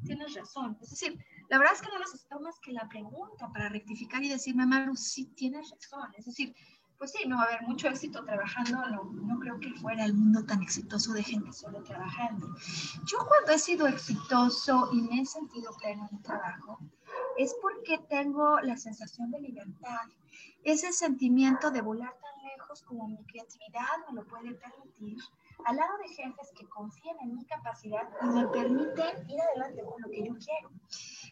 tienes 0.04 0.34
razón. 0.34 0.78
Es 0.82 0.92
decir, 0.92 1.18
la 1.50 1.58
verdad 1.58 1.76
es 1.76 1.82
que 1.82 1.90
no 1.90 2.00
necesito 2.00 2.40
más 2.40 2.60
que 2.60 2.72
la 2.72 2.88
pregunta 2.88 3.50
para 3.52 3.70
rectificar 3.70 4.24
y 4.24 4.30
decirme, 4.30 4.66
Maru, 4.66 4.96
sí 4.96 5.26
tienes 5.36 5.70
razón. 5.72 6.14
Es 6.18 6.26
decir, 6.26 6.56
pues 6.98 7.12
sí, 7.12 7.28
no 7.28 7.38
va 7.38 7.44
a 7.44 7.46
haber 7.48 7.62
mucho 7.64 7.88
éxito 7.90 8.24
trabajando, 8.24 8.78
no, 8.88 9.04
no, 9.04 9.40
creo 9.40 9.60
que 9.60 9.74
fuera 9.74 10.06
el 10.06 10.14
mundo 10.14 10.46
tan 10.46 10.62
exitoso 10.62 11.14
de 11.14 11.24
gente 11.24 11.52
solo 11.52 11.84
trabajando. 11.84 12.48
Yo 13.06 13.18
cuando 13.28 13.52
he 13.52 13.60
sido 13.60 13.88
exitoso 13.88 14.90
y 14.94 15.02
me 15.02 15.22
he 15.22 15.26
sentido 15.26 15.74
pleno 15.78 16.08
en 16.10 16.18
mi 16.18 16.24
trabajo, 16.24 16.80
es 17.38 17.54
porque 17.62 18.00
tengo 18.10 18.60
la 18.62 18.78
sensación 18.78 19.32
de 19.32 19.42
libertad, 19.42 20.08
ese 20.64 20.92
sentimiento 20.92 21.72
de 21.72 21.82
volar 21.82 22.14
tan 22.20 22.44
lejos 22.44 22.82
como 22.84 23.08
mi 23.08 23.24
creatividad 23.26 23.86
me 24.08 24.16
lo 24.16 24.28
puede 24.28 24.54
permitir, 24.54 25.18
al 25.66 25.76
lado 25.76 25.98
de 26.00 26.10
jefes 26.10 26.52
que 26.58 26.68
confían 26.68 27.16
en 27.22 27.36
mi 27.36 27.46
capacidad 27.46 28.10
y 28.22 28.26
me 28.28 28.48
permiten 28.48 29.30
ir 29.30 29.42
adelante 29.42 29.84
con 29.84 30.02
lo 30.02 30.10
que 30.10 30.24
yo 30.26 30.34
quiero. 30.36 30.70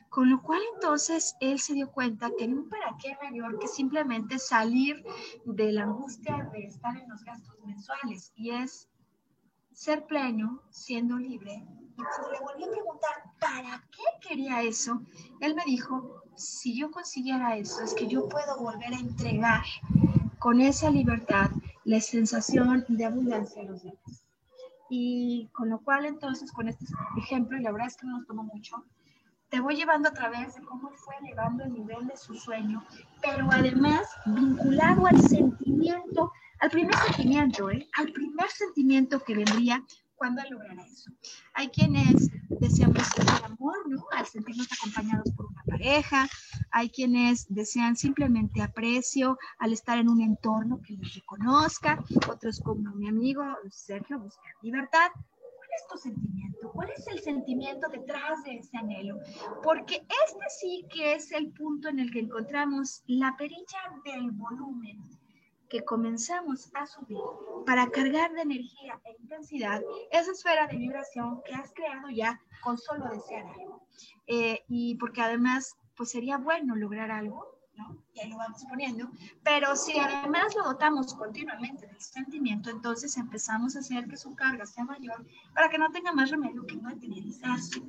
Con 0.09 0.29
lo 0.29 0.41
cual 0.41 0.61
entonces 0.75 1.35
él 1.39 1.59
se 1.59 1.73
dio 1.73 1.91
cuenta 1.91 2.31
que 2.37 2.47
no 2.47 2.67
para 2.69 2.95
qué 3.01 3.15
mayor 3.21 3.59
que 3.59 3.67
simplemente 3.67 4.39
salir 4.39 5.03
de 5.45 5.71
la 5.71 5.83
angustia 5.83 6.49
de 6.53 6.65
estar 6.65 6.95
en 6.97 7.09
los 7.09 7.23
gastos 7.23 7.59
mensuales 7.65 8.31
y 8.35 8.51
es 8.51 8.87
ser 9.73 10.05
pleno, 10.05 10.61
siendo 10.69 11.17
libre. 11.17 11.65
Y 11.95 11.95
pues 11.95 12.31
le 12.31 12.39
volví 12.39 12.63
a 12.63 12.71
preguntar, 12.71 13.23
¿para 13.39 13.83
qué 13.91 14.27
quería 14.27 14.61
eso? 14.61 15.01
Él 15.41 15.55
me 15.55 15.63
dijo, 15.65 16.22
si 16.35 16.77
yo 16.77 16.91
consiguiera 16.91 17.55
eso, 17.57 17.81
es 17.83 17.93
que 17.93 18.07
yo 18.07 18.27
puedo 18.27 18.57
volver 18.59 18.93
a 18.93 18.99
entregar 18.99 19.63
con 20.39 20.61
esa 20.61 20.89
libertad 20.89 21.49
la 21.85 21.99
sensación 22.01 22.85
de 22.87 23.05
abundancia 23.05 23.61
a 23.61 23.65
los 23.65 23.83
demás. 23.83 24.25
Y 24.89 25.49
con 25.53 25.69
lo 25.69 25.79
cual 25.79 26.05
entonces, 26.05 26.51
con 26.51 26.67
este 26.67 26.85
ejemplo, 27.17 27.57
y 27.57 27.61
la 27.61 27.71
verdad 27.71 27.87
es 27.87 27.97
que 27.97 28.05
no 28.05 28.17
nos 28.17 28.27
tomó 28.27 28.43
mucho, 28.43 28.83
te 29.49 29.59
voy 29.59 29.75
llevando 29.75 30.09
a 30.09 30.13
través 30.13 30.55
de 30.55 30.61
cómo 30.61 30.89
fue 30.91 31.15
elevando 31.21 31.63
el 31.63 31.73
nivel 31.73 32.07
de 32.07 32.17
su 32.17 32.33
sueño, 32.35 32.83
pero 33.21 33.47
además 33.51 34.07
vinculado 34.25 35.05
al 35.05 35.21
sentimiento, 35.21 36.31
al 36.59 36.71
primer 36.71 36.95
sentimiento, 36.95 37.69
¿eh? 37.69 37.87
al 37.97 38.11
primer 38.11 38.49
sentimiento 38.49 39.19
que 39.19 39.35
vendría 39.35 39.83
cuando 40.15 40.41
lograra 40.49 40.83
eso. 40.85 41.11
Hay 41.53 41.69
quienes 41.69 42.29
deseamos 42.59 43.03
el 43.17 43.45
amor, 43.45 43.75
¿no? 43.87 44.05
Al 44.11 44.25
sentirnos 44.25 44.67
acompañados 44.71 45.31
por 45.31 45.47
una 45.47 45.63
pareja, 45.65 46.27
hay 46.71 46.89
quienes 46.89 47.45
desean 47.49 47.95
simplemente 47.95 48.61
aprecio 48.61 49.37
al 49.59 49.73
estar 49.73 49.97
en 49.97 50.09
un 50.09 50.21
entorno 50.21 50.81
que 50.81 50.93
les 50.93 51.15
reconozca, 51.15 52.03
otros 52.29 52.59
como 52.59 52.91
mi 52.95 53.07
amigo 53.07 53.43
Sergio 53.69 54.19
buscan 54.19 54.51
libertad. 54.61 55.11
¿Cuál 55.13 55.69
es 55.75 55.87
tu 55.91 55.97
sentimiento? 55.97 56.71
¿Cuál 56.71 56.89
es 56.95 57.07
el 57.07 57.19
sentimiento 57.19 57.87
detrás 57.89 58.43
de 58.43 58.57
ese 58.57 58.77
anhelo? 58.77 59.17
Porque 59.63 59.95
este 59.95 60.45
sí 60.59 60.85
que 60.91 61.13
es 61.13 61.31
el 61.31 61.51
punto 61.51 61.89
en 61.89 61.99
el 61.99 62.11
que 62.11 62.19
encontramos 62.19 63.03
la 63.07 63.35
perilla 63.37 63.79
del 64.05 64.31
volumen 64.31 65.01
que 65.69 65.83
comenzamos 65.83 66.69
a 66.73 66.85
subir 66.85 67.17
para 67.65 67.89
cargar 67.89 68.31
de 68.33 68.41
energía 68.41 68.99
e 69.05 69.15
intensidad 69.19 69.81
esa 70.11 70.31
esfera 70.31 70.67
de 70.67 70.77
vibración 70.77 71.41
que 71.43 71.53
has 71.53 71.71
creado 71.73 72.09
ya 72.09 72.39
con 72.61 72.77
solo 72.77 73.07
desear 73.09 73.45
algo. 73.47 73.87
Eh, 74.27 74.63
y 74.67 74.95
porque 74.95 75.21
además, 75.21 75.75
pues 75.95 76.11
sería 76.11 76.37
bueno 76.37 76.75
lograr 76.75 77.11
algo, 77.11 77.47
¿no? 77.75 77.97
Y 78.13 78.19
ahí 78.19 78.29
lo 78.29 78.37
vamos 78.37 78.63
poniendo, 78.69 79.09
pero 79.43 79.75
si 79.75 79.97
además 79.97 80.55
lo 80.55 80.63
dotamos 80.63 81.15
continuamente 81.15 81.87
del 81.87 81.99
sentimiento, 81.99 82.69
entonces 82.69 83.17
empezamos 83.17 83.75
a 83.75 83.79
hacer 83.79 84.07
que 84.07 84.17
su 84.17 84.35
carga 84.35 84.67
sea 84.67 84.83
mayor 84.83 85.25
para 85.55 85.69
que 85.69 85.79
no 85.79 85.89
tenga 85.91 86.11
más 86.11 86.29
remedio 86.29 86.65
que 86.67 86.77
materializarse. 86.77 87.81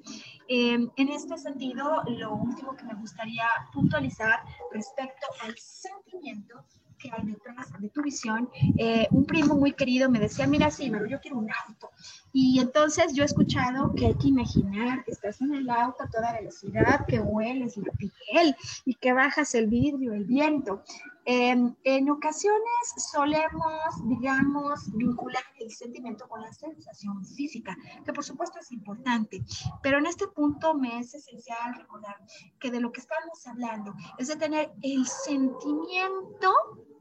Eh, 0.48 0.88
en 0.96 1.08
este 1.08 1.36
sentido, 1.36 2.02
lo 2.06 2.34
último 2.34 2.74
que 2.74 2.84
me 2.84 2.94
gustaría 2.94 3.46
puntualizar 3.72 4.42
respecto 4.72 5.26
al 5.42 5.54
sentimiento 5.58 6.64
que 7.04 7.10
hay 7.14 7.26
detrás 7.26 7.68
de 7.78 7.88
tu 7.90 8.02
visión. 8.02 8.48
Eh, 8.78 9.06
un 9.10 9.26
primo 9.26 9.54
muy 9.54 9.72
querido 9.72 10.08
me 10.10 10.18
decía, 10.18 10.46
mira, 10.46 10.70
sí, 10.70 10.90
pero 10.90 11.06
yo 11.06 11.20
quiero 11.20 11.38
un 11.38 11.48
auto. 11.66 11.90
Y 12.32 12.58
entonces 12.60 13.12
yo 13.14 13.22
he 13.22 13.26
escuchado 13.26 13.94
que 13.94 14.06
hay 14.06 14.14
que 14.14 14.28
imaginar 14.28 15.04
que 15.04 15.12
estás 15.12 15.40
en 15.42 15.54
el 15.54 15.68
auto 15.68 16.02
a 16.02 16.10
toda 16.10 16.32
velocidad, 16.32 17.06
que 17.06 17.20
hueles 17.20 17.76
la 17.76 17.92
piel 17.92 18.56
y 18.84 18.94
que 18.94 19.12
bajas 19.12 19.54
el 19.54 19.66
vidrio, 19.66 20.14
el 20.14 20.24
viento. 20.24 20.82
Em, 21.26 21.74
en 21.84 22.10
ocasiones 22.10 22.94
solemos, 23.12 24.08
digamos, 24.08 24.94
vincular 24.94 25.42
el 25.58 25.70
sentimiento 25.70 26.28
con 26.28 26.42
la 26.42 26.52
sensación 26.52 27.24
física, 27.24 27.76
que 28.04 28.12
por 28.12 28.24
supuesto 28.24 28.58
es 28.58 28.70
importante, 28.72 29.42
pero 29.82 29.98
en 29.98 30.06
este 30.06 30.28
punto 30.28 30.74
me 30.74 30.98
es 30.98 31.14
esencial 31.14 31.74
recordar 31.76 32.16
que 32.60 32.70
de 32.70 32.80
lo 32.80 32.92
que 32.92 33.00
estamos 33.00 33.46
hablando 33.46 33.94
es 34.18 34.28
de 34.28 34.36
tener 34.36 34.70
el 34.82 35.06
sentimiento 35.06 36.52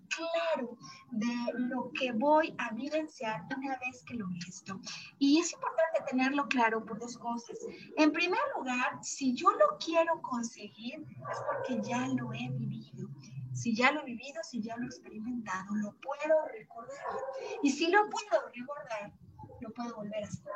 claro 0.08 0.78
de 1.12 1.60
lo 1.60 1.92
que 1.92 2.12
voy 2.12 2.56
a 2.58 2.72
vivenciar 2.72 3.42
una 3.56 3.78
vez 3.78 4.04
que 4.06 4.16
lo 4.16 4.28
esto. 4.48 4.80
Y 5.20 5.40
es 5.40 5.54
importante 5.54 6.02
tenerlo 6.10 6.48
claro 6.48 6.84
por 6.86 7.00
dos 7.00 7.18
cosas. 7.18 7.58
En 7.98 8.12
primer 8.12 8.40
lugar, 8.58 9.00
si 9.02 9.34
yo 9.34 9.52
lo 9.52 9.78
quiero 9.84 10.22
conseguir, 10.22 11.06
es 11.32 11.38
porque 11.48 11.82
ya 11.88 12.08
lo 12.08 12.34
he 12.34 12.50
vivido. 12.50 13.10
Si 13.54 13.76
ya 13.76 13.92
lo 13.92 14.02
he 14.02 14.06
vivido, 14.06 14.42
si 14.44 14.62
ya 14.62 14.76
lo 14.78 14.84
he 14.84 14.88
experimentado, 14.88 15.76
lo 15.76 15.94
puedo 16.00 16.48
recordar. 16.52 17.18
Y 17.62 17.70
si 17.70 17.88
lo 17.88 18.10
puedo 18.10 18.50
recordar, 18.54 19.14
lo 19.62 19.72
puedo 19.74 19.96
volver 19.96 20.24
a 20.24 20.28
sentir. 20.28 20.52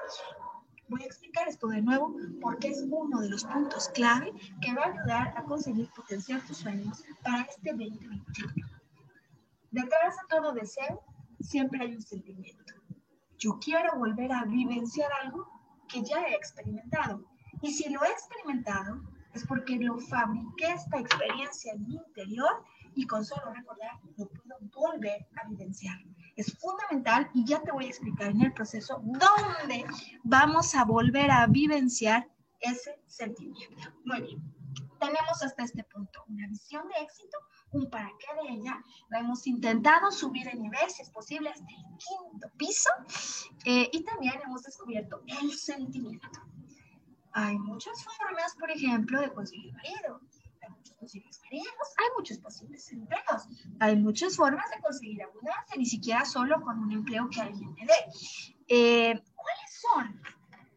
Voy 0.89 1.03
a 1.03 1.05
explicar 1.05 1.47
esto 1.49 1.67
de 1.67 1.81
nuevo 1.81 2.15
porque 2.41 2.69
es 2.69 2.85
uno 2.89 3.19
de 3.19 3.29
los 3.29 3.43
puntos 3.43 3.89
clave 3.89 4.31
que 4.61 4.73
va 4.73 4.83
a 4.83 4.91
ayudar 4.91 5.37
a 5.37 5.43
conseguir 5.43 5.89
potenciar 5.93 6.41
tus 6.47 6.57
sueños 6.57 7.03
para 7.23 7.41
este 7.41 7.71
2021. 7.71 8.76
Detrás 9.77 10.15
de 10.15 10.35
todo 10.35 10.53
deseo 10.53 11.03
siempre 11.39 11.79
hay 11.83 11.93
un 11.93 12.01
sentimiento. 12.01 12.73
Yo 13.37 13.59
quiero 13.63 13.95
volver 13.99 14.31
a 14.31 14.43
vivenciar 14.45 15.07
algo 15.21 15.47
que 15.87 16.01
ya 16.01 16.19
he 16.23 16.33
experimentado. 16.33 17.23
Y 17.61 17.71
si 17.71 17.87
lo 17.91 18.03
he 18.03 18.09
experimentado, 18.09 18.99
es 19.35 19.45
porque 19.45 19.75
lo 19.75 19.99
fabriqué 19.99 20.71
esta 20.73 20.97
experiencia 20.97 21.73
en 21.73 21.85
mi 21.85 21.95
interior 21.95 22.63
y 22.95 23.05
con 23.05 23.23
solo 23.23 23.53
recordar 23.53 23.91
lo 24.17 24.27
puedo 24.71 24.93
volver 24.93 25.27
a 25.39 25.47
vivenciar. 25.47 25.99
Es 26.35 26.57
fundamental 26.57 27.29
y 27.35 27.45
ya 27.45 27.61
te 27.61 27.71
voy 27.71 27.85
a 27.85 27.89
explicar 27.89 28.31
en 28.31 28.41
el 28.41 28.53
proceso 28.53 28.99
dónde 29.03 29.85
vamos 30.23 30.73
a 30.73 30.85
volver 30.85 31.29
a 31.29 31.45
vivenciar 31.45 32.27
ese 32.61 32.99
sentimiento. 33.05 33.93
Muy 34.05 34.21
bien, 34.21 34.41
tenemos 34.99 35.43
hasta 35.43 35.63
este 35.63 35.83
punto 35.83 36.23
una 36.27 36.47
visión 36.47 36.87
de 36.87 37.03
éxito, 37.03 37.37
un 37.77 37.89
para 37.89 38.09
qué 38.19 38.27
de 38.41 38.55
ella. 38.55 38.83
La 39.09 39.19
hemos 39.19 39.45
intentado 39.47 40.11
subir 40.11 40.45
de 40.45 40.55
nivel, 40.55 40.89
si 40.89 41.01
es 41.01 41.09
posible, 41.09 41.49
hasta 41.49 41.65
el 41.65 41.97
quinto 41.97 42.49
piso. 42.57 42.89
Eh, 43.65 43.89
y 43.91 44.03
también 44.03 44.35
hemos 44.45 44.63
descubierto 44.63 45.21
el 45.27 45.51
sentimiento. 45.53 46.41
Hay 47.33 47.57
muchas 47.59 48.03
formas, 48.03 48.55
por 48.59 48.71
ejemplo, 48.71 49.21
de 49.21 49.31
conseguir 49.33 49.73
marido 49.73 50.21
posibles 50.99 51.39
maridos, 51.43 51.93
hay 51.97 52.05
muchos 52.17 52.37
posibles 52.39 52.91
empleos, 52.91 53.47
hay 53.79 53.95
muchas 53.95 54.35
formas 54.35 54.69
de 54.71 54.81
conseguir 54.81 55.23
abundancia, 55.23 55.75
ni 55.77 55.85
siquiera 55.85 56.25
solo 56.25 56.61
con 56.61 56.79
un 56.79 56.91
empleo 56.91 57.29
que 57.29 57.41
alguien 57.41 57.73
me 57.73 57.85
dé. 57.85 57.93
Eh, 58.67 59.23
¿Cuáles 59.35 59.81
son 59.81 60.21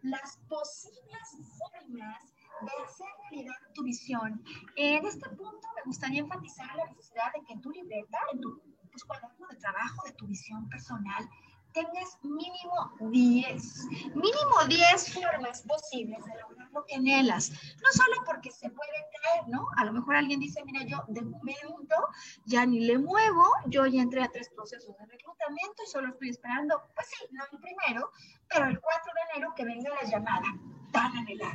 las 0.03 0.39
posibles 0.49 1.29
formas 1.59 2.23
hacer 2.67 3.07
realidad 3.31 3.55
tu 3.75 3.83
visión? 3.85 4.43
En 4.77 5.07
este 5.07 5.29
punto 5.31 5.69
me 5.77 5.83
gustaría 5.87 6.21
enfatizar 6.21 6.75
la 6.77 6.87
necesidad 6.87 7.33
de 7.35 7.45
que 7.45 7.53
en 7.53 7.61
tu 7.61 7.71
libreta, 7.71 8.19
en 8.33 8.41
tu 8.41 8.61
pues, 8.91 9.05
cuaderno 9.05 9.47
de 9.49 9.57
trabajo 9.57 10.07
de 10.07 10.13
tu 10.13 10.27
visión 10.27 10.69
personal, 10.69 11.29
tengas 11.73 12.19
mínimo 12.23 12.93
10, 13.01 13.87
mínimo 14.15 14.65
10 14.69 15.15
formas 15.15 15.63
posibles 15.63 16.25
de 16.25 16.41
lograr 16.41 16.69
lo 16.73 16.85
que 16.85 16.97
anhelas. 16.97 17.51
No 17.51 17.89
solo 17.93 18.25
porque 18.25 18.51
se 18.51 18.71
puede 18.71 18.93
caer, 19.23 19.49
¿no? 19.49 19.67
A 19.77 19.85
lo 19.85 19.93
mejor 19.93 20.17
alguien 20.17 20.41
dice, 20.41 20.63
mira, 20.65 20.85
yo 20.85 21.05
de 21.09 21.23
momento 21.23 21.97
ya 22.45 22.67
ni 22.67 22.81
le 22.81 22.99
muevo, 22.99 23.45
yo 23.67 23.87
ya 23.87 24.03
entré 24.03 24.23
a 24.23 24.31
tres 24.31 24.49
procesos 24.51 24.97
de 24.99 25.07
reclutamiento 25.07 25.83
y 25.85 25.91
solo 25.91 26.09
estoy 26.09 26.31
esperando, 26.31 26.83
pues 26.95 27.09
sí, 27.09 27.27
no 27.33 27.45
el 27.51 27.59
primero, 27.59 28.11
pero 28.49 28.67
el 28.67 28.81
4 28.81 29.13
de 29.15 29.21
enero 29.33 29.55
que 29.55 29.65
venga 29.65 29.91
la 30.03 30.09
llamada 30.09 30.47
tan 30.93 31.17
anhelada. 31.17 31.55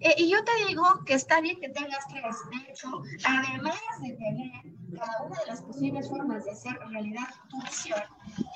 Eh, 0.00 0.14
y 0.18 0.30
yo 0.30 0.42
te 0.44 0.52
digo 0.66 0.84
que 1.04 1.14
está 1.14 1.40
bien 1.40 1.60
que 1.60 1.68
tengas 1.68 2.06
tres. 2.08 2.36
De 2.50 2.70
hecho, 2.70 3.02
además 3.24 3.80
de 4.00 4.12
tener 4.12 4.98
cada 4.98 5.22
una 5.22 5.38
de 5.40 5.46
las 5.46 5.62
posibles 5.62 6.08
formas 6.08 6.44
de 6.44 6.52
hacer 6.52 6.78
realidad 6.88 7.28
tu 7.48 7.60
visión, 7.62 8.02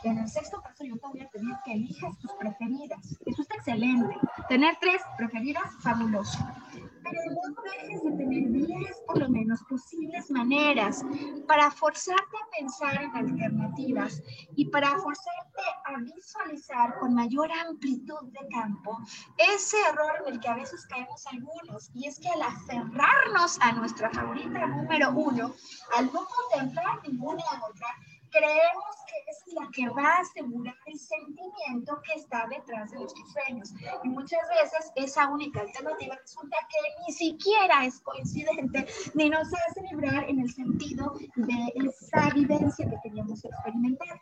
en 0.04 0.18
el 0.18 0.28
sexto 0.28 0.60
paso 0.62 0.84
yo 0.84 0.96
te 0.96 1.08
voy 1.08 1.20
a 1.20 1.28
pedir 1.28 1.54
que 1.64 1.72
elijas 1.72 2.18
tus 2.18 2.32
preferidas. 2.32 3.18
Eso 3.26 3.42
está 3.42 3.56
excelente. 3.56 4.16
Tener 4.48 4.76
tres 4.80 5.02
preferidas, 5.16 5.64
fabuloso. 5.80 6.38
Pero 6.72 7.20
no 7.30 7.62
dejes 7.62 8.02
de 8.02 8.10
tener 8.12 8.50
10 8.50 9.02
por 9.06 9.18
lo 9.18 9.28
menos 9.28 9.62
posibles 9.64 10.30
maneras 10.30 11.04
para 11.46 11.70
forzarte 11.70 12.36
a 12.36 12.58
pensar 12.58 13.02
en 13.02 13.14
alternativas 13.14 14.22
y 14.56 14.66
para 14.66 14.90
forzarte 14.98 15.62
a 15.84 15.98
visualizar 15.98 16.98
con 16.98 17.14
mayor 17.14 17.50
amplitud 17.52 18.22
de 18.30 18.48
campo 18.48 18.98
ese 19.36 19.76
error 19.90 20.22
en 20.26 20.34
el 20.34 20.40
que 20.40 20.48
a 20.48 20.54
veces 20.54 20.86
caemos 20.86 21.26
algunos, 21.26 21.90
y 21.94 22.06
es 22.06 22.18
que 22.18 22.28
al 22.28 22.42
aferrarnos 22.42 23.58
a 23.60 23.72
nuestra 23.72 24.10
favorita 24.10 24.66
número 24.66 25.10
uno, 25.10 25.54
al 25.96 26.06
no 26.06 26.26
contemplar 26.26 27.00
ninguna 27.06 27.42
otra, 27.68 27.88
creemos 28.32 28.96
que 29.06 29.30
es 29.30 29.54
la 29.54 29.68
que 29.70 29.88
va 29.90 30.16
a 30.16 30.20
asegurar 30.20 30.74
el 30.86 30.98
sentimiento 30.98 32.00
que 32.02 32.18
está 32.18 32.46
detrás 32.48 32.90
de 32.90 32.98
nuestros 32.98 33.32
sueños. 33.32 33.72
Y 34.02 34.08
muchas 34.08 34.40
veces 34.48 34.90
esa 34.96 35.28
única 35.28 35.60
alternativa 35.60 36.16
resulta 36.16 36.56
que 36.68 37.02
ni 37.06 37.12
siquiera 37.12 37.84
es 37.84 38.00
coincidente 38.00 38.86
ni 39.14 39.28
nos 39.30 39.48
hace 39.52 39.82
vibrar 39.90 40.28
en 40.28 40.40
el 40.40 40.52
sentido 40.52 41.14
de 41.36 41.72
esa 41.86 42.30
vivencia 42.30 42.88
que 42.88 42.96
queríamos 43.02 43.44
experimentar. 43.44 44.20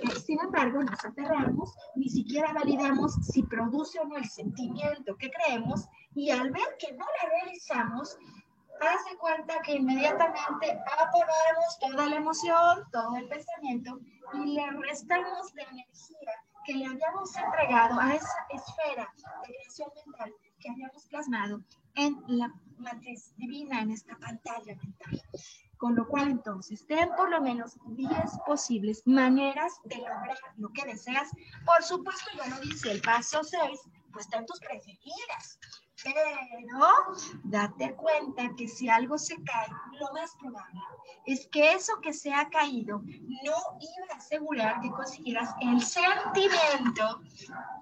Eh, 0.00 0.10
sin 0.24 0.40
embargo, 0.40 0.82
nos 0.82 1.04
aterramos, 1.04 1.74
ni 1.94 2.08
siquiera 2.08 2.52
validamos 2.52 3.14
si 3.22 3.42
produce 3.42 4.00
o 4.00 4.04
no 4.04 4.16
el 4.16 4.28
sentimiento 4.28 5.16
que 5.16 5.30
creemos 5.30 5.86
y 6.14 6.30
al 6.30 6.50
ver 6.50 6.76
que 6.78 6.92
no 6.92 7.04
la 7.04 7.28
realizamos, 7.28 8.18
hace 8.88 9.16
cuenta 9.16 9.60
que 9.62 9.74
inmediatamente 9.74 10.72
apagamos 10.72 11.78
toda 11.80 12.06
la 12.06 12.16
emoción, 12.16 12.84
todo 12.92 13.16
el 13.16 13.28
pensamiento 13.28 14.00
y 14.34 14.54
le 14.54 14.70
restamos 14.70 15.54
la 15.54 15.62
energía 15.62 16.32
que 16.64 16.74
le 16.74 16.86
habíamos 16.86 17.36
entregado 17.36 17.98
a 18.00 18.14
esa 18.14 18.46
esfera 18.50 19.12
de 19.16 19.54
creación 19.54 19.90
mental 20.06 20.32
que 20.60 20.70
habíamos 20.70 21.06
plasmado 21.06 21.60
en 21.94 22.22
la 22.28 22.52
matriz 22.78 23.34
divina, 23.36 23.80
en 23.80 23.90
esta 23.90 24.16
pantalla 24.16 24.76
mental. 24.76 25.22
Con 25.76 25.96
lo 25.96 26.06
cual, 26.06 26.28
entonces, 26.30 26.86
ten 26.86 27.10
por 27.16 27.28
lo 27.30 27.40
menos 27.40 27.76
10 27.86 28.08
posibles 28.46 29.02
maneras 29.04 29.72
de 29.84 29.96
lograr 29.96 30.38
lo 30.56 30.68
que 30.68 30.84
deseas. 30.84 31.28
Por 31.66 31.82
supuesto, 31.82 32.30
ya 32.36 32.46
lo 32.46 32.60
dice 32.60 32.92
el 32.92 33.02
paso 33.02 33.42
6, 33.42 33.80
pues 34.12 34.28
ten 34.28 34.46
tus 34.46 34.60
preferidas. 34.60 35.58
Pero 36.04 37.14
date 37.44 37.94
cuenta 37.94 38.54
que 38.56 38.66
si 38.66 38.88
algo 38.88 39.18
se 39.18 39.36
cae, 39.42 39.68
lo 40.00 40.12
más 40.12 40.34
probable 40.36 40.80
es 41.26 41.46
que 41.48 41.72
eso 41.72 42.00
que 42.00 42.12
se 42.12 42.32
ha 42.32 42.48
caído 42.50 42.98
no 42.98 43.52
iba 43.80 44.12
a 44.12 44.16
asegurar 44.16 44.80
que 44.80 44.90
consiguieras 44.90 45.50
el 45.60 45.80
sentimiento, 45.80 47.20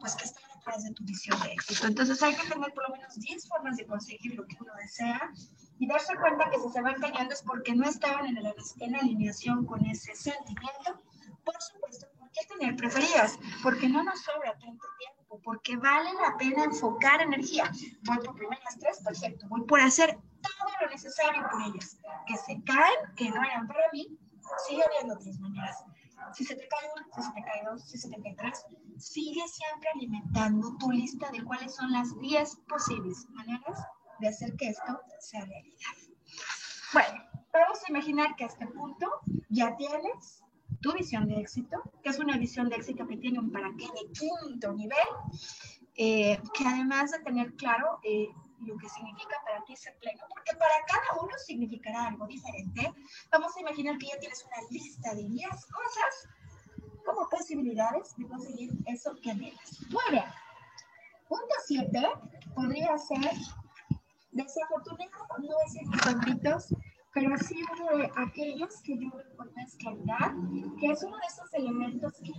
pues 0.01 0.15
que 0.17 0.25
está 0.25 0.41
detrás 0.55 0.85
de 0.85 0.93
tu 0.93 1.05
visión 1.05 1.41
de 1.41 1.53
éxito. 1.53 1.87
Entonces 1.87 2.23
hay 2.23 2.35
que 2.35 2.49
tener 2.49 2.73
por 2.75 2.89
lo 2.89 2.97
menos 2.97 3.19
10 3.19 3.49
formas 3.49 3.77
de 3.77 3.87
conseguir 3.87 4.35
lo 4.35 4.47
que 4.47 4.57
uno 4.61 4.73
desea 4.81 5.33
y 5.79 5.87
darse 5.87 6.15
cuenta 6.17 6.51
que 6.51 6.59
si 6.59 6.69
se 6.69 6.83
van 6.83 7.01
cayendo 7.01 7.33
es 7.33 7.43
porque 7.43 7.75
no 7.75 7.89
estaban 7.89 8.27
en, 8.27 8.37
en 8.37 8.97
alineación 8.97 9.65
con 9.65 9.85
ese 9.87 10.15
sentimiento. 10.15 11.01
Por 11.45 11.55
supuesto, 11.63 12.07
¿por 12.19 12.31
qué 12.33 12.47
tener 12.47 12.77
preferidas? 12.77 13.39
Porque 13.63 13.89
no 13.89 14.03
nos 14.05 14.21
sobra 14.21 14.53
tanto 14.59 14.87
tiempo 14.99 15.20
porque 15.39 15.77
vale 15.77 16.11
la 16.15 16.37
pena 16.37 16.65
enfocar 16.65 17.23
energía. 17.23 17.71
Voy 18.03 18.19
por 18.19 18.35
primeras 18.35 18.79
tres, 18.79 19.01
perfecto. 19.05 19.47
Voy 19.49 19.63
por 19.63 19.81
hacer 19.81 20.19
todo 20.43 20.69
lo 20.81 20.89
necesario 20.89 21.43
por 21.51 21.63
ellas. 21.63 21.99
Que 22.27 22.37
se 22.37 22.63
caen, 22.65 23.15
que 23.17 23.31
no 23.31 23.43
eran 23.43 23.67
para 23.67 23.85
mí, 23.93 24.19
sigue 24.67 24.83
habiendo 24.85 25.15
otras 25.15 25.39
maneras. 25.39 25.85
Si 26.35 26.45
se 26.45 26.55
te 26.55 26.69
cae 26.69 26.89
una, 26.95 27.07
si 27.15 27.23
se 27.23 27.33
te 27.33 27.45
cae 27.45 27.65
dos, 27.65 27.83
si 27.83 27.99
se 27.99 28.11
te 28.11 28.23
cae 28.23 28.35
tres, 28.37 28.65
sigue 28.99 29.47
siempre 29.49 29.89
alimentando 29.95 30.77
tu 30.79 30.91
lista 30.91 31.31
de 31.31 31.43
cuáles 31.45 31.75
son 31.75 31.91
las 31.93 32.19
10 32.21 32.57
posibles 32.69 33.27
maneras 33.31 33.81
de 34.19 34.29
hacer 34.29 34.55
que 34.57 34.69
esto 34.69 35.01
sea 35.19 35.45
realidad. 35.45 35.97
Bueno, 36.93 37.25
vamos 37.53 37.79
a 37.83 37.91
imaginar 37.91 38.37
que 38.37 38.45
a 38.45 38.49
este 38.49 38.67
punto 38.67 39.09
ya 39.49 39.75
tienes 39.77 40.43
tu 40.81 40.93
visión 40.93 41.29
de 41.29 41.41
éxito, 41.41 41.83
que 42.03 42.11
es 42.11 42.19
una 42.19 42.37
visión 42.37 42.69
de 42.69 42.77
éxito 42.77 43.07
que 43.07 43.17
tiene 43.17 43.39
un 43.39 43.51
para 43.51 43.71
qué 43.77 43.87
de 43.87 44.11
quinto 44.13 44.73
nivel, 44.73 44.99
eh, 45.97 46.41
que 46.55 46.65
además 46.67 47.11
de 47.11 47.19
tener 47.21 47.55
claro 47.55 48.01
eh, 48.03 48.29
lo 48.61 48.77
que 48.79 48.89
significa 48.89 49.37
para 49.45 49.63
ti 49.65 49.77
ser 49.77 49.97
pleno, 49.99 50.23
porque 50.29 50.53
para 50.57 50.75
cada 50.87 51.23
uno 51.23 51.33
significará 51.39 52.09
algo 52.09 52.27
diferente, 52.27 52.93
vamos 53.31 53.57
a 53.57 53.61
imaginar 53.61 53.99
que 53.99 54.07
ya 54.07 54.19
tienes 54.19 54.45
una 54.45 54.69
lista 54.71 55.15
de 55.15 55.29
10 55.29 55.49
cosas 55.51 56.29
como 57.05 57.29
posibilidades 57.29 58.15
de 58.17 58.29
conseguir 58.29 58.73
eso 58.87 59.15
que 59.23 59.31
anhelas. 59.31 59.81
Muy 59.91 60.03
bien. 60.11 60.25
Punto 61.29 61.55
7 61.67 62.09
podría 62.55 62.97
ser, 62.99 63.31
desafortunado, 64.33 65.11
no 65.39 65.57
decir 65.65 65.87
mis 65.87 66.01
favoritos, 66.01 66.75
pero 67.13 67.37
sí 67.39 67.57
uno 67.73 67.99
de 67.99 68.11
aquellos 68.17 68.81
que 68.83 68.99
yo 68.99 69.11
recuerdo 69.11 69.53
es 69.67 69.75
claridad, 69.77 70.33
que 70.79 70.87
es 70.87 71.03
uno 71.03 71.17
de 71.17 71.27
esos 71.27 71.53
elementos 71.55 72.15
que 72.23 72.33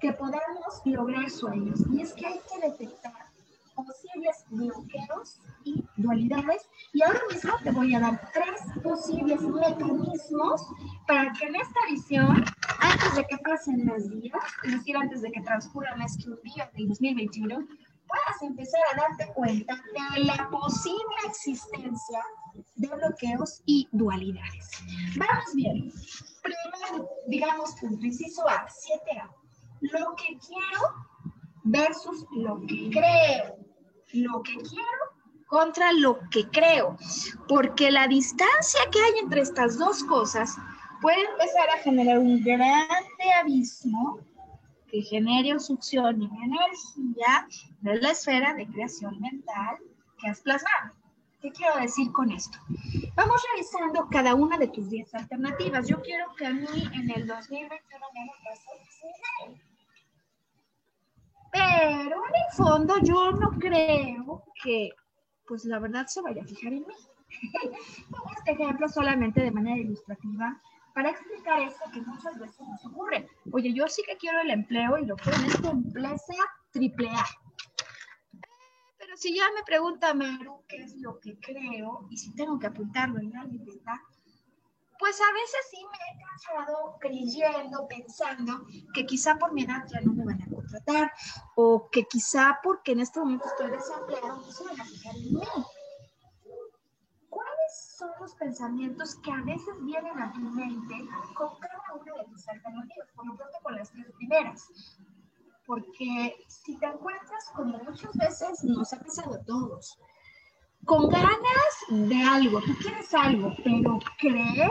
que 0.00 0.12
podamos 0.14 0.80
lograr 0.84 1.30
sueños. 1.30 1.80
Y 1.92 2.00
es 2.00 2.12
que 2.14 2.26
hay 2.26 2.40
que 2.50 2.68
detectar 2.68 3.30
posibles 3.74 4.44
bloqueos 4.50 5.40
y 5.64 5.84
dualidades. 5.96 6.68
Y 6.92 7.02
ahora 7.02 7.20
mismo 7.30 7.52
te 7.62 7.70
voy 7.70 7.94
a 7.94 8.00
dar 8.00 8.30
tres 8.32 8.82
posibles 8.82 9.40
mecanismos 9.42 10.66
para 11.06 11.32
que 11.32 11.46
en 11.46 11.56
esta 11.56 11.80
visión, 11.88 12.44
antes 12.80 13.14
de 13.14 13.26
que 13.26 13.38
pasen 13.38 13.86
los 13.86 14.10
días, 14.10 14.42
es 14.64 14.72
decir, 14.72 14.96
antes 14.96 15.22
de 15.22 15.30
que 15.30 15.40
transcurran 15.42 16.02
estos 16.02 16.42
días 16.42 16.72
del 16.74 16.88
2021, 16.88 17.66
puedas 18.10 18.42
empezar 18.42 18.80
a 18.92 19.00
darte 19.00 19.32
cuenta 19.34 19.74
de 20.14 20.24
la 20.24 20.48
posible 20.50 21.16
existencia 21.26 22.24
de 22.76 22.88
bloqueos 22.88 23.62
y 23.66 23.88
dualidades. 23.92 24.70
Vamos 25.16 25.54
bien. 25.54 25.92
Primero, 26.42 27.08
digamos, 27.28 27.72
punto 27.76 28.04
inciso 28.04 28.48
A, 28.48 28.66
7A. 28.66 29.30
Lo 29.80 30.14
que 30.16 30.38
quiero 30.38 30.80
versus 31.64 32.26
lo 32.32 32.60
que 32.66 32.90
creo. 32.90 33.56
Lo 34.12 34.42
que 34.42 34.56
quiero 34.56 35.20
contra 35.46 35.92
lo 35.92 36.18
que 36.30 36.48
creo. 36.48 36.96
Porque 37.48 37.90
la 37.90 38.06
distancia 38.08 38.80
que 38.90 39.00
hay 39.00 39.18
entre 39.22 39.42
estas 39.42 39.78
dos 39.78 40.02
cosas 40.04 40.56
puede 41.00 41.20
empezar 41.20 41.68
a 41.70 41.78
generar 41.78 42.18
un 42.18 42.42
grande 42.42 43.32
abismo 43.40 44.20
que 44.90 45.02
genere 45.02 45.58
succión 45.60 46.22
y 46.22 46.26
energía 46.26 47.46
de 47.80 48.00
la 48.00 48.10
esfera 48.10 48.54
de 48.54 48.66
creación 48.66 49.20
mental 49.20 49.76
que 50.18 50.28
has 50.28 50.40
plasmado. 50.40 50.94
¿Qué 51.40 51.50
quiero 51.52 51.76
decir 51.76 52.12
con 52.12 52.30
esto? 52.30 52.58
Vamos 53.14 53.42
revisando 53.54 54.06
cada 54.10 54.34
una 54.34 54.58
de 54.58 54.68
tus 54.68 54.90
10 54.90 55.14
alternativas. 55.14 55.88
Yo 55.88 56.02
quiero 56.02 56.34
que 56.34 56.46
a 56.46 56.52
mí 56.52 56.66
en 56.92 57.10
el 57.10 57.26
2021 57.26 58.06
me 58.12 58.30
pase 58.44 59.58
Pero 61.52 62.16
en 62.26 62.34
el 62.34 62.56
fondo 62.56 62.94
yo 63.02 63.32
no 63.32 63.52
creo 63.58 64.44
que, 64.62 64.90
pues 65.46 65.64
la 65.64 65.78
verdad, 65.78 66.06
se 66.06 66.20
vaya 66.20 66.42
a 66.42 66.46
fijar 66.46 66.74
en 66.74 66.86
mí. 66.86 66.94
Pongo 68.10 68.30
este 68.36 68.52
ejemplo 68.52 68.88
solamente 68.88 69.40
de 69.40 69.50
manera 69.50 69.78
ilustrativa 69.78 70.60
para 70.94 71.10
explicar 71.10 71.60
eso 71.60 71.78
que 71.92 72.00
muchas 72.00 72.38
veces 72.38 72.60
nos 72.60 72.84
ocurre. 72.86 73.28
Oye, 73.52 73.72
yo 73.72 73.86
sí 73.88 74.02
que 74.06 74.16
quiero 74.16 74.40
el 74.40 74.50
empleo 74.50 74.98
y 74.98 75.06
lo 75.06 75.16
quiero 75.16 75.38
en 75.38 75.44
esta 75.46 75.70
empresa 75.70 76.34
triple 76.72 77.10
A. 77.10 77.26
Pero 78.98 79.16
si 79.16 79.34
ya 79.34 79.44
me 79.54 79.62
pregunta 79.64 80.14
Maru 80.14 80.64
qué 80.68 80.76
es 80.76 80.96
lo 80.96 81.18
que 81.20 81.38
creo 81.40 82.06
y 82.10 82.16
si 82.16 82.34
tengo 82.34 82.58
que 82.58 82.66
apuntarlo 82.66 83.18
en 83.18 83.32
la 83.32 83.44
libreta, 83.44 84.00
pues 84.98 85.18
a 85.18 85.32
veces 85.32 85.60
sí 85.70 85.78
me 85.90 85.96
he 85.96 86.24
cansado 86.24 86.98
creyendo, 87.00 87.88
pensando 87.88 88.66
que 88.92 89.06
quizá 89.06 89.36
por 89.36 89.52
mi 89.52 89.62
edad 89.62 89.86
ya 89.88 90.00
no 90.02 90.12
me 90.12 90.26
van 90.26 90.42
a 90.42 90.50
contratar 90.50 91.10
o 91.56 91.88
que 91.90 92.04
quizá 92.04 92.60
porque 92.62 92.92
en 92.92 93.00
este 93.00 93.18
momento 93.18 93.46
estoy 93.46 93.70
desempleado 93.70 94.36
no 94.36 94.52
se 94.52 94.64
van 94.64 94.80
a 94.80 94.84
fijar 94.84 95.16
en 95.16 95.34
mí 95.34 95.42
son 97.98 98.10
los 98.20 98.34
pensamientos 98.34 99.16
que 99.16 99.30
a 99.30 99.42
veces 99.42 99.74
vienen 99.82 100.18
a 100.18 100.32
tu 100.32 100.40
mente 100.40 100.94
con 101.34 101.58
cada 101.58 101.94
una 101.94 102.22
de 102.22 102.28
tus 102.30 102.48
alternativas, 102.48 103.08
por 103.14 103.26
lo 103.26 103.36
pronto 103.36 103.58
con 103.62 103.76
las 103.76 103.90
tres 103.90 104.06
primeras. 104.16 104.68
Porque 105.66 106.34
si 106.48 106.76
te 106.78 106.86
encuentras, 106.86 107.50
como 107.54 107.78
muchas 107.78 108.16
veces 108.16 108.64
nos 108.64 108.92
ha 108.92 108.98
pasado 108.98 109.34
a 109.34 109.44
todos, 109.44 109.98
con 110.84 111.08
ganas 111.08 111.38
de 111.88 112.22
algo, 112.22 112.60
tú 112.62 112.74
quieres 112.80 113.12
algo, 113.14 113.52
pero 113.62 113.98
crees 114.18 114.70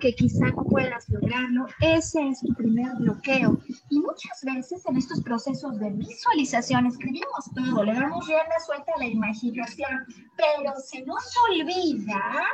que 0.00 0.14
quizá 0.14 0.46
no 0.50 0.64
puedas 0.64 1.08
lograrlo, 1.08 1.66
ese 1.80 2.28
es 2.28 2.40
tu 2.40 2.52
primer 2.54 2.94
bloqueo. 2.96 3.58
Y 3.90 4.00
muchas 4.00 4.42
veces 4.42 4.84
en 4.86 4.96
estos 4.96 5.22
procesos 5.22 5.78
de 5.78 5.90
visualización 5.90 6.86
escribimos 6.86 7.50
todo, 7.54 7.84
le 7.84 7.94
damos 7.94 8.26
rienda 8.26 8.58
suelta 8.64 8.92
a 8.96 8.98
la 8.98 9.06
imaginación, 9.06 10.06
pero 10.36 10.74
se 10.80 11.02
nos 11.04 11.24
olvida 11.48 12.44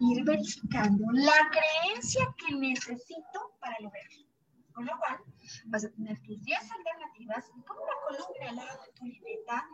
ir 0.00 0.24
verificando 0.24 1.04
la 1.12 1.50
creencia 1.50 2.34
que 2.38 2.54
necesito 2.54 3.54
para 3.60 3.76
lograrlo. 3.80 4.24
Con 4.72 4.86
lo 4.86 4.98
cual, 4.98 5.18
vas 5.66 5.84
a 5.84 5.90
tener 5.90 6.20
tus 6.22 6.42
10 6.42 6.58
alternativas 6.58 7.44
y 7.56 7.60
pon 7.62 7.76
una 7.76 8.18
columna 8.18 8.50
al 8.50 8.56
lado 8.56 8.82
de 8.84 8.92
tu 8.92 9.04
libreta 9.04 9.64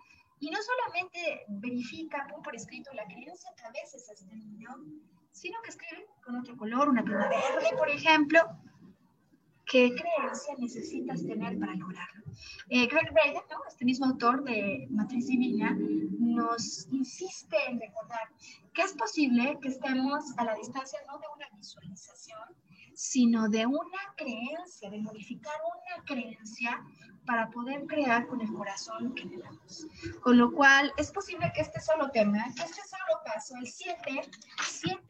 y 0.40 0.50
no 0.50 0.58
solamente 0.62 1.44
verifica, 1.48 2.26
pon 2.30 2.42
por 2.42 2.54
escrito 2.54 2.92
la 2.92 3.04
creencia 3.04 3.50
que 3.56 3.64
a 3.64 3.70
veces 3.70 4.10
has 4.10 4.26
tenido, 4.26 4.72
sino 5.32 5.60
que 5.62 5.70
escribe 5.70 6.06
con 6.24 6.36
otro 6.36 6.56
color, 6.56 6.88
una 6.88 7.04
pluma 7.04 7.28
verde, 7.28 7.76
por 7.76 7.88
ejemplo. 7.88 8.40
¿Qué 9.66 9.94
creencia 9.94 10.54
necesitas 10.58 11.24
tener 11.24 11.58
para 11.60 11.74
lograrlo? 11.76 12.24
Eh, 12.68 12.86
Greg 12.88 13.12
Braden, 13.12 13.42
¿no? 13.50 13.58
este 13.68 13.84
mismo 13.84 14.06
autor 14.06 14.42
de 14.42 14.88
Matriz 14.90 15.28
Divina, 15.28 15.76
nos 16.18 16.88
insiste 16.90 17.56
en 17.68 17.78
recordar 17.78 18.30
que 18.74 18.82
es 18.82 18.92
posible 18.94 19.58
que 19.62 19.68
estemos 19.68 20.24
a 20.38 20.44
la 20.44 20.56
distancia 20.56 20.98
no 21.06 21.18
de 21.18 21.26
una 21.36 21.46
visualización, 21.56 22.48
sino 22.94 23.48
de 23.48 23.64
una 23.66 24.14
creencia, 24.16 24.90
de 24.90 24.98
modificar 24.98 25.54
una 25.64 26.04
creencia 26.04 26.84
para 27.30 27.48
poder 27.48 27.86
crear 27.86 28.26
con 28.26 28.40
el 28.40 28.52
corazón 28.52 29.14
que 29.14 29.24
damos. 29.38 29.86
Con 30.20 30.36
lo 30.36 30.50
cual, 30.52 30.92
es 30.96 31.12
posible 31.12 31.52
que 31.54 31.60
este 31.60 31.80
solo 31.80 32.10
tema, 32.10 32.42
que 32.56 32.64
este 32.64 32.82
solo 32.82 33.22
paso, 33.24 33.54
el 33.56 33.68
7, 33.68 34.28
7 34.60 35.04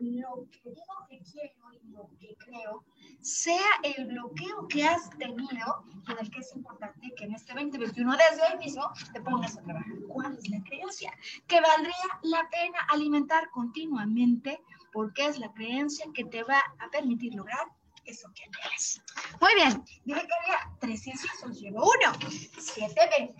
lo 0.00 0.46
que 0.50 0.60
digo 0.68 1.06
que 1.08 1.18
quiero 1.20 1.72
y 1.72 1.88
lo 1.88 2.10
que 2.20 2.36
creo, 2.36 2.84
sea 3.22 3.70
el 3.82 4.04
bloqueo 4.04 4.68
que 4.68 4.84
has 4.84 5.08
tenido 5.16 5.82
y 6.06 6.12
en 6.12 6.18
el 6.18 6.30
que 6.30 6.40
es 6.40 6.54
importante 6.54 7.10
que 7.16 7.24
en 7.24 7.32
este 7.32 7.54
2021, 7.54 8.12
desde 8.12 8.52
hoy 8.52 8.58
mismo, 8.58 8.92
te 9.14 9.22
pongas 9.22 9.56
a 9.56 9.62
trabajar. 9.62 9.94
¿Cuál 10.08 10.36
es 10.36 10.50
la 10.50 10.62
creencia? 10.62 11.10
Que 11.46 11.58
valdría 11.62 12.20
la 12.20 12.46
pena 12.50 12.80
alimentar 12.92 13.48
continuamente 13.50 14.60
porque 14.92 15.24
es 15.24 15.38
la 15.38 15.50
creencia 15.54 16.04
que 16.12 16.26
te 16.26 16.42
va 16.42 16.58
a 16.80 16.90
permitir 16.90 17.34
lograr 17.34 17.66
eso 18.06 18.28
que. 18.34 18.44
Muy 19.40 19.54
bien, 19.54 19.84
dije 20.04 20.20
que 20.20 20.34
había 20.34 20.78
tres 20.80 21.06
incisos, 21.06 21.60
llevo 21.60 21.84
uno. 21.84 22.18
7B. 22.18 23.34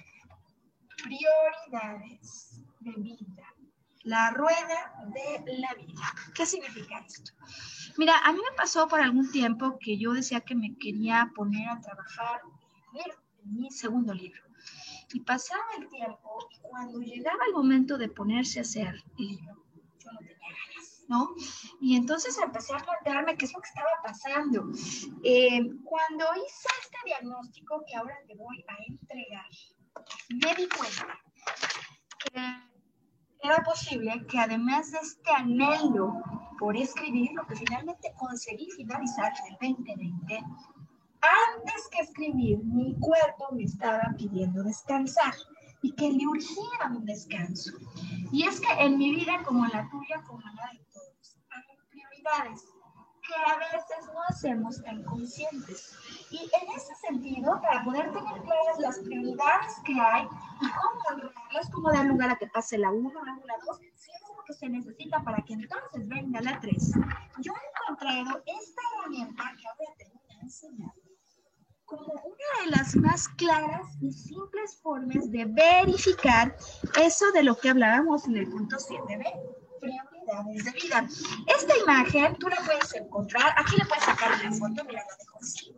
Prioridades 1.03 2.63
de 2.81 2.93
vida. 2.93 3.55
La 4.03 4.31
rueda 4.31 4.93
de 5.07 5.59
la 5.59 5.75
vida. 5.75 6.15
¿Qué 6.35 6.47
significa 6.47 6.99
esto? 7.01 7.33
Mira, 7.97 8.19
a 8.19 8.33
mí 8.33 8.39
me 8.39 8.57
pasó 8.57 8.87
por 8.89 9.01
algún 9.01 9.31
tiempo 9.33 9.79
que 9.81 9.99
yo 9.99 10.13
decía 10.13 10.43
que 10.43 10.55
me 10.55 10.77
quería 10.77 11.33
poner 11.35 11.69
a 11.69 11.81
trabajar 11.81 12.41
en 12.95 13.57
mi 13.57 13.71
segundo 13.71 14.13
libro. 14.15 14.43
Y 15.13 15.21
pasaba 15.21 15.65
el 15.79 15.89
tiempo 15.89 16.49
y 16.51 16.61
cuando 16.61 17.01
llegaba 17.01 17.45
el 17.47 17.55
momento 17.55 17.97
de 17.97 18.09
ponerse 18.09 18.59
a 18.59 18.63
hacer 18.63 19.03
el 19.19 19.27
libro, 19.27 19.65
yo 19.99 20.13
no 20.13 20.19
tenía 20.19 20.37
ganas, 20.37 20.76
¿no? 21.09 21.35
Y 21.81 21.97
entonces 21.97 22.37
empecé 22.43 22.75
a 22.75 22.79
plantearme 22.79 23.37
qué 23.37 23.47
es 23.47 23.53
lo 23.53 23.61
que 23.61 23.69
estaba 23.69 23.91
pasando. 24.03 24.71
Eh, 25.23 25.61
cuando 25.85 26.25
hice 26.37 26.69
este 26.83 26.99
diagnóstico 27.05 27.85
que 27.87 27.97
ahora 27.97 28.17
te 28.27 28.35
voy 28.35 28.65
a 28.69 28.75
entregar, 28.89 29.47
me 30.31 30.55
di 30.55 30.69
cuenta 30.69 31.19
que 32.19 32.67
era 33.43 33.63
posible 33.63 34.27
que 34.27 34.39
además 34.39 34.91
de 34.91 34.99
este 34.99 35.31
anhelo 35.31 36.15
por 36.59 36.77
escribir, 36.77 37.33
lo 37.33 37.47
que 37.47 37.57
finalmente 37.57 38.13
conseguí 38.17 38.71
finalizar 38.73 39.33
en 39.41 39.53
el 39.53 39.77
2020, 39.77 40.43
antes 41.21 41.89
que 41.91 42.01
escribir, 42.03 42.59
mi 42.65 42.95
cuerpo 42.99 43.49
me 43.53 43.65
estaba 43.65 44.15
pidiendo 44.17 44.63
descansar 44.63 45.35
y 45.83 45.93
que 45.93 46.11
le 46.11 46.27
urgía 46.27 46.91
un 46.91 47.05
descanso. 47.05 47.73
Y 48.33 48.45
es 48.45 48.61
que 48.61 48.73
en 48.79 48.99
mi 48.99 49.15
vida, 49.15 49.43
como 49.45 49.65
en 49.65 49.73
la 49.73 49.89
tuya, 49.91 50.23
como 50.27 50.41
en 50.41 50.57
la 50.57 50.71
de 50.73 50.86
que 53.27 53.35
a 53.35 53.57
veces 53.59 54.13
no 54.13 54.21
hacemos 54.29 54.83
tan 54.83 55.03
conscientes. 55.05 55.97
Y 56.31 56.39
en 56.39 56.77
ese 56.77 56.95
sentido, 56.95 57.61
para 57.61 57.85
poder 57.85 58.13
tener 58.13 58.43
claras 58.43 58.79
las 58.79 58.99
prioridades 59.01 59.75
que 59.85 60.01
hay 60.01 60.25
y 60.25 60.71
cómo 60.71 61.23
lograrlas, 61.23 61.71
cómo 61.73 61.93
dar 61.93 62.07
lugar 62.07 62.31
a 62.31 62.37
que 62.37 62.47
pase 62.49 62.79
la 62.79 62.91
1, 62.91 63.25
la 63.25 63.55
2, 63.67 63.79
si 63.79 64.11
es 64.11 64.37
lo 64.37 64.45
que 64.45 64.53
se 64.53 64.69
necesita 64.69 65.23
para 65.23 65.43
que 65.45 65.55
entonces 65.55 66.09
venga 66.09 66.41
la 66.41 66.61
3, 66.61 66.93
yo 67.41 67.53
he 67.53 67.85
encontrado 67.85 68.43
esta 68.47 68.83
herramienta 68.99 69.43
que 69.61 69.69
ahora 69.69 69.95
te 69.99 70.05
voy 70.09 70.37
a 70.37 70.43
enseñar 70.43 70.93
como 71.85 72.13
una 72.13 72.65
de 72.65 72.77
las 72.77 72.97
más 72.97 73.29
claras 73.29 73.87
y 74.01 74.11
simples 74.13 74.77
formas 74.83 75.31
de 75.31 75.45
verificar 75.45 76.57
eso 77.01 77.31
de 77.31 77.45
lo 77.45 77.57
que 77.57 77.71
hablábamos 77.71 78.27
en 78.27 78.39
el 78.39 78.51
punto 78.51 78.77
7b, 78.77 79.66
prioridades 79.87 80.65
de 80.65 80.71
vida. 80.73 81.09
Esta 81.47 81.77
imagen 81.79 82.37
tú 82.37 82.49
la 82.49 82.57
puedes 82.57 82.95
encontrar, 82.95 83.55
aquí 83.57 83.77
le 83.77 83.85
puedes 83.85 84.05
sacar 84.05 84.33
una 84.33 84.53
foto, 84.53 84.85
mira, 84.85 85.05
la 85.05 85.17
dejo 85.19 85.39
así. 85.41 85.75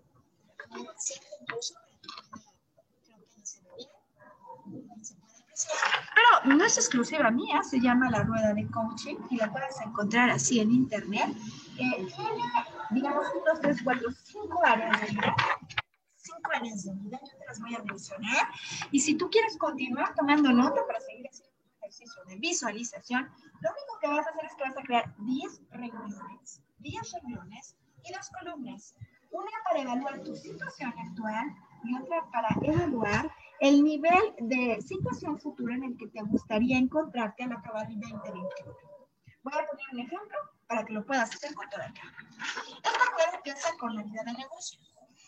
Pero 6.14 6.56
no 6.56 6.64
es 6.64 6.76
exclusiva 6.76 7.30
mía, 7.30 7.62
se 7.62 7.80
llama 7.80 8.10
la 8.10 8.22
rueda 8.22 8.54
de 8.54 8.66
coaching 8.68 9.16
y 9.30 9.36
la 9.36 9.50
puedes 9.50 9.80
encontrar 9.80 10.30
así 10.30 10.60
en 10.60 10.72
internet. 10.72 11.30
Eh, 11.78 12.06
tiene, 12.06 12.42
digamos, 12.90 13.26
unos, 13.40 13.60
tres, 13.60 13.78
cuatro, 13.82 14.08
cinco 14.24 14.60
áreas 14.64 15.00
de 15.00 15.06
vida. 15.08 15.36
Cinco 16.16 16.50
áreas 16.54 16.84
de 16.84 16.92
vida, 16.94 17.20
yo 17.22 17.38
te 17.38 17.46
las 17.46 17.60
voy 17.60 17.74
a 17.74 17.82
mencionar. 17.82 18.48
Y 18.90 19.00
si 19.00 19.14
tú 19.14 19.30
quieres 19.30 19.56
continuar 19.56 20.14
tomando 20.14 20.52
nota 20.52 20.86
para 20.86 21.00
seguir 21.00 21.26
haciendo 21.28 21.52
ejercicio 21.80 22.24
de 22.26 22.36
visualización, 22.36 23.28
lo 23.60 23.70
único 23.70 23.98
que 24.00 24.08
vas 24.08 24.26
a 24.26 24.30
hacer 24.30 24.44
es 24.44 24.54
que 24.54 24.64
vas 24.64 24.76
a 24.76 24.82
crear 24.82 25.14
10 25.18 25.62
renglones, 25.70 26.62
10 26.78 27.12
renglones 27.12 27.76
y 28.04 28.12
dos 28.12 28.30
columnas. 28.30 28.94
Una 29.30 29.50
para 29.64 29.80
evaluar 29.80 30.22
tu 30.22 30.34
situación 30.34 30.94
actual 30.96 31.54
y 31.84 31.96
otra 31.96 32.30
para 32.30 32.48
evaluar 32.62 33.30
el 33.60 33.82
nivel 33.82 34.34
de 34.40 34.80
situación 34.80 35.38
futura 35.40 35.74
en 35.74 35.84
el 35.84 35.96
que 35.96 36.06
te 36.08 36.22
gustaría 36.22 36.78
encontrarte 36.78 37.44
al 37.44 37.52
acabar 37.52 37.90
el 37.90 38.00
2021. 38.00 38.48
Voy 39.42 39.52
a 39.52 39.66
poner 39.66 39.86
un 39.92 39.98
ejemplo 40.00 40.38
para 40.66 40.84
que 40.84 40.92
lo 40.92 41.04
puedas 41.04 41.34
hacer 41.34 41.54
con 41.54 41.68
toda 41.68 41.92
calma. 41.92 42.18
Esta 42.84 43.10
rueda 43.12 43.32
empieza 43.36 43.76
con 43.78 43.94
la 43.94 44.02
vida 44.02 44.22
de 44.24 44.32
negocio 44.34 44.80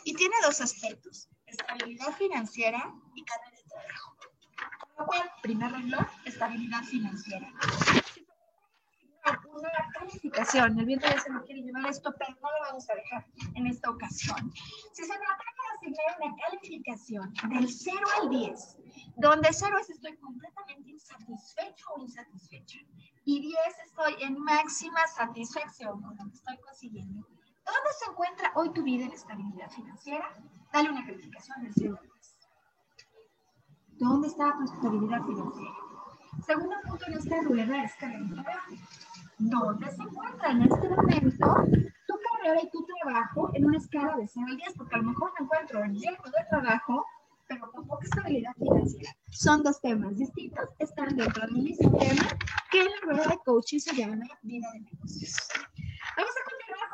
y 0.04 0.14
tiene 0.14 0.34
dos 0.44 0.60
aspectos, 0.60 1.28
estabilidad 1.46 2.12
financiera 2.12 2.94
y 3.14 3.24
carga 3.24 3.50
de 3.50 3.62
trabajo. 3.68 4.16
Cual, 5.06 5.30
primer 5.42 5.72
renglón, 5.72 6.06
estabilidad 6.24 6.82
financiera. 6.84 7.48
Una 9.52 9.70
calificación, 9.92 10.78
el 10.78 10.86
viento 10.86 11.06
ya 11.06 11.20
se 11.20 11.30
me 11.30 11.42
quiere 11.42 11.62
llevar 11.62 11.86
esto, 11.86 12.14
pero 12.18 12.32
no 12.40 12.48
lo 12.50 12.66
vamos 12.68 12.88
a 12.88 12.94
dejar 12.94 13.26
en 13.54 13.66
esta 13.66 13.90
ocasión. 13.90 14.52
Si 14.92 15.02
se 15.02 15.08
trata 15.08 15.44
de 15.44 15.88
asignar 15.88 16.16
una 16.20 16.36
calificación 16.36 17.34
del 17.48 17.68
0 17.68 17.98
al 18.20 18.30
10, 18.30 18.76
donde 19.16 19.48
0 19.52 19.76
es 19.80 19.90
estoy 19.90 20.16
completamente 20.16 20.90
insatisfecho 20.90 21.86
o 21.94 22.00
insatisfecha, 22.00 22.78
y 23.24 23.40
10 23.40 23.56
estoy 23.84 24.22
en 24.22 24.38
máxima 24.38 25.06
satisfacción 25.06 26.00
con 26.00 26.16
lo 26.16 26.24
que 26.30 26.36
estoy 26.36 26.56
consiguiendo, 26.58 27.26
¿Dónde 27.70 27.90
se 27.98 28.10
encuentra 28.10 28.52
hoy 28.56 28.72
tu 28.72 28.82
vida 28.82 29.04
en 29.04 29.12
estabilidad 29.12 29.70
financiera? 29.70 30.28
Dale 30.72 30.90
una 30.90 31.06
calificación 31.06 31.62
del 31.62 31.72
0 31.74 31.98
al 32.00 32.08
10. 32.08 32.19
¿Dónde 34.00 34.28
está 34.28 34.56
tu 34.56 34.64
estabilidad 34.64 35.22
financiera? 35.26 35.74
Segundo 36.46 36.74
punto 36.88 37.04
en 37.06 37.12
esta 37.18 37.42
rueda 37.42 37.84
es 37.84 37.94
carrera. 37.96 38.44
¿Dónde 39.36 39.90
se 39.90 40.02
encuentra 40.02 40.52
en 40.52 40.62
este 40.62 40.88
momento 40.88 41.46
tu 42.08 42.14
carrera 42.24 42.62
y 42.62 42.70
tu 42.70 42.86
trabajo 42.86 43.50
en 43.52 43.66
una 43.66 43.76
escala 43.76 44.16
de 44.16 44.26
0 44.26 44.46
al 44.48 44.56
10? 44.56 44.72
Porque 44.78 44.94
a 44.94 44.98
lo 44.98 45.04
mejor 45.04 45.32
me 45.38 45.44
encuentro 45.44 45.84
lleno 45.84 46.16
de 46.24 46.44
trabajo, 46.48 47.04
pero 47.46 47.70
con 47.70 47.86
poca 47.86 48.06
estabilidad 48.06 48.54
financiera. 48.54 49.14
Son 49.28 49.62
dos 49.62 49.78
temas 49.82 50.16
distintos, 50.16 50.64
están 50.78 51.14
dentro 51.14 51.46
del 51.46 51.56
mismo 51.56 51.98
tema 51.98 52.26
que 52.70 52.80
en 52.80 52.86
la 52.86 53.00
rueda 53.02 53.28
de 53.28 53.38
coaching 53.44 53.80
se 53.80 53.94
llama 53.94 54.24
vida 54.40 54.66
de 54.72 54.80
negocios. 54.80 55.36
Vamos 56.16 56.32
a 56.40 56.49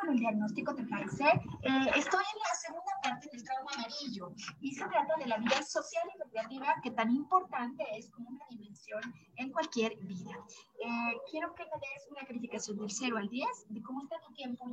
con 0.07 0.13
el 0.13 0.19
diagnóstico, 0.21 0.73
¿te 0.73 0.83
parece? 0.85 1.25
Eh, 1.25 1.91
estoy 1.97 2.23
en 2.23 2.39
la 2.39 2.55
segunda 2.55 2.93
parte 3.03 3.29
del 3.29 3.43
trauma 3.43 3.71
amarillo 3.75 4.31
y 4.61 4.73
se 4.73 4.85
trata 4.87 5.15
de 5.17 5.25
la 5.27 5.37
vida 5.37 5.61
social 5.63 6.03
y 6.15 6.23
recreativa 6.23 6.75
que 6.81 6.91
tan 6.91 7.11
importante 7.11 7.83
es 7.97 8.09
como 8.11 8.29
una 8.29 8.45
dimensión 8.49 9.01
en 9.35 9.51
cualquier 9.51 9.97
vida. 9.97 10.31
Eh, 10.79 11.17
quiero 11.29 11.53
que 11.55 11.63
me 11.65 11.71
des 11.71 12.07
una 12.09 12.25
calificación 12.25 12.77
del 12.77 12.89
0 12.89 13.17
al 13.17 13.27
10 13.27 13.49
de 13.67 13.81
cómo 13.83 14.01
está 14.01 14.15
tu 14.21 14.33
tiempo 14.33 14.65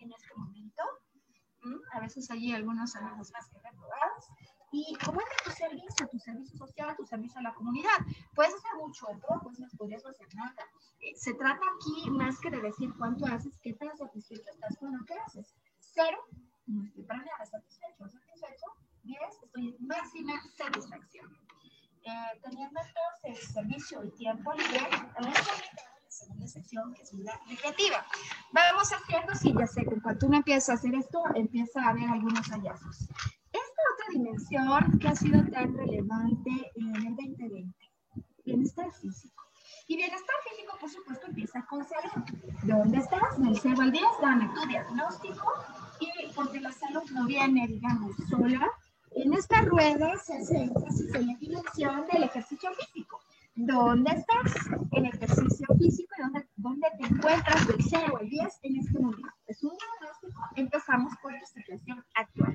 en 0.00 0.12
este 0.12 0.34
momento. 0.34 0.82
¿Mm? 1.62 1.78
A 1.92 2.00
veces 2.00 2.28
hay 2.30 2.52
algunos 2.52 2.96
amigos 2.96 3.30
más 3.32 3.48
que 3.48 3.60
reprobados. 3.60 4.24
¿Y 4.72 4.94
es 4.94 5.44
tu 5.44 5.50
servicio, 5.50 6.08
tu 6.08 6.18
servicio 6.18 6.56
social, 6.56 6.96
tu 6.96 7.04
servicio 7.04 7.40
a 7.40 7.42
la 7.42 7.54
comunidad? 7.54 7.98
Puedes 8.34 8.54
hacer 8.54 8.70
mucho 8.78 9.06
todo, 9.26 9.40
pues 9.42 9.58
no 9.58 9.66
podrías 9.76 10.06
hacer 10.06 10.28
nada. 10.34 10.64
Eh, 11.00 11.12
se 11.16 11.34
trata 11.34 11.60
aquí 11.74 12.08
más 12.10 12.38
que 12.38 12.50
de 12.50 12.60
decir 12.60 12.92
cuánto 12.96 13.26
haces, 13.26 13.52
qué 13.62 13.74
tan 13.74 13.96
satisfecho 13.96 14.48
estás 14.48 14.76
con 14.78 14.96
lo 14.96 15.04
que 15.04 15.14
haces. 15.14 15.54
Cero, 15.80 16.18
no 16.66 16.84
estoy 16.84 17.02
para 17.02 17.18
nada 17.18 17.44
satisfecho, 17.44 18.08
satisfecho. 18.08 18.66
Diez, 19.02 19.42
estoy 19.42 19.76
en 19.76 19.86
máxima 19.86 20.40
satisfacción. 20.56 21.26
Eh, 22.04 22.40
teniendo 22.42 22.80
entonces 22.80 23.52
servicio 23.52 24.04
y 24.04 24.10
tiempo 24.12 24.52
libre, 24.52 24.88
también 25.14 25.34
la 25.34 26.10
segunda 26.10 26.46
sección 26.46 26.94
que 26.94 27.02
es 27.02 27.12
vida 27.12 27.38
recreativa. 27.48 28.06
Vamos 28.52 28.90
haciendo, 28.92 29.34
sí, 29.34 29.52
ya 29.58 29.66
sé 29.66 29.84
que 29.84 30.00
cuando 30.00 30.28
uno 30.28 30.36
empieza 30.36 30.72
a 30.72 30.74
hacer 30.76 30.94
esto, 30.94 31.22
empieza 31.34 31.82
a 31.82 31.88
haber 31.90 32.08
algunos 32.08 32.46
hallazgos 32.48 33.08
dimensión 34.12 34.98
que 34.98 35.08
ha 35.08 35.14
sido 35.14 35.42
tan 35.50 35.74
relevante 35.74 36.50
en 36.74 36.96
el 36.96 37.16
2020, 37.16 37.74
bienestar 38.44 38.90
físico. 38.92 39.44
Y 39.86 39.96
bienestar 39.96 40.36
físico, 40.48 40.76
por 40.80 40.90
supuesto, 40.90 41.26
empieza 41.26 41.64
con 41.66 41.84
salud. 41.84 42.24
¿Dónde 42.62 42.98
estás? 42.98 43.40
Del 43.40 43.58
0 43.58 43.76
al 43.80 43.92
10, 43.92 44.04
dame 44.22 44.50
tu 44.54 44.68
diagnóstico. 44.68 45.52
Y 46.00 46.32
porque 46.34 46.60
la 46.60 46.72
salud 46.72 47.02
no 47.12 47.26
viene, 47.26 47.66
digamos, 47.66 48.16
sola, 48.28 48.70
en 49.12 49.34
esta 49.34 49.62
rueda 49.62 50.16
se 50.18 50.34
hace 50.34 50.62
énfasis 50.62 51.14
en 51.14 51.26
la 51.26 51.34
dimensión 51.34 52.06
del 52.12 52.22
ejercicio 52.22 52.70
físico. 52.74 53.18
¿Dónde 53.56 54.12
estás 54.12 54.54
en 54.92 55.06
ejercicio 55.06 55.66
físico 55.76 56.14
y 56.16 56.22
dónde, 56.22 56.48
dónde 56.56 56.88
te 56.98 57.06
encuentras 57.08 57.66
del 57.66 57.82
0 57.82 58.18
al 58.20 58.28
10 58.28 58.58
en 58.62 58.76
este 58.76 58.98
momento? 59.00 59.28
Es 59.46 59.62
un 59.64 59.72
diagnóstico. 59.76 60.40
Empezamos 60.54 61.12
con 61.20 61.38
tu 61.38 61.46
situación 61.46 62.04
actual. 62.14 62.54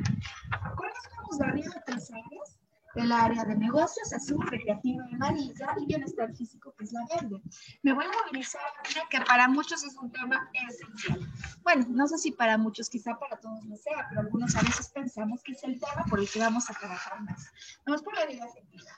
¿Cuáles 0.78 0.98
estamos 1.04 1.42
arriba 1.42 1.74
de 1.74 1.82
tres 1.86 2.12
áreas? 2.12 2.60
El 2.96 3.12
área 3.12 3.44
de 3.44 3.56
negocios, 3.56 4.14
azul, 4.14 4.46
recreativo 4.48 5.02
y 5.10 5.16
amarilla, 5.16 5.76
y 5.82 5.86
bienestar 5.86 6.34
físico, 6.34 6.74
que 6.78 6.86
es 6.86 6.94
la 6.94 7.06
verde. 7.14 7.42
Me 7.84 7.94
voy 7.94 8.06
a 8.06 8.26
movilizar 8.26 8.62
que 9.10 9.20
para 9.22 9.48
muchos 9.50 9.84
es 9.84 9.96
un 9.98 10.12
tema 10.12 10.50
esencial. 10.54 11.20
Bueno, 11.64 11.86
no 11.90 12.08
sé 12.08 12.18
si 12.18 12.32
para 12.32 12.58
muchos, 12.58 12.90
quizá 12.90 13.18
para 13.20 13.38
todos 13.38 13.66
lo 13.66 13.76
sea, 13.76 14.08
pero 14.10 14.22
algunos 14.22 14.56
a 14.56 14.62
veces 14.62 14.90
pensamos 14.90 15.44
que 15.44 15.52
es 15.52 15.64
el 15.64 15.80
tema 15.80 16.06
por 16.10 16.20
el 16.20 16.30
que 16.30 16.40
vamos 16.40 16.70
a 16.70 16.74
trabajar 16.74 17.22
más. 17.22 17.52
Vamos 17.86 18.02
por 18.02 18.16
la 18.16 18.26
vida 18.26 18.46
afectiva. 18.46 18.92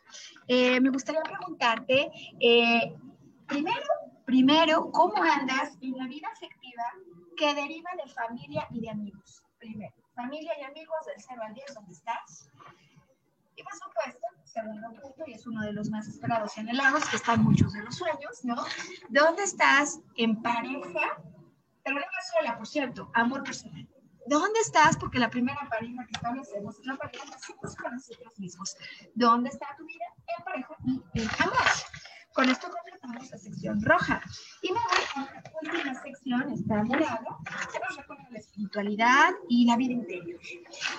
Eh, 0.47 0.79
me 0.79 0.89
gustaría 0.89 1.21
preguntarte, 1.21 2.11
eh, 2.39 2.95
primero, 3.47 3.87
primero, 4.25 4.91
¿cómo 4.91 5.23
andas 5.23 5.77
en 5.81 5.97
la 5.97 6.05
vida 6.07 6.27
afectiva 6.33 6.83
que 7.35 7.53
deriva 7.55 7.89
de 8.03 8.11
familia 8.11 8.67
y 8.71 8.81
de 8.81 8.89
amigos? 8.89 9.43
Primero, 9.57 9.95
familia 10.13 10.51
y 10.59 10.63
amigos 10.63 10.97
del 11.07 11.23
0 11.27 11.41
al 11.45 11.53
10, 11.53 11.73
¿dónde 11.73 11.93
estás? 11.93 12.51
Y 13.57 13.63
por 13.63 13.73
supuesto, 13.73 14.27
segundo 14.45 14.87
punto, 15.01 15.23
y 15.25 15.33
es 15.33 15.47
uno 15.47 15.61
de 15.63 15.73
los 15.73 15.89
más 15.89 16.07
esperados 16.07 16.55
y 16.55 16.59
anhelados, 16.59 17.03
que 17.09 17.15
están 17.15 17.43
muchos 17.43 17.73
de 17.73 17.81
los 17.81 17.95
sueños, 17.95 18.43
¿no? 18.43 18.55
¿Dónde 19.09 19.43
estás 19.43 19.99
en 20.15 20.41
pareja? 20.41 21.21
Pero 21.83 21.95
no 21.95 22.05
sola, 22.37 22.55
por 22.55 22.67
cierto, 22.67 23.09
amor 23.15 23.43
personal. 23.43 23.87
¿Dónde 24.27 24.59
estás? 24.59 24.95
Porque 24.97 25.17
la 25.19 25.29
primera 25.29 25.67
pareja 25.69 26.05
que 26.05 26.11
establecemos 26.13 26.77
es 26.79 26.85
la 26.85 26.97
pareja 26.97 27.25
que 27.25 27.33
hacemos 27.33 27.75
con 27.75 27.93
nosotros 27.93 28.37
mismos. 28.37 28.77
¿Dónde 29.15 29.49
está 29.49 29.67
tu 29.75 29.85
vida? 29.85 30.05
En 30.37 30.43
pareja 30.43 30.75
y 31.13 31.21
en 31.21 31.29
amor. 31.39 31.57
Con 32.37 32.51
esto 32.51 32.69
completamos 32.69 33.31
la 33.31 33.37
sección 33.39 33.81
roja. 33.81 34.21
Y 34.61 34.71
me 34.71 34.77
voy 34.77 35.03
a 35.15 35.41
la 35.41 35.51
última 35.59 36.03
sección, 36.03 36.51
está 36.51 36.83
morada, 36.83 37.25
se 37.71 37.79
nos 37.79 37.97
recuerda 37.97 38.27
la 38.29 38.37
espiritualidad 38.37 39.31
y 39.49 39.65
la 39.65 39.75
vida 39.75 39.93
interior. 39.93 40.39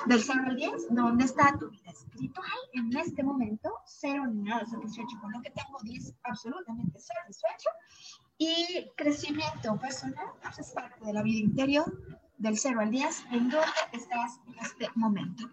Del 0.06 0.20
0 0.20 0.40
al 0.46 0.56
10, 0.56 0.72
¿dónde 0.90 1.24
está 1.26 1.56
tu 1.56 1.70
vida 1.70 1.92
espiritual? 1.92 2.58
En 2.72 2.96
este 2.96 3.22
momento, 3.22 3.72
cero 3.86 4.24
ni 4.26 4.42
nada 4.42 4.66
satisfecho 4.66 5.16
con 5.20 5.30
lo 5.30 5.40
que 5.40 5.50
tengo, 5.50 5.78
10 5.80 6.12
absolutamente 6.24 6.98
satisfecho. 6.98 7.70
Y 8.36 8.90
crecimiento 8.96 9.78
personal, 9.78 10.26
pues 10.42 10.58
es 10.58 10.72
parte 10.72 11.04
de 11.06 11.12
la 11.12 11.22
vida 11.22 11.38
interior, 11.38 11.86
del 12.36 12.58
0 12.58 12.80
al 12.80 12.90
10, 12.90 13.26
en 13.30 13.48
dónde 13.48 13.66
estás 13.92 14.40
en 14.48 14.58
este 14.58 14.88
momento. 14.96 15.48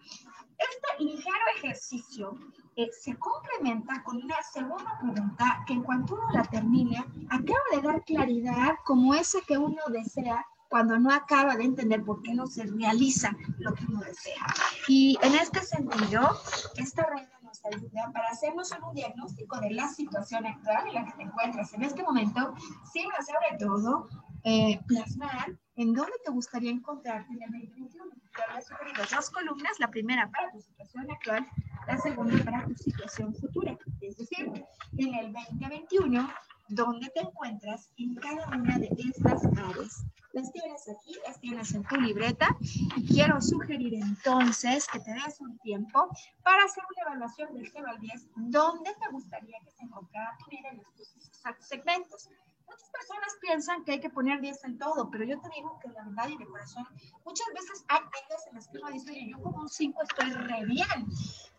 Este 0.57 1.03
ligero 1.03 1.45
ejercicio 1.57 2.37
eh, 2.75 2.89
se 2.91 3.15
complementa 3.17 4.03
con 4.03 4.17
una 4.17 4.41
segunda 4.43 4.99
pregunta 4.99 5.63
que 5.65 5.73
en 5.73 5.83
cuanto 5.83 6.15
uno 6.15 6.29
la 6.33 6.43
termine, 6.43 6.97
acaba 7.29 7.59
de 7.71 7.81
dar 7.81 8.03
claridad 8.03 8.75
como 8.85 9.13
esa 9.13 9.39
que 9.41 9.57
uno 9.57 9.81
desea 9.89 10.45
cuando 10.69 10.97
no 10.97 11.11
acaba 11.11 11.55
de 11.55 11.63
entender 11.63 12.03
por 12.03 12.21
qué 12.21 12.33
no 12.33 12.47
se 12.47 12.63
realiza 12.63 13.35
lo 13.59 13.73
que 13.73 13.85
uno 13.85 14.01
desea. 14.01 14.45
Y 14.87 15.17
en 15.21 15.35
este 15.35 15.61
sentido, 15.61 16.37
esta 16.75 17.05
red 17.05 17.27
nos 17.43 17.63
ayuda 17.65 18.11
para 18.11 18.29
hacernos 18.29 18.73
un 18.85 18.93
diagnóstico 18.93 19.59
de 19.59 19.71
la 19.71 19.87
situación 19.87 20.45
actual 20.45 20.87
en 20.87 20.93
la 20.95 21.05
que 21.05 21.13
te 21.13 21.23
encuentras 21.23 21.73
en 21.73 21.83
este 21.83 22.03
momento, 22.03 22.53
sino 22.91 23.09
sobre 23.25 23.57
todo 23.57 24.09
eh, 24.43 24.81
plasmar 24.87 25.57
en 25.75 25.93
dónde 25.93 26.13
te 26.23 26.31
gustaría 26.31 26.71
encontrarte 26.71 27.33
en 27.33 27.41
el 27.43 27.51
2021. 27.51 28.11
Te 28.35 28.43
había 28.43 28.61
sugerido 28.61 29.03
dos 29.09 29.29
columnas, 29.29 29.79
la 29.79 29.89
primera 29.89 30.29
para 30.29 30.51
tu 30.51 30.61
situación 30.61 31.09
actual, 31.09 31.47
la 31.87 31.97
segunda 31.97 32.43
para 32.43 32.65
tu 32.65 32.75
situación 32.75 33.33
futura. 33.35 33.77
Es 34.01 34.17
decir, 34.17 34.51
en 34.97 35.13
el 35.15 35.33
2021, 35.33 36.29
dónde 36.69 37.09
te 37.09 37.21
encuentras 37.21 37.89
en 37.97 38.15
cada 38.15 38.47
una 38.47 38.77
de 38.77 38.89
estas 38.97 39.45
áreas. 39.45 40.05
Las 40.33 40.51
tienes 40.51 40.89
aquí, 40.89 41.15
las 41.25 41.39
tienes 41.39 41.73
en 41.73 41.83
tu 41.85 41.95
libreta 41.95 42.57
y 42.97 43.07
quiero 43.07 43.39
sugerir 43.39 43.93
entonces 43.93 44.85
que 44.87 44.99
te 44.99 45.13
des 45.13 45.39
un 45.39 45.57
tiempo 45.59 46.09
para 46.43 46.65
hacer 46.65 46.83
una 46.93 47.11
evaluación 47.11 47.53
del 47.53 47.69
0 47.71 47.85
al 47.87 47.99
10, 47.99 48.27
dónde 48.35 48.93
te 48.99 49.11
gustaría 49.11 49.57
que 49.63 49.71
se 49.71 49.83
encontrara 49.83 50.37
tu 50.39 50.49
vida 50.49 50.69
en 50.71 50.81
estos 50.81 51.67
segmentos. 51.67 52.29
Muchas 52.75 52.89
personas 52.89 53.37
piensan 53.39 53.85
que 53.85 53.93
hay 53.93 53.99
que 54.01 54.09
poner 54.09 54.41
10 54.41 54.65
en 54.65 54.77
todo, 54.77 55.09
pero 55.09 55.23
yo 55.23 55.39
te 55.39 55.47
digo 55.55 55.79
que 55.81 55.87
la 55.87 56.03
verdad 56.03 56.27
y 56.27 56.35
de 56.35 56.45
corazón, 56.45 56.85
muchas 57.23 57.47
veces 57.53 57.85
hay 57.87 57.99
áreas 57.99 58.47
en 58.47 58.55
las 58.55 58.67
que 58.67 58.77
uno 58.79 58.91
dice, 58.91 59.29
yo 59.29 59.41
como 59.41 59.61
un 59.61 59.69
5 59.69 60.01
estoy 60.03 60.31
re 60.33 60.65
bien, 60.65 61.07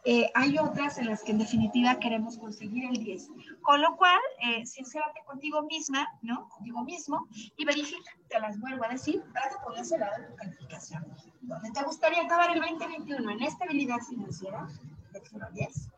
eh, 0.05 0.31
hay 0.35 0.59
otras 0.59 0.99
en 0.99 1.07
las 1.07 1.23
que 1.23 1.33
en 1.33 1.39
definitiva 1.39 1.99
queremos 1.99 2.37
conseguir 2.37 2.85
el 2.85 3.03
10. 3.03 3.31
Con 3.62 3.81
lo 3.81 3.97
cual, 3.97 4.21
eh, 4.43 4.67
sincérate 4.67 5.25
contigo 5.25 5.62
misma, 5.62 6.07
¿no? 6.21 6.51
Contigo 6.51 6.85
mismo 6.85 7.27
y 7.57 7.64
verifica, 7.64 8.12
te 8.29 8.39
las 8.39 8.61
vuelvo 8.61 8.85
a 8.85 8.89
decir, 8.89 9.25
para 9.33 9.49
que 9.49 9.99
lado 9.99 10.21
de 10.21 10.27
tu 10.29 10.37
calificación. 10.37 11.07
¿Dónde 11.41 11.71
te 11.71 11.83
gustaría 11.83 12.25
acabar 12.25 12.51
el 12.51 12.61
2021? 12.61 13.31
¿En 13.31 13.43
estabilidad 13.43 14.01
financiera? 14.01 14.69
Del 15.12 15.23
0 15.31 15.47
al 15.47 15.55
10. 15.55 15.89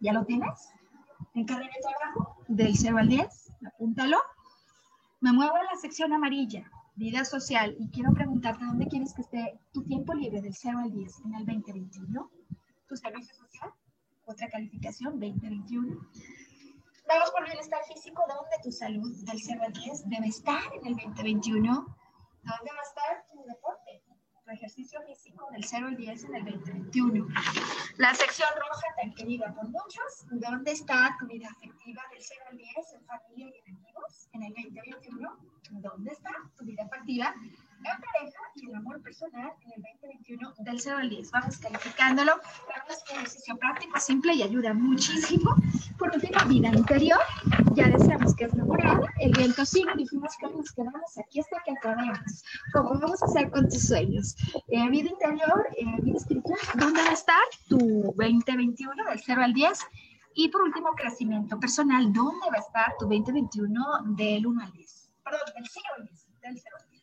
¿Ya 0.00 0.14
lo 0.14 0.24
tienes? 0.24 0.70
¿En 1.34 1.44
carrera 1.44 1.70
de 1.74 1.82
trabajo? 1.82 2.38
Del 2.48 2.74
0 2.74 2.96
al 2.96 3.08
10. 3.08 3.52
Apúntalo. 3.66 4.16
Me 5.26 5.32
muevo 5.32 5.56
a 5.56 5.64
la 5.64 5.74
sección 5.74 6.12
amarilla, 6.12 6.70
vida 6.94 7.24
social, 7.24 7.74
y 7.80 7.88
quiero 7.88 8.12
preguntarte 8.12 8.64
dónde 8.64 8.86
quieres 8.86 9.12
que 9.12 9.22
esté 9.22 9.58
tu 9.72 9.82
tiempo 9.82 10.14
libre 10.14 10.40
del 10.40 10.54
0 10.54 10.78
al 10.78 10.92
10 10.92 11.20
en 11.24 11.34
el 11.34 11.44
2021 11.44 12.30
tu 12.86 12.96
servicio 12.96 13.34
social, 13.34 13.74
otra 14.24 14.48
calificación, 14.48 15.18
2021. 15.18 15.98
Vamos 17.08 17.30
por 17.32 17.44
bienestar 17.44 17.80
físico, 17.92 18.22
¿dónde 18.28 18.56
tu 18.62 18.70
salud 18.70 19.12
del 19.24 19.40
0 19.40 19.62
al 19.66 19.72
10 19.72 20.08
debe 20.08 20.28
estar 20.28 20.62
en 20.74 20.86
el 20.86 20.94
2021? 20.94 21.72
¿Dónde 21.72 22.70
va 22.70 22.78
a 22.78 22.88
estar 22.88 23.26
tu 23.32 23.42
deporte? 23.48 23.75
Ejercicio 24.52 25.00
físico 25.02 25.48
del 25.52 25.64
0 25.64 25.86
al 25.88 25.96
10 25.96 26.24
en 26.24 26.34
el 26.36 26.44
2021. 26.44 27.26
La 27.96 28.14
sección 28.14 28.48
roja, 28.54 28.86
tan 29.00 29.12
querida 29.14 29.52
por 29.54 29.68
muchos, 29.68 30.26
¿dónde 30.30 30.72
está 30.72 31.16
tu 31.18 31.26
vida 31.26 31.48
afectiva 31.48 32.02
del 32.12 32.22
0 32.22 32.40
al 32.50 32.56
10 32.56 32.70
en 32.94 33.06
familia 33.06 33.46
y 33.48 33.70
en 33.70 33.76
amigos 33.76 34.28
en 34.32 34.42
el 34.44 34.54
2021? 34.54 35.36
¿Dónde 35.70 36.10
está 36.12 36.30
tu 36.56 36.64
vida 36.64 36.84
afectiva 36.84 37.34
en 37.78 38.00
pareja 38.00 38.40
y 38.54 38.68
el 38.68 38.74
amor 38.74 39.00
personal 39.02 39.52
en 39.62 39.72
el 39.72 39.82
2021 40.00 40.54
del 40.58 40.80
0 40.80 40.98
al 40.98 41.10
10. 41.10 41.30
Vamos 41.30 41.58
calificándolo. 41.58 42.32
Vamos 42.32 43.04
un 43.10 43.16
ejercicio 43.16 43.56
práctico, 43.56 44.00
simple 44.00 44.34
y 44.34 44.42
ayuda 44.42 44.74
muchísimo. 44.74 45.54
Por 45.98 46.14
último, 46.14 46.38
vida 46.46 46.68
interior. 46.68 47.20
Ya 47.74 47.88
decíamos 47.88 48.34
que 48.34 48.44
es 48.44 48.54
morada. 48.54 49.06
El 49.20 49.32
viento 49.32 49.64
sigue. 49.64 49.90
Dijimos 49.96 50.34
que 50.38 50.48
nos 50.48 50.72
quedamos 50.72 51.18
aquí 51.18 51.40
hasta 51.40 51.62
que 51.64 51.72
acabemos. 51.72 52.44
¿Cómo 52.72 52.98
vamos 52.98 53.22
a 53.22 53.26
hacer 53.26 53.50
con 53.50 53.68
tus 53.68 53.88
sueños? 53.88 54.36
Eh, 54.68 54.88
vida 54.90 55.10
interior, 55.10 55.66
eh, 55.76 55.84
vida 56.02 56.16
espiritual. 56.16 56.58
¿Dónde 56.74 57.02
va 57.02 57.10
a 57.10 57.14
estar 57.14 57.42
tu 57.68 57.78
2021 58.16 59.04
del 59.04 59.20
0 59.20 59.42
al 59.42 59.52
10? 59.52 59.78
Y 60.34 60.48
por 60.48 60.62
último, 60.62 60.90
crecimiento 60.94 61.58
personal. 61.58 62.12
¿Dónde 62.12 62.46
va 62.50 62.56
a 62.56 62.60
estar 62.60 62.94
tu 62.98 63.06
2021 63.06 63.84
del 64.16 64.46
1 64.46 64.62
al 64.62 64.72
10? 64.72 65.10
Perdón, 65.24 65.40
del 65.54 65.66
0 65.66 65.86
al 65.96 66.04
10. 66.04 66.26
Del 66.42 66.60
0 66.62 66.76
al 66.78 66.90
10. 66.90 66.95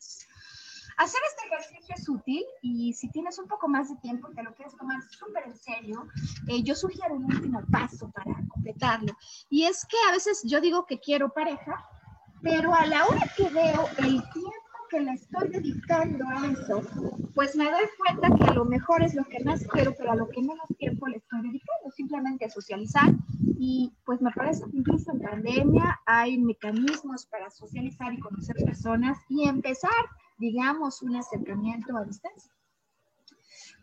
Hacer 0.98 1.22
este 1.30 1.48
ejercicio 1.48 1.96
es 1.98 2.10
útil 2.10 2.44
y 2.62 2.94
si 2.94 3.10
tienes 3.10 3.39
un 3.39 3.48
poco 3.48 3.68
más 3.68 3.89
de 3.89 3.96
tiempo 3.98 4.30
y 4.32 4.36
te 4.36 4.44
lo 4.44 4.54
quieres 4.54 4.76
tomar 4.78 5.02
súper 5.04 5.44
en 5.48 5.56
serio, 5.56 6.08
eh, 6.48 6.62
yo 6.64 6.76
sugiero 6.76 7.16
un 7.16 7.26
último 7.26 7.62
paso 7.72 8.10
para 8.12 8.34
completarlo. 8.48 9.14
Y 9.50 9.64
es 9.64 9.86
que 9.86 9.98
a 10.10 10.12
veces 10.12 10.41
yo 10.46 10.62
digo 10.62 10.86
que 10.86 11.00
quiero 11.00 11.30
pareja, 11.30 11.84
pero 12.41 12.74
a 12.74 12.86
la 12.86 13.06
hora 13.06 13.22
que 13.36 13.50
veo 13.50 13.88
el 13.98 14.22
tiempo 14.32 14.64
que 14.89 15.00
le 15.00 15.14
estoy 15.14 15.50
dedicando 15.50 16.26
a 16.28 16.46
eso, 16.46 16.82
pues 17.34 17.56
me 17.56 17.66
doy 17.66 17.86
cuenta 17.98 18.36
que 18.38 18.52
a 18.52 18.54
lo 18.54 18.66
mejor 18.66 19.02
es 19.02 19.16
lo 19.16 19.24
que 19.24 19.44
más 19.44 19.66
quiero, 19.72 19.96
pero 19.98 20.12
a 20.12 20.16
lo 20.16 20.30
que 20.30 20.41
menos 20.41 20.68
tiempo 20.78 21.08
le 21.08 21.18
estoy 21.18 21.41
dedicando, 21.41 21.89
simplemente 21.96 22.46
a 22.46 22.50
socializar. 22.50 23.12
Y 23.58 23.91
pues 24.06 24.22
me 24.22 24.32
parece 24.32 24.64
que 24.70 24.78
incluso 24.78 25.12
en 25.12 25.22
pandemia 25.22 26.00
hay 26.06 26.38
mecanismos 26.38 27.26
para 27.26 27.50
socializar 27.50 28.14
y 28.14 28.20
conocer 28.20 28.56
personas 28.58 29.18
y 29.30 29.48
empezar 29.48 29.89
digamos, 30.44 31.02
un 31.02 31.16
acercamiento 31.16 31.96
a 31.96 32.04
distancia. 32.04 32.52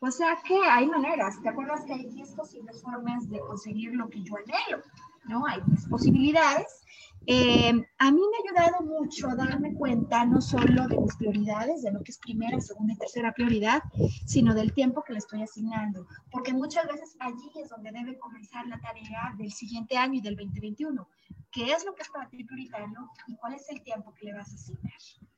O 0.01 0.11
sea 0.11 0.39
que 0.47 0.59
hay 0.63 0.87
maneras, 0.87 1.41
¿te 1.43 1.49
acuerdas 1.49 1.85
que 1.87 1.95
hay 1.95 2.07
10 2.07 2.33
posibles 2.33 2.83
formas 2.83 3.29
de 3.31 3.41
conseguir 3.41 3.95
lo 3.95 4.09
que 4.11 4.23
yo 4.23 4.35
anhelo? 4.37 4.83
¿No? 5.25 5.47
Hay 5.47 5.61
10 5.67 5.89
posibilidades. 5.89 6.83
Eh, 7.27 7.73
a 7.99 8.11
mí 8.11 8.21
me 8.31 8.37
ha 8.37 8.43
ayudado 8.45 8.85
mucho 8.85 9.29
a 9.29 9.37
darme 9.37 9.75
cuenta 9.75 10.25
no 10.27 10.41
solo 10.41 10.87
de 10.89 10.99
mis 10.99 11.17
prioridades, 11.17 11.83
de 11.83 11.93
lo 11.93 12.03
que 12.03 12.13
es 12.13 12.19
primera, 12.19 12.61
segunda 12.61 12.93
y 12.93 12.97
tercera 12.97 13.33
prioridad, 13.33 13.83
sino 14.27 14.55
del 14.55 14.73
tiempo 14.75 15.03
que 15.03 15.15
le 15.15 15.19
estoy 15.19 15.43
asignando, 15.43 16.07
porque 16.31 16.53
muchas 16.53 16.87
veces 16.87 17.17
allí 17.21 17.51
es 17.63 17.69
donde 17.71 17.91
debe 17.91 18.19
comenzar 18.19 18.67
la 18.67 18.81
tarea 18.81 19.35
del 19.39 19.53
siguiente 19.53 19.97
año 19.97 20.15
y 20.15 20.21
del 20.21 20.37
2021. 20.37 21.09
¿Qué 21.53 21.73
es 21.73 21.85
lo 21.85 21.95
que 21.95 22.03
es 22.03 22.09
para 22.11 22.29
ti 22.29 22.45
prioritario 22.45 23.11
y 23.27 23.37
cuál 23.37 23.55
es 23.55 23.69
el 23.71 23.83
tiempo 23.83 24.13
que 24.15 24.27
le 24.27 24.35
vas 24.35 24.51
a 24.53 24.55
asignar? 24.55 25.30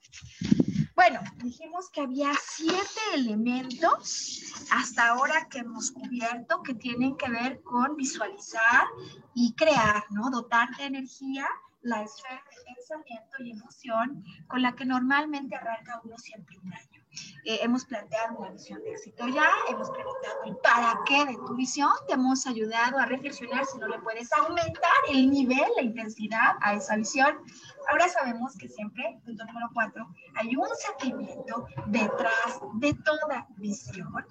Bueno, 0.95 1.21
dijimos 1.43 1.91
que 1.91 2.03
había 2.03 2.33
siete 2.41 3.01
elementos 3.15 4.43
hasta 4.71 5.09
ahora 5.09 5.49
que 5.49 5.59
hemos 5.61 5.91
cubierto 5.91 6.63
que 6.63 6.75
tienen 6.75 7.17
que 7.17 7.31
ver 7.31 7.63
con 7.63 7.97
visualizar 7.97 8.87
y 9.35 9.55
crear, 9.55 10.05
¿no? 10.11 10.31
Dotar 10.31 10.69
de 10.77 10.85
energía 10.85 11.47
la 11.83 12.03
esfera 12.03 12.43
de 12.51 12.75
pensamiento 12.75 13.43
y 13.43 13.51
emoción 13.51 14.25
con 14.47 14.63
la 14.63 14.75
que 14.75 14.85
normalmente 14.85 15.57
arranca 15.57 16.01
uno 16.05 16.17
siempre. 16.19 16.59
Eh, 17.45 17.59
hemos 17.63 17.85
planteado 17.85 18.39
una 18.39 18.51
visión 18.51 18.83
de 18.83 18.93
éxito 18.93 19.27
ya, 19.29 19.49
hemos 19.69 19.91
preguntado 19.91 20.45
el 20.47 20.57
para 20.59 20.99
qué 21.07 21.25
de 21.27 21.35
tu 21.47 21.55
visión, 21.55 21.91
te 22.07 22.15
hemos 22.15 22.47
ayudado 22.47 22.99
a 22.99 23.07
reflexionar 23.07 23.65
si 23.67 23.79
no 23.79 23.89
le 23.89 23.99
puedes 23.99 24.33
aumentar 24.33 24.93
el 25.11 25.31
nivel, 25.31 25.67
la 25.77 25.83
intensidad 25.83 26.57
a 26.61 26.75
esa 26.75 26.97
visión. 26.97 27.39
Ahora 27.91 28.09
sabemos 28.09 28.57
que 28.57 28.69
siempre, 28.69 29.21
punto 29.25 29.45
número 29.45 29.69
cuatro, 29.75 30.09
hay 30.35 30.55
un 30.57 30.69
sentimiento 30.77 31.67
detrás 31.87 32.61
de 32.75 32.95
toda 32.95 33.47
visión 33.57 34.27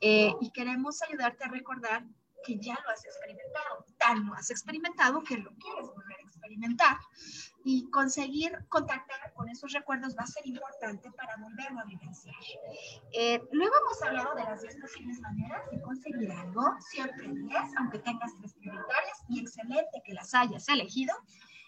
eh, 0.00 0.32
y 0.40 0.50
queremos 0.50 1.02
ayudarte 1.02 1.44
a 1.44 1.48
recordar 1.48 2.04
que 2.44 2.58
ya 2.58 2.78
lo 2.84 2.90
has 2.90 3.04
experimentado, 3.04 3.86
tan 3.98 4.26
lo 4.26 4.34
has 4.34 4.50
experimentado 4.50 5.22
que 5.22 5.38
lo 5.38 5.50
quieres 5.54 5.88
volver 5.88 6.18
a 6.18 6.22
experimentar 6.22 6.98
y 7.64 7.88
conseguir 7.90 8.52
contactar 8.68 9.32
con 9.34 9.48
esos 9.48 9.72
recuerdos 9.72 10.14
va 10.16 10.24
a 10.24 10.26
ser 10.26 10.46
importante 10.46 11.10
para 11.12 11.36
volverlo 11.38 11.80
a 11.80 11.84
vivenciar. 11.84 12.34
Eh, 13.12 13.42
luego 13.52 13.74
hemos 13.80 14.02
hablado 14.02 14.34
de 14.34 14.44
las 14.44 14.60
10 14.60 14.76
posibles 14.80 15.18
maneras 15.20 15.62
de 15.70 15.80
conseguir 15.80 16.30
algo, 16.30 16.76
siempre 16.80 17.28
10, 17.28 17.50
aunque 17.78 17.98
tengas 18.00 18.36
tres 18.38 18.54
prioritarias, 18.54 19.24
y 19.28 19.40
excelente 19.40 20.02
que 20.04 20.12
las 20.12 20.34
hayas 20.34 20.68
elegido. 20.68 21.14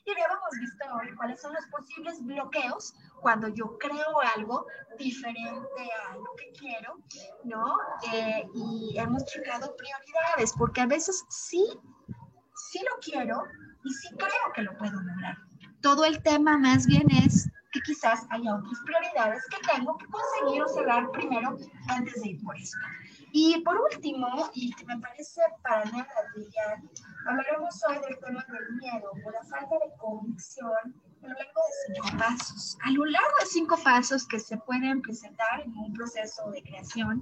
Y 0.06 0.10
hemos 0.12 0.60
visto 0.60 0.84
hoy 0.94 1.14
cuáles 1.16 1.40
son 1.40 1.52
los 1.52 1.66
posibles 1.66 2.24
bloqueos 2.24 2.94
cuando 3.20 3.48
yo 3.48 3.76
creo 3.78 4.20
algo 4.36 4.66
diferente 4.98 5.90
a 6.08 6.14
lo 6.14 6.32
que 6.36 6.52
quiero, 6.58 6.98
¿no? 7.44 7.76
Eh, 8.12 8.48
y 8.54 8.96
hemos 8.98 9.24
checado 9.26 9.74
prioridades, 9.76 10.52
porque 10.56 10.80
a 10.80 10.86
veces 10.86 11.24
sí, 11.28 11.66
sí 12.54 12.80
lo 12.88 12.96
quiero 13.00 13.42
y 13.84 13.92
sí 13.92 14.08
creo 14.16 14.52
que 14.54 14.62
lo 14.62 14.78
puedo 14.78 15.00
lograr 15.00 15.36
todo 15.86 16.04
el 16.04 16.20
tema 16.20 16.58
más 16.58 16.84
bien 16.86 17.08
es 17.24 17.48
que 17.70 17.80
quizás 17.80 18.26
haya 18.30 18.56
otras 18.56 18.80
prioridades 18.84 19.44
que 19.46 19.56
tengo 19.72 19.96
que 19.96 20.06
conseguir 20.06 20.62
o 20.62 20.68
cerrar 20.68 21.10
primero 21.12 21.56
antes 21.86 22.22
de 22.22 22.30
ir 22.30 22.42
por 22.42 22.56
eso. 22.56 22.76
Y 23.38 23.60
por 23.60 23.78
último, 23.78 24.48
y 24.54 24.72
que 24.72 24.86
me 24.86 24.98
parece 24.98 25.42
para 25.62 25.84
nada 25.84 26.08
brillante, 26.34 27.02
hablaremos 27.28 27.82
hoy 27.86 27.98
del 28.08 28.18
tema 28.18 28.42
del 28.48 28.76
miedo 28.76 29.10
o 29.12 29.30
la 29.30 29.42
falta 29.42 29.74
de 29.74 29.94
convicción 29.98 30.72
a 31.22 31.28
lo 31.28 31.34
largo 31.34 31.60
de 31.68 31.94
cinco 31.94 32.18
pasos. 32.18 32.78
A 32.82 32.90
lo 32.92 33.04
largo 33.04 33.36
de 33.40 33.46
cinco 33.46 33.78
pasos 33.84 34.26
que 34.26 34.40
se 34.40 34.56
pueden 34.56 35.02
presentar 35.02 35.60
en 35.60 35.76
un 35.76 35.92
proceso 35.92 36.50
de 36.50 36.62
creación 36.62 37.20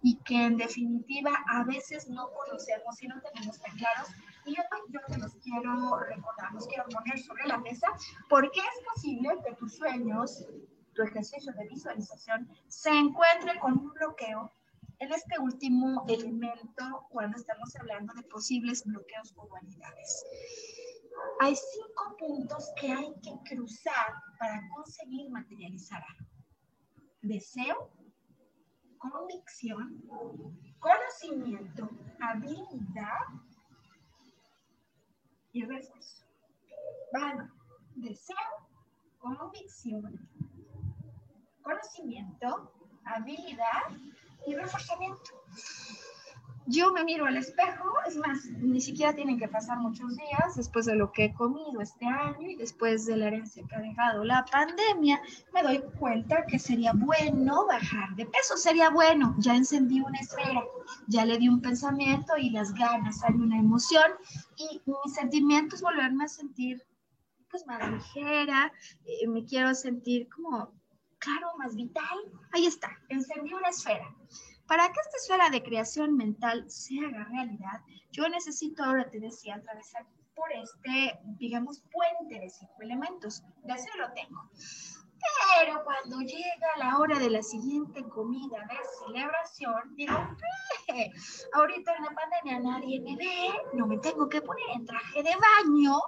y 0.00 0.20
que 0.20 0.44
en 0.46 0.58
definitiva 0.58 1.32
a 1.48 1.64
veces 1.64 2.08
no 2.08 2.30
conocemos 2.30 3.02
y 3.02 3.08
no 3.08 3.20
tenemos 3.20 3.60
tan 3.60 3.76
claros 3.78 4.10
y 4.44 4.54
yo, 4.54 4.62
yo 4.90 5.00
te 5.08 5.18
los 5.18 5.34
quiero 5.42 5.98
recordar, 5.98 6.52
los 6.52 6.68
quiero 6.68 6.84
poner 6.84 7.18
sobre 7.18 7.48
la 7.48 7.58
mesa, 7.58 7.88
porque 8.28 8.60
es 8.60 8.84
posible 8.94 9.30
que 9.44 9.56
tus 9.56 9.74
sueños, 9.74 10.46
tu 10.94 11.02
ejercicio 11.02 11.52
de 11.54 11.66
visualización, 11.66 12.48
se 12.68 12.90
encuentre 12.90 13.58
con 13.58 13.72
un 13.72 13.92
bloqueo 13.92 14.52
en 15.00 15.12
este 15.12 15.38
último 15.38 16.04
elemento 16.08 17.06
cuando 17.10 17.36
estamos 17.36 17.74
hablando 17.76 18.12
de 18.14 18.22
posibles 18.24 18.84
bloqueos 18.84 19.32
o 19.36 19.46
dualidades. 19.46 20.24
Hay 21.40 21.54
cinco 21.54 22.16
puntos 22.18 22.70
que 22.80 22.92
hay 22.92 23.12
que 23.22 23.32
cruzar 23.48 24.14
para 24.38 24.60
conseguir 24.74 25.30
materializar 25.30 26.02
algo. 26.02 26.30
Deseo, 27.22 27.90
convicción, 28.98 30.02
conocimiento, 30.78 31.90
habilidad 32.20 33.24
y 35.52 35.64
refuerzo. 35.64 36.24
Van 37.12 37.52
deseo, 37.94 38.36
convicción, 39.18 40.28
conocimiento, 41.62 42.72
habilidad 43.04 43.82
y 44.46 44.54
reforzamiento. 44.54 45.22
yo 46.66 46.92
me 46.92 47.02
miro 47.02 47.24
al 47.24 47.38
espejo, 47.38 47.88
es 48.06 48.16
más, 48.16 48.44
ni 48.60 48.80
siquiera 48.80 49.14
tienen 49.14 49.38
que 49.38 49.48
pasar 49.48 49.78
muchos 49.78 50.14
días 50.16 50.54
después 50.54 50.84
de 50.84 50.96
lo 50.96 51.10
que 51.12 51.26
he 51.26 51.34
comido 51.34 51.80
este 51.80 52.04
año 52.04 52.46
y 52.46 52.56
después 52.56 53.06
de 53.06 53.16
la 53.16 53.28
herencia 53.28 53.64
que 53.66 53.74
ha 53.74 53.80
dejado 53.80 54.22
la 54.24 54.44
pandemia, 54.44 55.20
me 55.54 55.62
doy 55.62 55.82
cuenta 55.98 56.44
que 56.46 56.58
sería 56.58 56.92
bueno 56.92 57.66
bajar 57.66 58.14
de 58.16 58.26
peso, 58.26 58.56
sería 58.56 58.90
bueno, 58.90 59.34
ya 59.38 59.56
encendí 59.56 60.00
una 60.00 60.18
esfera, 60.18 60.62
ya 61.06 61.24
le 61.24 61.38
di 61.38 61.48
un 61.48 61.62
pensamiento 61.62 62.36
y 62.36 62.50
las 62.50 62.74
ganas, 62.74 63.24
hay 63.24 63.34
una 63.34 63.58
emoción 63.58 64.10
y 64.56 64.82
mi 64.84 65.12
sentimiento 65.14 65.74
es 65.74 65.82
volverme 65.82 66.24
a 66.24 66.28
sentir 66.28 66.84
pues 67.50 67.66
más 67.66 67.90
ligera, 67.90 68.72
eh, 69.06 69.26
me 69.26 69.44
quiero 69.44 69.74
sentir 69.74 70.28
como, 70.28 70.70
claro, 71.18 71.48
más 71.58 71.74
vital. 71.74 72.18
Ahí 72.52 72.66
está, 72.66 72.90
encendí 73.08 73.52
una 73.52 73.68
esfera. 73.68 74.14
Para 74.66 74.86
que 74.88 75.00
esta 75.00 75.16
esfera 75.16 75.50
de 75.50 75.62
creación 75.62 76.16
mental 76.16 76.70
se 76.70 76.98
haga 76.98 77.24
realidad, 77.24 77.80
yo 78.12 78.28
necesito, 78.28 78.84
ahora 78.84 79.08
te 79.08 79.18
decía, 79.18 79.56
atravesar 79.56 80.06
por 80.34 80.52
este, 80.52 81.18
digamos, 81.38 81.82
puente 81.90 82.38
de 82.38 82.50
cinco 82.50 82.74
elementos. 82.80 83.42
De 83.64 83.74
eso 83.74 83.88
lo 83.98 84.12
tengo. 84.12 84.50
Pero 85.58 85.82
cuando 85.84 86.20
llega 86.20 86.76
la 86.78 86.98
hora 86.98 87.18
de 87.18 87.30
la 87.30 87.42
siguiente 87.42 88.02
comida 88.08 88.58
de 88.68 88.76
celebración, 89.04 89.96
digo, 89.96 90.14
eh, 90.88 91.10
ahorita 91.54 91.96
en 91.96 92.04
la 92.04 92.10
pandemia 92.10 92.60
nadie 92.60 93.00
me 93.00 93.16
ve, 93.16 93.50
no 93.72 93.86
me 93.86 93.98
tengo 93.98 94.28
que 94.28 94.40
poner 94.40 94.64
en 94.74 94.86
traje 94.86 95.22
de 95.22 95.30
baño, 95.34 95.98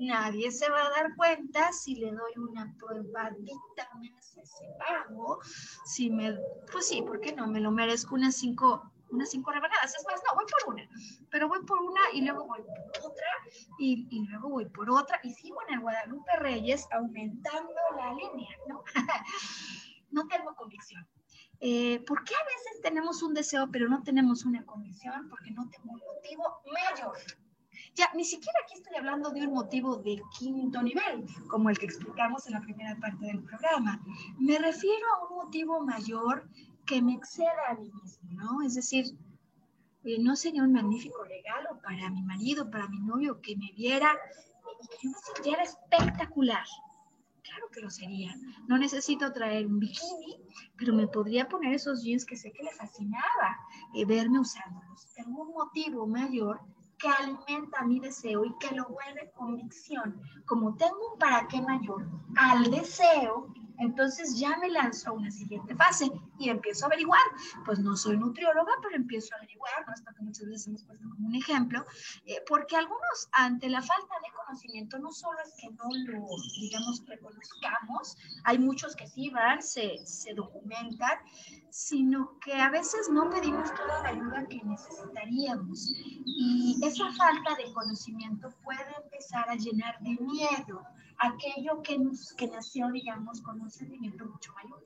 nadie 0.00 0.50
se 0.50 0.68
va 0.70 0.86
a 0.86 0.90
dar 0.90 1.14
cuenta 1.14 1.72
si 1.72 1.94
le 1.96 2.10
doy 2.10 2.32
una 2.36 2.74
probadita 2.78 3.88
más 3.94 4.36
ese 4.36 4.64
pago, 4.78 5.40
si 5.84 6.10
me, 6.10 6.36
pues 6.72 6.88
sí, 6.88 7.02
¿por 7.02 7.20
qué 7.20 7.34
no? 7.34 7.46
Me 7.46 7.60
lo 7.60 7.70
merezco 7.70 8.14
unas 8.14 8.34
cinco, 8.36 8.90
unas 9.10 9.30
cinco 9.30 9.52
rebanadas, 9.52 9.94
es 9.94 10.04
más, 10.06 10.20
no, 10.26 10.34
voy 10.34 10.46
por 10.50 10.74
una, 10.74 10.88
pero 11.30 11.48
voy 11.48 11.62
por 11.66 11.78
una 11.80 12.00
y 12.14 12.22
luego 12.22 12.46
voy 12.46 12.62
por 12.62 13.10
otra 13.10 13.26
y, 13.78 14.08
y 14.10 14.26
luego 14.26 14.48
voy 14.48 14.64
por 14.66 14.90
otra 14.90 15.20
y 15.22 15.34
sigo 15.34 15.58
en 15.68 15.74
el 15.74 15.80
Guadalupe 15.80 16.36
Reyes 16.38 16.88
aumentando 16.92 17.74
la 17.96 18.14
línea, 18.14 18.56
¿no? 18.68 18.82
no 20.10 20.26
tengo 20.28 20.54
convicción. 20.54 21.06
Eh, 21.62 22.02
¿Por 22.06 22.24
qué 22.24 22.34
a 22.34 22.44
veces 22.44 22.80
tenemos 22.82 23.22
un 23.22 23.34
deseo 23.34 23.68
pero 23.70 23.86
no 23.86 24.02
tenemos 24.02 24.46
una 24.46 24.64
convicción? 24.64 25.28
Porque 25.28 25.50
no 25.50 25.68
tengo 25.68 25.92
un 25.92 26.00
motivo 26.00 26.62
mayor 26.72 27.18
ya, 27.94 28.10
ni 28.14 28.24
siquiera 28.24 28.58
aquí 28.64 28.74
estoy 28.74 28.96
hablando 28.96 29.30
de 29.30 29.46
un 29.46 29.54
motivo 29.54 29.96
de 29.96 30.22
quinto 30.38 30.82
nivel, 30.82 31.26
como 31.48 31.70
el 31.70 31.78
que 31.78 31.86
explicamos 31.86 32.46
en 32.46 32.54
la 32.54 32.60
primera 32.60 32.96
parte 32.96 33.26
del 33.26 33.42
programa. 33.42 34.00
Me 34.38 34.58
refiero 34.58 35.06
a 35.14 35.28
un 35.28 35.36
motivo 35.36 35.80
mayor 35.84 36.48
que 36.86 37.02
me 37.02 37.14
exceda 37.14 37.68
a 37.68 37.74
mí 37.74 37.90
mismo, 38.02 38.30
¿no? 38.32 38.62
Es 38.62 38.74
decir, 38.74 39.06
eh, 40.04 40.18
¿no 40.18 40.36
sería 40.36 40.62
un 40.62 40.72
magnífico 40.72 41.22
regalo 41.24 41.80
para 41.82 42.08
mi 42.10 42.22
marido, 42.22 42.70
para 42.70 42.88
mi 42.88 43.00
novio, 43.00 43.40
que 43.40 43.56
me 43.56 43.72
viera 43.72 44.16
y 44.82 44.86
que 44.86 44.96
yo 45.02 45.10
me 45.10 45.18
sintiera 45.18 45.62
espectacular? 45.62 46.64
Claro 47.42 47.68
que 47.72 47.80
lo 47.80 47.90
sería. 47.90 48.34
No 48.68 48.78
necesito 48.78 49.32
traer 49.32 49.66
un 49.66 49.78
bikini, 49.78 50.40
pero 50.76 50.94
me 50.94 51.08
podría 51.08 51.48
poner 51.48 51.74
esos 51.74 52.02
jeans 52.02 52.24
que 52.24 52.36
sé 52.36 52.52
que 52.52 52.62
le 52.62 52.70
fascinaba 52.70 53.58
eh, 53.94 54.04
verme 54.04 54.38
usándolos. 54.38 55.06
Tengo 55.14 55.42
un 55.42 55.52
motivo 55.52 56.06
mayor 56.06 56.60
que 57.00 57.08
alimenta 57.08 57.82
mi 57.82 57.98
deseo 57.98 58.44
y 58.44 58.54
que 58.58 58.74
lo 58.74 58.84
vuelve 58.86 59.32
convicción. 59.34 60.20
Como 60.46 60.76
tengo 60.76 61.12
un 61.12 61.18
para 61.18 61.48
qué 61.48 61.60
mayor 61.62 62.06
al 62.36 62.70
deseo, 62.70 63.52
entonces 63.80 64.38
ya 64.38 64.56
me 64.58 64.70
lanzo 64.70 65.10
a 65.10 65.12
una 65.12 65.30
siguiente 65.30 65.74
fase 65.74 66.10
y 66.38 66.48
empiezo 66.48 66.84
a 66.84 66.88
averiguar. 66.88 67.20
Pues 67.64 67.78
no 67.78 67.96
soy 67.96 68.16
nutrióloga, 68.16 68.72
pero 68.82 68.94
empiezo 68.96 69.34
a 69.34 69.38
averiguar, 69.38 69.86
¿no? 69.86 69.92
Hasta 69.92 70.12
que 70.12 70.22
muchas 70.22 70.46
veces 70.46 70.66
hemos 70.68 70.84
puesto 70.84 71.08
como 71.08 71.28
un 71.28 71.34
ejemplo, 71.34 71.84
eh, 72.26 72.42
porque 72.46 72.76
algunos 72.76 73.28
ante 73.32 73.68
la 73.68 73.82
falta 73.82 74.14
de 74.22 74.32
conocimiento 74.44 74.98
no 74.98 75.10
solo 75.12 75.38
es 75.44 75.54
que 75.60 75.70
no 75.70 75.84
lo, 75.84 76.26
digamos, 76.60 77.02
reconozcamos, 77.06 78.16
hay 78.44 78.58
muchos 78.58 78.94
que 78.94 79.06
sí 79.06 79.30
van, 79.30 79.62
se, 79.62 79.98
se 80.04 80.34
documentan, 80.34 81.18
sino 81.70 82.38
que 82.40 82.54
a 82.54 82.70
veces 82.70 83.08
no 83.10 83.30
pedimos 83.30 83.72
toda 83.74 84.02
la 84.02 84.08
ayuda 84.10 84.46
que 84.48 84.60
necesitaríamos. 84.64 85.92
Y 86.24 86.78
esa 86.82 87.10
falta 87.12 87.54
de 87.56 87.72
conocimiento 87.72 88.50
puede 88.62 88.94
empezar 89.02 89.48
a 89.48 89.54
llenar 89.54 89.98
de 90.00 90.16
miedo 90.20 90.84
aquello 91.20 91.82
que, 91.82 91.98
nos, 91.98 92.32
que 92.32 92.48
nació, 92.48 92.90
digamos, 92.90 93.40
con 93.42 93.60
un 93.60 93.70
sentimiento 93.70 94.24
mucho 94.24 94.52
mayor. 94.54 94.84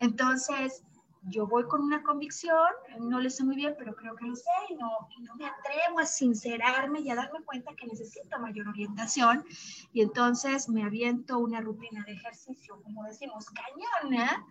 Entonces, 0.00 0.82
yo 1.24 1.46
voy 1.46 1.64
con 1.64 1.82
una 1.82 2.02
convicción, 2.02 2.68
no 2.98 3.20
le 3.20 3.30
sé 3.30 3.44
muy 3.44 3.54
bien, 3.54 3.74
pero 3.78 3.94
creo 3.94 4.16
que 4.16 4.26
lo 4.26 4.34
sé 4.34 4.50
y 4.70 4.74
no, 4.74 4.90
y 5.16 5.22
no 5.22 5.34
me 5.36 5.46
atrevo 5.46 6.00
a 6.00 6.06
sincerarme 6.06 7.00
y 7.00 7.10
a 7.10 7.14
darme 7.14 7.42
cuenta 7.44 7.74
que 7.76 7.86
necesito 7.86 8.38
mayor 8.40 8.68
orientación. 8.68 9.44
Y 9.92 10.00
entonces 10.00 10.68
me 10.68 10.82
aviento 10.84 11.38
una 11.38 11.60
rutina 11.60 12.04
de 12.04 12.12
ejercicio, 12.12 12.80
como 12.82 13.04
decimos, 13.04 13.46
cañona, 13.50 14.44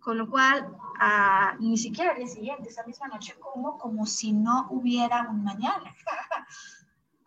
con 0.00 0.18
lo 0.18 0.28
cual, 0.28 0.68
ah, 1.00 1.56
ni 1.60 1.78
siquiera 1.78 2.12
al 2.12 2.18
día 2.18 2.26
siguiente, 2.26 2.68
esa 2.68 2.84
misma 2.84 3.08
noche, 3.08 3.34
como 3.38 3.78
como 3.78 4.04
si 4.06 4.32
no 4.32 4.66
hubiera 4.70 5.28
un 5.30 5.44
mañana. 5.44 5.94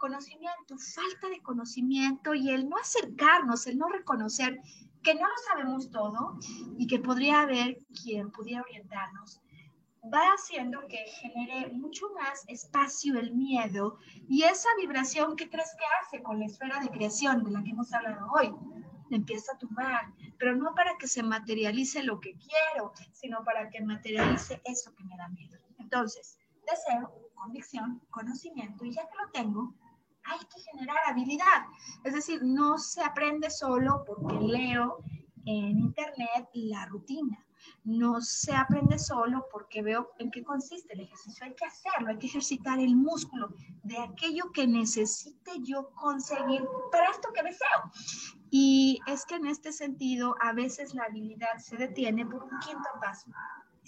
conocimiento, 0.02 0.76
falta 0.80 1.30
de 1.30 1.43
conocimiento 1.43 2.34
y 2.34 2.49
el 2.49 2.68
no 2.68 2.76
acercarnos, 2.78 3.68
el 3.68 3.78
no 3.78 3.88
reconocer 3.88 4.60
que 5.04 5.14
no 5.14 5.22
lo 5.22 5.38
sabemos 5.47 5.91
todo 5.91 6.39
y 6.80 6.88
que 6.88 6.97
podría 6.97 7.41
haber 7.41 7.78
quien 8.02 8.32
pudiera 8.32 8.64
orientarnos, 8.64 9.41
va 10.12 10.34
haciendo 10.34 10.80
que 10.88 10.97
genere 11.22 11.72
mucho 11.74 12.08
más 12.16 12.43
espacio 12.47 13.20
el 13.20 13.36
miedo 13.36 13.99
y 14.28 14.41
esa 14.41 14.70
vibración 14.80 15.36
que 15.36 15.49
crees 15.49 15.70
que 15.78 15.86
hace 16.02 16.24
con 16.24 16.39
la 16.39 16.47
esfera 16.47 16.80
de 16.80 16.89
creación 16.89 17.43
de 17.43 17.52
la 17.52 17.64
que 17.64 17.70
hemos 17.70 17.93
hablado 17.93 18.28
hoy 18.34 18.52
empieza 19.12 19.52
a 19.54 19.58
tumbar, 19.60 20.14
pero 20.39 20.56
no 20.56 20.74
para 20.74 20.97
que 20.97 21.08
se 21.08 21.22
materialice 21.22 22.02
lo 22.02 22.20
que 22.20 22.34
quiero, 22.38 22.93
sino 23.12 23.43
para 23.43 23.70
que 23.70 23.82
materialice 23.82 24.62
eso 24.64 24.95
que 24.95 25.04
me 25.04 25.18
da 25.18 25.28
miedo. 25.28 25.60
Entonces, 25.78 26.39
deseo, 26.66 27.12
convicción, 27.36 28.02
conocimiento, 28.10 28.86
y 28.86 28.91
ya 28.91 29.08
que 29.08 29.18
lo 29.18 29.30
tengo, 29.32 29.76
hay 30.24 30.39
que 30.39 30.61
generar 30.72 30.97
habilidad. 31.07 31.65
Es 32.03 32.13
decir, 32.13 32.41
no 32.43 32.78
se 32.78 33.01
aprende 33.01 33.49
solo 33.49 34.03
porque 34.05 34.36
leo 34.39 35.03
en 35.45 35.80
internet 35.80 36.49
la 36.53 36.86
rutina. 36.86 37.45
No 37.84 38.22
se 38.22 38.55
aprende 38.55 38.97
solo 38.97 39.45
porque 39.51 39.82
veo 39.82 40.11
en 40.17 40.32
qué 40.32 40.43
consiste 40.43 40.93
el 40.93 41.01
ejercicio. 41.01 41.45
Hay 41.45 41.53
que 41.53 41.65
hacerlo, 41.65 42.09
hay 42.09 42.17
que 42.17 42.28
ejercitar 42.28 42.80
el 42.80 42.95
músculo 42.95 43.53
de 43.84 43.97
aquello 43.99 44.51
que 44.51 44.67
necesite 44.67 45.51
yo 45.61 45.91
conseguir 45.91 46.63
para 46.91 47.09
esto 47.09 47.30
que 47.34 47.43
deseo. 47.43 47.91
Y 48.49 48.99
es 49.07 49.26
que 49.26 49.36
en 49.36 49.47
este 49.47 49.72
sentido, 49.72 50.36
a 50.41 50.53
veces 50.53 50.93
la 50.93 51.03
habilidad 51.03 51.57
se 51.59 51.78
detiene 51.78 52.26
por 52.26 52.43
un 52.43 52.59
quinto 52.59 52.89
paso. 52.99 53.30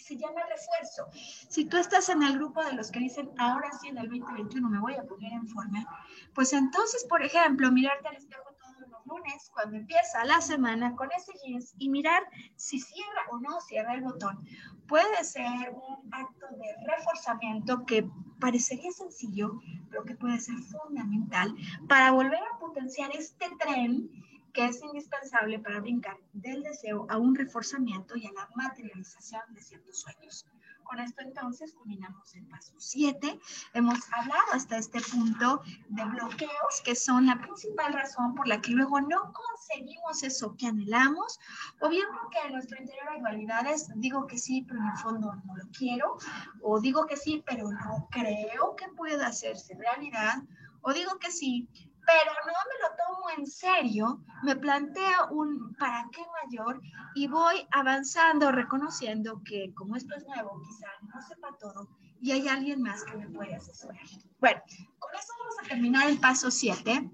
Se 0.03 0.17
llama 0.17 0.41
refuerzo. 0.49 1.07
Si 1.47 1.63
tú 1.63 1.77
estás 1.77 2.09
en 2.09 2.23
el 2.23 2.33
grupo 2.33 2.61
de 2.61 2.73
los 2.73 2.91
que 2.91 2.99
dicen, 2.99 3.31
ahora 3.37 3.69
sí, 3.79 3.87
en 3.87 3.97
el 3.97 4.09
2021 4.09 4.69
me 4.69 4.79
voy 4.79 4.95
a 4.95 5.03
poner 5.03 5.31
en 5.31 5.47
forma, 5.47 5.87
pues 6.33 6.51
entonces, 6.51 7.05
por 7.05 7.23
ejemplo, 7.23 7.71
mirarte 7.71 8.09
al 8.09 8.17
espejo 8.17 8.43
todos 8.59 8.89
los 8.89 9.05
lunes, 9.05 9.49
cuando 9.53 9.77
empieza 9.77 10.25
la 10.25 10.41
semana, 10.41 10.93
con 10.97 11.09
ese 11.17 11.31
jeans 11.41 11.73
y 11.77 11.87
mirar 11.87 12.21
si 12.57 12.81
cierra 12.81 13.21
o 13.31 13.39
no 13.39 13.61
cierra 13.61 13.93
el 13.93 14.01
botón, 14.01 14.45
puede 14.89 15.23
ser 15.23 15.71
un 15.71 16.13
acto 16.13 16.47
de 16.51 16.85
reforzamiento 16.85 17.85
que 17.85 18.05
parecería 18.41 18.91
sencillo, 18.91 19.61
pero 19.89 20.03
que 20.03 20.15
puede 20.15 20.37
ser 20.41 20.57
fundamental 20.57 21.55
para 21.87 22.11
volver 22.11 22.41
a 22.43 22.59
potenciar 22.59 23.09
este 23.15 23.47
tren 23.57 24.09
que 24.53 24.65
es 24.65 24.81
indispensable 24.83 25.59
para 25.59 25.79
brincar 25.79 26.17
del 26.31 26.61
deseo 26.61 27.07
a 27.09 27.17
un 27.17 27.35
reforzamiento 27.35 28.15
y 28.15 28.27
a 28.27 28.31
la 28.33 28.47
materialización 28.55 29.41
de 29.49 29.61
ciertos 29.61 29.99
sueños. 29.99 30.45
Con 30.83 30.99
esto 30.99 31.21
entonces 31.21 31.73
culminamos 31.73 32.35
el 32.35 32.45
paso 32.47 32.73
7. 32.77 33.39
Hemos 33.73 33.99
hablado 34.13 34.51
hasta 34.51 34.77
este 34.77 34.99
punto 35.01 35.63
de 35.89 36.05
bloqueos 36.05 36.81
que 36.83 36.95
son 36.95 37.25
la 37.25 37.41
principal 37.41 37.93
razón 37.93 38.35
por 38.35 38.47
la 38.47 38.61
que 38.61 38.71
luego 38.71 39.01
no 39.01 39.33
conseguimos 39.33 40.21
eso 40.23 40.55
que 40.55 40.67
anhelamos 40.67 41.39
o 41.79 41.89
bien 41.89 42.05
porque 42.21 42.37
en 42.45 42.53
nuestro 42.53 42.79
interior 42.79 43.09
hay 43.09 43.21
dualidades, 43.21 43.89
digo 43.95 44.27
que 44.27 44.37
sí, 44.37 44.65
pero 44.67 44.81
en 44.81 44.87
el 44.87 44.97
fondo 44.97 45.33
no 45.33 45.55
lo 45.55 45.65
quiero, 45.71 46.17
o 46.61 46.79
digo 46.79 47.07
que 47.07 47.17
sí, 47.17 47.43
pero 47.45 47.71
no 47.71 48.07
creo 48.11 48.75
que 48.75 48.87
pueda 48.89 49.27
hacerse 49.27 49.75
realidad, 49.75 50.43
o 50.81 50.93
digo 50.93 51.17
que 51.17 51.31
sí, 51.31 51.67
pero 52.05 52.31
no 52.45 52.51
me 52.51 52.79
lo 52.81 52.95
tomo 52.95 53.29
en 53.37 53.47
serio, 53.47 54.23
me 54.43 54.55
planteo 54.55 55.29
un 55.31 55.73
para 55.75 56.07
qué 56.11 56.21
mayor 56.43 56.81
y 57.15 57.27
voy 57.27 57.67
avanzando, 57.71 58.51
reconociendo 58.51 59.41
que 59.43 59.73
como 59.73 59.95
esto 59.95 60.15
es 60.15 60.25
nuevo, 60.25 60.61
quizá 60.61 60.87
no 61.01 61.21
sepa 61.21 61.55
todo 61.59 61.89
y 62.21 62.31
hay 62.31 62.47
alguien 62.47 62.81
más 62.81 63.03
que 63.03 63.17
me 63.17 63.27
puede 63.29 63.55
asesorar. 63.55 64.01
Bueno, 64.39 64.61
con 64.99 65.15
eso 65.15 65.33
vamos 65.39 65.55
a 65.63 65.67
terminar 65.67 66.07
el 66.09 66.19
paso 66.19 66.51
7 66.51 67.09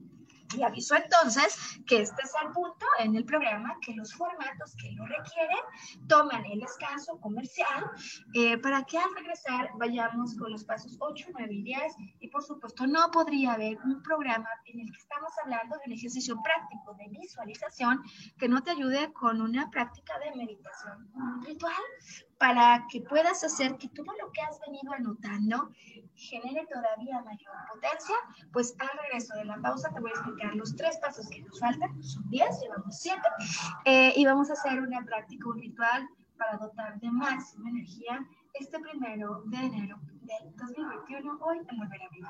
Y 0.58 0.64
aviso 0.64 0.96
entonces 0.96 1.80
que 1.86 2.02
este 2.02 2.22
es 2.24 2.32
el 2.44 2.52
punto 2.52 2.86
en 3.00 3.16
el 3.16 3.26
programa, 3.26 3.78
que 3.82 3.94
los 3.94 4.14
formatos 4.14 4.76
que 4.82 4.92
lo 4.94 5.06
requieren 5.06 5.58
toman 6.08 6.46
el 6.46 6.60
descanso 6.60 7.20
comercial 7.20 7.92
eh, 8.34 8.58
para 8.58 8.84
que 8.84 8.98
al 8.98 9.14
regresar 9.16 9.70
vayamos 9.78 10.36
con 10.36 10.52
los 10.52 10.64
pasos 10.64 10.98
8, 11.00 11.28
9 11.34 11.54
y 11.54 11.64
10. 11.64 11.96
Y 12.20 12.28
por 12.30 12.44
supuesto, 12.44 12.88
no 12.88 13.12
podría 13.12 13.54
haber 13.54 13.78
un 13.84 14.02
programa 14.02 14.50
en 14.66 14.80
el 14.80 14.92
que 14.92 14.98
estamos 14.98 15.32
hablando 15.44 15.76
de 15.78 15.82
un 15.88 15.94
ejercicio 15.94 16.40
práctico 16.42 16.94
de 16.96 17.08
visualización 17.10 18.02
que 18.38 18.50
no 18.50 18.64
te 18.64 18.72
ayude 18.72 19.14
con 19.14 19.42
una 19.42 19.70
práctica 19.70 20.18
de 20.20 20.36
meditación, 20.36 21.10
ritual 21.44 21.74
para 22.40 22.88
que 22.90 23.02
puedas 23.02 23.44
hacer 23.44 23.78
que 23.78 23.90
todo 23.90 24.12
lo 24.20 24.32
que 24.32 24.42
has 24.42 24.60
venido 24.62 24.94
anotando 24.94 25.70
genere 26.16 26.66
todavía 26.68 27.22
mayor 27.22 27.54
potencia, 27.72 28.16
pues 28.52 28.76
al 28.80 28.90
regreso 29.04 29.36
de 29.36 29.46
la 29.46 29.58
pausa 29.58 29.90
te 29.94 30.00
voy 30.00 30.10
a 30.10 30.14
explicar 30.14 30.56
los 30.56 30.76
tres 30.76 30.98
pasos 30.98 31.30
que 31.30 31.42
nos 31.42 31.60
faltan, 31.60 32.02
son 32.02 32.30
10, 32.30 32.62
llevamos 32.62 32.98
7, 32.98 33.22
eh, 33.86 34.14
y 34.16 34.26
vamos 34.26 34.50
a 34.50 34.54
hacer 34.54 34.80
una 34.82 35.04
práctica, 35.04 35.50
un 35.50 35.60
ritual 35.60 36.10
para 36.38 36.58
dotar 36.58 37.00
de 37.00 37.12
máxima 37.12 37.70
energía 37.70 38.26
este 38.54 38.80
primero 38.80 39.44
de 39.46 39.58
enero 39.58 40.00
del 40.22 40.56
2021, 40.56 41.38
hoy 41.42 41.58
en 41.70 41.78
Volver 41.78 42.02
a 42.02 42.10
Vivir. 42.10 42.28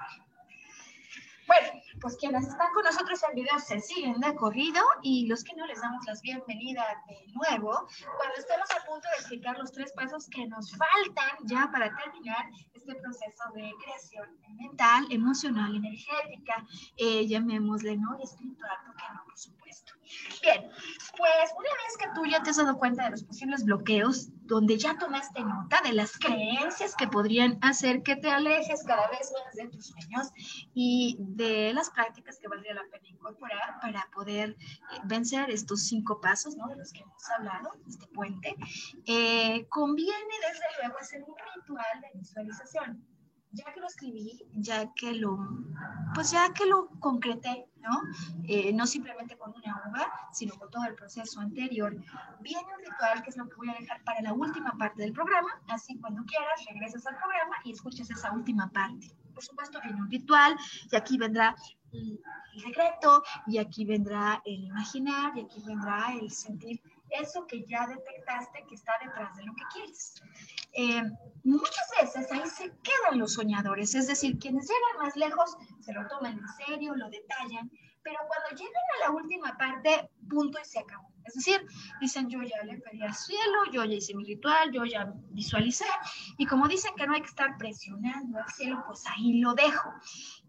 Bueno, 1.47 1.67
pues 2.01 2.17
quienes 2.17 2.47
están 2.47 2.71
con 2.73 2.83
nosotros 2.83 3.19
en 3.29 3.35
video 3.35 3.59
se 3.59 3.79
siguen 3.79 4.19
de 4.19 4.35
corrido 4.35 4.81
y 5.01 5.27
los 5.27 5.43
que 5.43 5.55
no 5.55 5.65
les 5.65 5.81
damos 5.81 6.05
las 6.05 6.21
bienvenidas 6.21 6.85
de 7.07 7.31
nuevo 7.33 7.87
cuando 8.17 8.35
estemos 8.37 8.69
a 8.71 8.85
punto 8.85 9.07
de 9.09 9.15
explicar 9.17 9.57
los 9.57 9.71
tres 9.71 9.91
pasos 9.93 10.27
que 10.29 10.47
nos 10.47 10.71
faltan 10.71 11.37
ya 11.45 11.69
para 11.71 11.95
terminar 11.95 12.49
este 12.73 12.95
proceso 12.95 13.43
de 13.53 13.73
creación 13.83 14.39
mental, 14.57 15.07
emocional, 15.09 15.75
energética, 15.75 16.65
eh, 16.97 17.27
llamémosle, 17.27 17.97
¿no? 17.97 18.17
Y 18.19 18.23
espiritual, 18.23 18.77
porque 18.85 19.03
no, 19.13 19.23
por 19.25 19.37
supuesto. 19.37 19.93
Bien, 20.41 20.63
pues 21.17 21.53
una 21.55 21.69
vez 21.69 21.97
que 21.99 22.07
tú 22.15 22.25
ya 22.25 22.41
te 22.41 22.49
has 22.49 22.57
dado 22.57 22.77
cuenta 22.77 23.03
de 23.05 23.11
los 23.11 23.23
posibles 23.23 23.63
bloqueos, 23.63 24.29
donde 24.45 24.77
ya 24.77 24.97
tomaste 24.97 25.41
nota 25.41 25.81
de 25.83 25.93
las 25.93 26.17
creencias 26.17 26.95
que 26.95 27.07
podrían 27.07 27.59
hacer 27.61 28.01
que 28.01 28.15
te 28.15 28.31
alejes 28.31 28.83
cada 28.85 29.07
vez 29.09 29.31
más 29.45 29.55
de 29.55 29.67
tus 29.67 29.87
sueños 29.87 30.29
y 30.73 31.17
de 31.19 31.73
las 31.79 31.89
prácticas 31.89 32.37
que 32.39 32.47
valdría 32.49 32.73
la 32.73 32.83
pena 32.91 33.07
incorporar 33.07 33.79
para 33.81 34.09
poder 34.13 34.49
eh, 34.49 34.99
vencer 35.05 35.49
estos 35.49 35.83
cinco 35.87 36.19
pasos, 36.19 36.55
¿no? 36.57 36.67
De 36.67 36.75
los 36.75 36.91
que 36.91 37.01
hemos 37.01 37.29
hablado, 37.29 37.71
este 37.87 38.05
puente, 38.07 38.55
eh, 39.05 39.65
conviene 39.69 40.35
desde 40.47 40.65
luego 40.81 40.99
hacer 40.99 41.23
un 41.23 41.35
ritual 41.55 42.01
de 42.01 42.19
visualización 42.19 43.08
ya 43.51 43.73
que 43.73 43.79
lo 43.79 43.87
escribí, 43.87 44.45
ya 44.53 44.93
que 44.93 45.13
lo, 45.13 45.37
pues 46.13 46.31
ya 46.31 46.53
que 46.53 46.65
lo 46.65 46.89
concreté, 46.99 47.67
¿no? 47.81 48.01
Eh, 48.47 48.71
no 48.73 48.85
simplemente 48.85 49.37
con 49.37 49.53
una 49.55 49.81
uva, 49.87 50.11
sino 50.31 50.55
con 50.55 50.69
todo 50.69 50.83
el 50.85 50.95
proceso 50.95 51.39
anterior, 51.39 51.95
viene 52.41 52.67
un 52.77 52.85
ritual 52.85 53.23
que 53.23 53.29
es 53.29 53.37
lo 53.37 53.49
que 53.49 53.55
voy 53.55 53.69
a 53.69 53.79
dejar 53.79 54.03
para 54.03 54.21
la 54.21 54.33
última 54.33 54.77
parte 54.77 55.01
del 55.01 55.13
programa, 55.13 55.49
así 55.67 55.97
cuando 55.99 56.23
quieras 56.25 56.65
regresas 56.69 57.05
al 57.07 57.17
programa 57.17 57.55
y 57.63 57.71
escuches 57.71 58.09
esa 58.09 58.31
última 58.31 58.69
parte. 58.69 59.11
Por 59.33 59.43
supuesto, 59.43 59.79
viene 59.81 60.01
un 60.01 60.11
ritual 60.11 60.55
y 60.91 60.95
aquí 60.95 61.17
vendrá 61.17 61.55
el 61.91 62.19
secreto 62.61 63.23
y 63.47 63.57
aquí 63.57 63.85
vendrá 63.85 64.41
el 64.45 64.65
imaginar 64.65 65.35
y 65.35 65.41
aquí 65.41 65.61
vendrá 65.65 66.13
el 66.13 66.29
sentir 66.29 66.81
eso 67.11 67.45
que 67.47 67.65
ya 67.65 67.87
detectaste 67.87 68.65
que 68.67 68.75
está 68.75 68.93
detrás 69.03 69.35
de 69.35 69.43
lo 69.43 69.53
que 69.53 69.63
quieres. 69.73 70.21
Eh, 70.73 71.03
muchas 71.43 71.89
veces 72.01 72.31
ahí 72.31 72.47
se 72.47 72.71
quedan 72.83 73.19
los 73.19 73.33
soñadores, 73.33 73.95
es 73.95 74.07
decir, 74.07 74.37
quienes 74.37 74.67
llegan 74.67 75.05
más 75.05 75.15
lejos 75.15 75.57
se 75.79 75.93
lo 75.93 76.07
toman 76.07 76.39
en 76.39 76.65
serio, 76.65 76.95
lo 76.95 77.09
detallan, 77.09 77.71
pero 78.03 78.17
cuando 78.27 78.49
llegan 78.55 78.83
a 78.97 79.07
la 79.07 79.11
última 79.11 79.57
parte, 79.57 80.09
punto 80.29 80.59
y 80.61 80.65
se 80.65 80.79
acabó. 80.79 81.09
Es 81.25 81.35
decir, 81.35 81.63
dicen, 82.01 82.27
yo 82.27 82.41
ya 82.41 82.63
le 82.63 82.77
pedí 82.79 83.03
al 83.03 83.13
cielo, 83.13 83.65
yo 83.71 83.85
ya 83.85 83.95
hice 83.95 84.15
mi 84.15 84.25
ritual, 84.25 84.71
yo 84.71 84.83
ya 84.85 85.13
visualicé, 85.29 85.85
y 86.37 86.45
como 86.47 86.67
dicen 86.67 86.95
que 86.95 87.05
no 87.05 87.13
hay 87.13 87.21
que 87.21 87.27
estar 87.27 87.55
presionando 87.57 88.39
al 88.39 88.49
cielo, 88.49 88.83
pues 88.87 89.03
ahí 89.05 89.39
lo 89.39 89.53
dejo. 89.53 89.93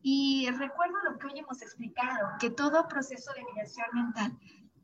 Y 0.03 0.49
recuerdo 0.53 0.95
lo 1.05 1.19
que 1.19 1.27
hoy 1.27 1.39
hemos 1.39 1.61
explicado, 1.61 2.29
que 2.39 2.51
todo 2.51 2.89
proceso 2.89 3.31
de 3.35 3.45
creación 3.53 3.87
mental 3.93 4.39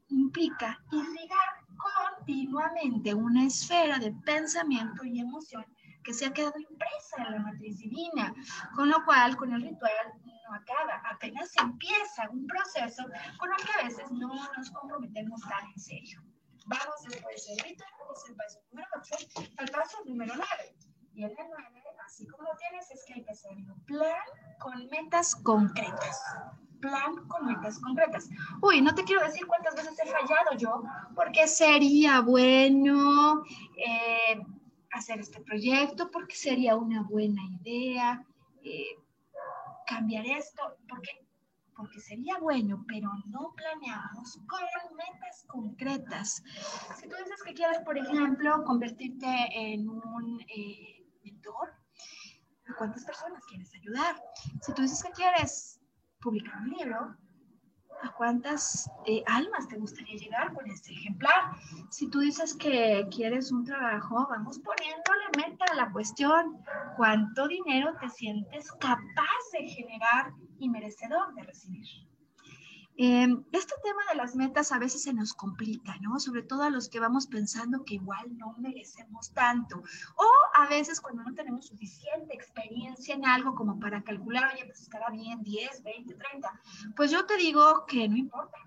implica 0.09 0.79
irrigar 0.93 1.66
continuamente 1.77 3.15
una 3.15 3.47
esfera 3.47 3.99
de 3.99 4.13
pensamiento 4.25 5.05
y 5.05 5.21
emoción 5.21 5.65
que 6.03 6.15
se 6.15 6.27
ha 6.27 6.33
quedado 6.33 6.59
impresa 6.59 7.25
en 7.27 7.33
la 7.33 7.39
matriz 7.41 7.79
divina, 7.79 8.33
con 8.75 8.89
lo 8.89 9.05
cual 9.05 9.37
con 9.37 9.53
el 9.53 9.63
ritual 9.63 9.91
no 10.25 10.55
acaba, 10.55 11.03
apenas 11.11 11.51
empieza 11.61 12.31
un 12.31 12.47
proceso 12.47 13.03
con 13.39 13.51
el 13.51 13.67
que 13.67 13.81
a 13.81 13.85
veces 13.85 14.11
no 14.13 14.29
nos 14.57 14.71
comprometemos 14.71 15.41
tan 15.43 15.67
en 15.67 15.81
serio. 15.81 16.23
Vamos 16.67 16.95
después 17.09 17.47
del 17.47 17.59
ritual, 17.59 17.91
es 18.15 18.31
el 18.31 18.37
paso 18.37 18.61
número 18.71 18.89
8, 18.97 19.45
al 19.59 19.69
paso 19.69 19.99
número 20.05 20.35
9. 20.37 20.77
Y 21.15 21.25
en 21.25 21.31
el 21.31 21.37
9, 21.49 21.83
así 22.05 22.27
como 22.29 22.45
lo 22.45 22.57
tienes, 22.57 22.91
es 22.91 23.05
que 23.07 23.15
hay 23.15 23.25
que 23.25 23.33
hacer 23.33 23.53
un 23.53 23.85
plan 23.85 24.27
con 24.61 24.87
metas 24.87 25.35
concretas 25.35 26.23
plan 26.81 27.27
con 27.29 27.47
metas 27.47 27.79
concretas. 27.79 28.29
Uy, 28.63 28.81
no 28.81 28.95
te 28.95 29.05
quiero 29.05 29.25
decir 29.25 29.47
cuántas 29.47 29.75
veces 29.75 29.99
he 29.99 30.07
fallado 30.07 30.57
yo, 30.57 30.83
porque 31.15 31.47
sería 31.47 32.21
bueno 32.21 33.43
eh, 33.77 34.41
hacer 34.93 35.21
este 35.21 35.41
proyecto, 35.41 36.11
porque 36.11 36.35
sería 36.35 36.77
una 36.77 37.03
buena 37.03 37.43
idea 37.61 38.25
eh, 38.63 38.97
cambiar 39.87 40.27
esto, 40.27 40.63
porque 40.89 41.27
porque 41.77 42.01
sería 42.01 42.39
bueno, 42.39 42.85
pero 42.89 43.11
no 43.27 43.53
planeamos 43.55 44.39
con 44.49 44.61
metas 44.97 45.45
concretas. 45.47 46.43
Si 46.99 47.07
tú 47.07 47.15
dices 47.17 47.43
que 47.45 47.53
quieres, 47.53 47.81
por 47.81 47.99
ejemplo, 47.99 48.65
convertirte 48.65 49.27
en 49.53 49.89
un 49.89 50.41
eh, 50.49 51.07
mentor, 51.23 51.75
¿a 52.67 52.75
cuántas 52.79 53.05
personas 53.05 53.45
quieres 53.45 53.75
ayudar? 53.75 54.17
Si 54.63 54.73
tú 54.73 54.83
dices 54.83 55.03
que 55.05 55.13
quieres 55.13 55.76
publicar 56.27 56.61
un 56.61 56.71
libro, 56.71 57.15
¿a 58.03 58.13
cuántas 58.17 58.91
eh, 59.07 59.23
almas 59.27 59.69
te 59.69 59.77
gustaría 59.77 60.17
llegar 60.17 60.53
con 60.53 60.69
este 60.69 60.93
ejemplar? 60.93 61.53
Si 61.91 62.11
tú 62.11 62.19
dices 62.19 62.53
que 62.57 63.07
quieres 63.15 63.53
un 63.53 63.65
trabajo, 63.65 64.27
vamos 64.29 64.59
poniéndole 64.59 65.25
meta 65.37 65.65
a 65.71 65.75
la 65.77 65.93
cuestión. 65.93 66.59
¿Cuánto 66.97 67.47
dinero 67.47 67.93
te 68.01 68.09
sientes 68.09 68.73
capaz 68.73 69.43
de 69.53 69.69
generar 69.69 70.33
y 70.59 70.69
merecedor 70.69 71.33
de 71.37 71.45
recibir? 71.45 71.87
Em, 72.99 73.45
este 73.53 73.75
tema 73.83 74.03
de 74.11 74.17
las 74.17 74.35
metas 74.35 74.73
a 74.73 74.79
veces 74.79 75.03
se 75.03 75.13
nos 75.13 75.35
complica, 75.35 75.97
¿no? 76.01 76.19
Sobre 76.19 76.43
todo 76.43 76.63
a 76.63 76.71
los 76.71 76.89
que 76.89 76.99
vamos 76.99 77.27
pensando 77.27 77.85
que 77.85 77.95
igual 77.95 78.37
no 78.39 78.55
merecemos 78.59 79.33
tanto. 79.33 79.83
O 80.17 80.29
a 80.55 80.67
veces 80.67 81.01
cuando 81.01 81.23
no 81.23 81.35
tenemos 81.35 81.67
suficiente 81.67 82.35
experiencia 82.35 83.15
en 83.15 83.27
algo 83.27 83.55
como 83.55 83.79
para 83.79 84.03
calcular, 84.03 84.51
oye, 84.55 84.65
pues 84.65 84.81
estará 84.81 85.11
bien 85.11 85.43
10, 85.43 85.83
20, 85.83 86.15
30. 86.15 86.61
Pues 86.97 87.11
yo 87.11 87.27
te 87.27 87.37
digo 87.37 87.85
que 87.87 88.09
no 88.09 88.17
importa. 88.17 88.59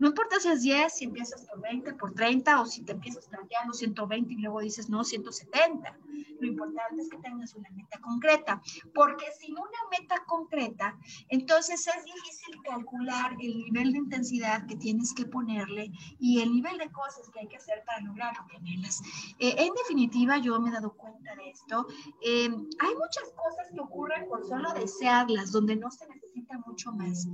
No 0.00 0.08
importa 0.08 0.40
si 0.40 0.48
es 0.48 0.62
10, 0.62 0.94
si 0.94 1.04
empiezas 1.04 1.44
por 1.44 1.60
20, 1.60 1.92
por 1.94 2.14
30 2.14 2.62
o 2.62 2.64
si 2.64 2.82
te 2.82 2.92
empiezas 2.92 3.28
planteando 3.28 3.74
120 3.74 4.32
y 4.32 4.38
luego 4.38 4.60
dices 4.60 4.88
no, 4.88 5.04
170. 5.04 5.98
Lo 6.40 6.46
importante 6.46 7.02
es 7.02 7.10
que 7.10 7.18
tengas 7.18 7.54
una 7.54 7.68
meta 7.70 8.00
concreta, 8.00 8.62
porque 8.94 9.26
sin 9.38 9.52
una 9.52 9.78
meta 9.90 10.24
concreta, 10.26 10.96
entonces 11.28 11.86
es 11.86 12.04
difícil 12.04 12.62
calcular 12.64 13.36
el 13.40 13.58
nivel 13.58 13.92
de 13.92 13.98
intensidad 13.98 14.66
que 14.66 14.76
tienes 14.76 15.12
que 15.12 15.26
ponerle 15.26 15.92
y 16.18 16.40
el 16.40 16.50
nivel 16.50 16.78
de 16.78 16.90
cosas 16.90 17.28
que 17.30 17.40
hay 17.40 17.48
que 17.48 17.58
hacer 17.58 17.84
para 17.84 18.00
lograr 18.00 18.34
lo 18.38 18.46
que 18.46 18.56
anhelas. 18.56 19.02
Eh, 19.38 19.54
en 19.58 19.74
definitiva, 19.74 20.38
yo 20.38 20.58
me 20.60 20.70
he 20.70 20.72
dado 20.72 20.94
cuenta 20.94 21.36
de 21.36 21.50
esto. 21.50 21.86
Eh, 22.22 22.48
hay 22.48 22.94
muchas 22.94 23.30
cosas 23.36 23.70
que 23.70 23.80
ocurren 23.80 24.26
por 24.28 24.48
solo 24.48 24.72
desearlas, 24.72 25.52
donde 25.52 25.76
no 25.76 25.90
se 25.90 26.08
necesita 26.08 26.56
mucho 26.66 26.90
más 26.92 27.28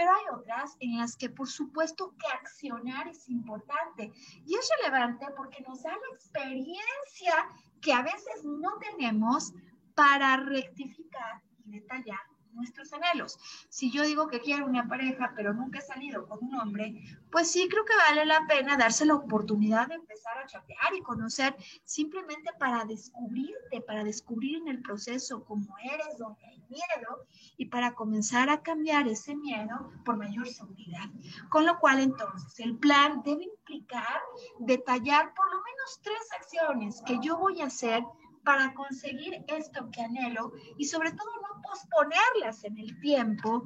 pero 0.00 0.12
hay 0.12 0.24
otras 0.32 0.78
en 0.80 0.96
las 0.96 1.14
que 1.14 1.28
por 1.28 1.46
supuesto 1.46 2.14
que 2.18 2.26
accionar 2.32 3.06
es 3.06 3.28
importante. 3.28 4.10
Y 4.46 4.54
es 4.54 4.70
relevante 4.78 5.26
porque 5.36 5.62
nos 5.68 5.82
da 5.82 5.90
la 5.90 6.14
experiencia 6.14 7.34
que 7.82 7.92
a 7.92 8.00
veces 8.00 8.42
no 8.42 8.78
tenemos 8.78 9.52
para 9.94 10.38
rectificar 10.38 11.42
y 11.66 11.72
detallar 11.72 12.29
nuestros 12.54 12.92
anhelos. 12.92 13.38
Si 13.68 13.90
yo 13.90 14.02
digo 14.04 14.28
que 14.28 14.40
quiero 14.40 14.66
una 14.66 14.88
pareja, 14.88 15.32
pero 15.34 15.52
nunca 15.52 15.78
he 15.78 15.82
salido 15.82 16.26
con 16.26 16.38
un 16.42 16.54
hombre, 16.54 17.02
pues 17.30 17.50
sí 17.50 17.68
creo 17.68 17.84
que 17.84 17.96
vale 17.96 18.24
la 18.24 18.46
pena 18.46 18.76
darse 18.76 19.04
la 19.04 19.14
oportunidad 19.14 19.88
de 19.88 19.94
empezar 19.94 20.38
a 20.38 20.46
chatear 20.46 20.94
y 20.94 21.02
conocer 21.02 21.56
simplemente 21.84 22.50
para 22.58 22.84
descubrirte, 22.84 23.80
para 23.80 24.04
descubrir 24.04 24.58
en 24.58 24.68
el 24.68 24.82
proceso 24.82 25.44
cómo 25.44 25.76
eres, 25.82 26.18
donde 26.18 26.44
hay 26.44 26.58
miedo 26.68 27.26
y 27.56 27.66
para 27.66 27.94
comenzar 27.94 28.50
a 28.50 28.62
cambiar 28.62 29.08
ese 29.08 29.34
miedo 29.36 29.92
por 30.04 30.16
mayor 30.16 30.48
seguridad. 30.48 31.08
Con 31.48 31.66
lo 31.66 31.78
cual 31.78 32.00
entonces 32.00 32.58
el 32.60 32.76
plan 32.76 33.22
debe 33.22 33.44
implicar 33.44 34.20
detallar 34.58 35.34
por 35.34 35.46
lo 35.46 35.62
menos 35.62 36.00
tres 36.02 36.28
acciones 36.38 37.02
que 37.06 37.18
yo 37.22 37.38
voy 37.38 37.60
a 37.60 37.66
hacer 37.66 38.02
para 38.44 38.72
conseguir 38.74 39.44
esto 39.48 39.90
que 39.92 40.02
anhelo 40.02 40.52
y 40.78 40.86
sobre 40.86 41.12
todo 41.12 41.30
no 41.42 41.62
posponerlas 41.62 42.64
en 42.64 42.78
el 42.78 42.98
tiempo, 43.00 43.64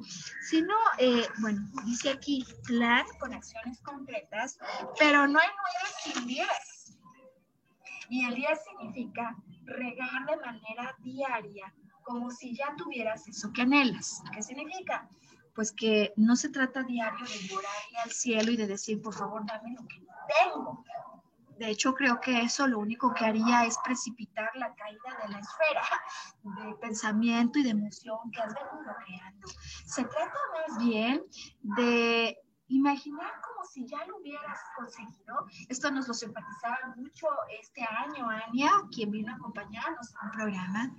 sino, 0.49 0.73
eh, 0.99 1.27
bueno, 1.41 1.61
dice 1.85 2.09
aquí 2.09 2.45
plan 2.65 3.05
con 3.19 3.33
acciones 3.33 3.79
concretas, 3.81 4.59
pero 4.99 5.27
no 5.27 5.39
hay 5.39 5.47
nueve 5.47 5.95
sin 6.03 6.27
diez. 6.27 6.97
Y 8.09 8.25
el 8.25 8.35
10 8.35 8.59
significa 8.63 9.35
regar 9.63 10.25
de 10.27 10.37
manera 10.37 10.95
diaria, 10.99 11.73
como 12.03 12.29
si 12.29 12.55
ya 12.55 12.75
tuvieras 12.75 13.27
eso 13.27 13.51
que 13.51 13.63
anhelas. 13.63 14.21
¿Qué 14.31 14.43
significa? 14.43 15.09
Pues 15.55 15.71
que 15.71 16.13
no 16.15 16.35
se 16.35 16.49
trata 16.49 16.83
diario 16.83 17.25
de 17.25 17.47
llorarle 17.47 17.97
al 18.03 18.11
cielo 18.11 18.51
y 18.51 18.57
de 18.57 18.67
decir, 18.67 19.01
por 19.01 19.15
favor, 19.15 19.43
dame 19.45 19.73
lo 19.73 19.87
que 19.87 20.03
tengo, 20.43 20.83
de 21.57 21.69
hecho, 21.69 21.93
creo 21.93 22.19
que 22.19 22.41
eso 22.41 22.67
lo 22.67 22.79
único 22.79 23.13
que 23.13 23.25
haría 23.25 23.65
es 23.65 23.77
precipitar 23.83 24.49
la 24.55 24.73
caída 24.75 25.17
de 25.23 25.33
la 25.33 25.39
esfera 25.39 25.83
de 26.43 26.75
pensamiento 26.75 27.59
y 27.59 27.63
de 27.63 27.69
emoción 27.69 28.17
que 28.31 28.41
has 28.41 28.53
venido 28.53 28.93
creando. 29.05 29.47
Se 29.85 30.03
trata 30.03 30.39
más 30.67 30.77
bien 30.85 31.23
de 31.61 32.37
imaginar 32.67 33.31
como 33.41 33.63
si 33.65 33.85
ya 33.87 34.05
lo 34.05 34.17
hubieras 34.17 34.59
conseguido. 34.75 35.45
Esto 35.69 35.91
nos 35.91 36.07
lo 36.07 36.13
simpatizaba 36.13 36.93
mucho 36.95 37.27
este 37.61 37.83
año, 37.83 38.29
Ania, 38.29 38.71
quien 38.91 39.11
vino 39.11 39.31
a 39.31 39.35
acompañarnos 39.35 40.13
en 40.13 40.27
un 40.27 40.31
programa, 40.31 40.95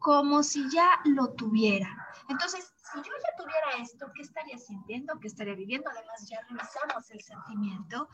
como 0.00 0.42
si 0.42 0.68
ya 0.70 0.88
lo 1.04 1.32
tuviera. 1.34 1.94
Entonces, 2.28 2.72
si 2.92 2.98
yo 2.98 3.12
ya 3.22 3.36
tuviera 3.36 3.84
esto, 3.84 4.10
¿qué 4.14 4.22
estaría 4.22 4.58
sintiendo? 4.58 5.18
¿Qué 5.20 5.28
estaría 5.28 5.54
viviendo? 5.54 5.88
Además, 5.90 6.28
ya 6.28 6.40
revisamos 6.48 7.10
el 7.10 7.20
sentimiento, 7.20 8.08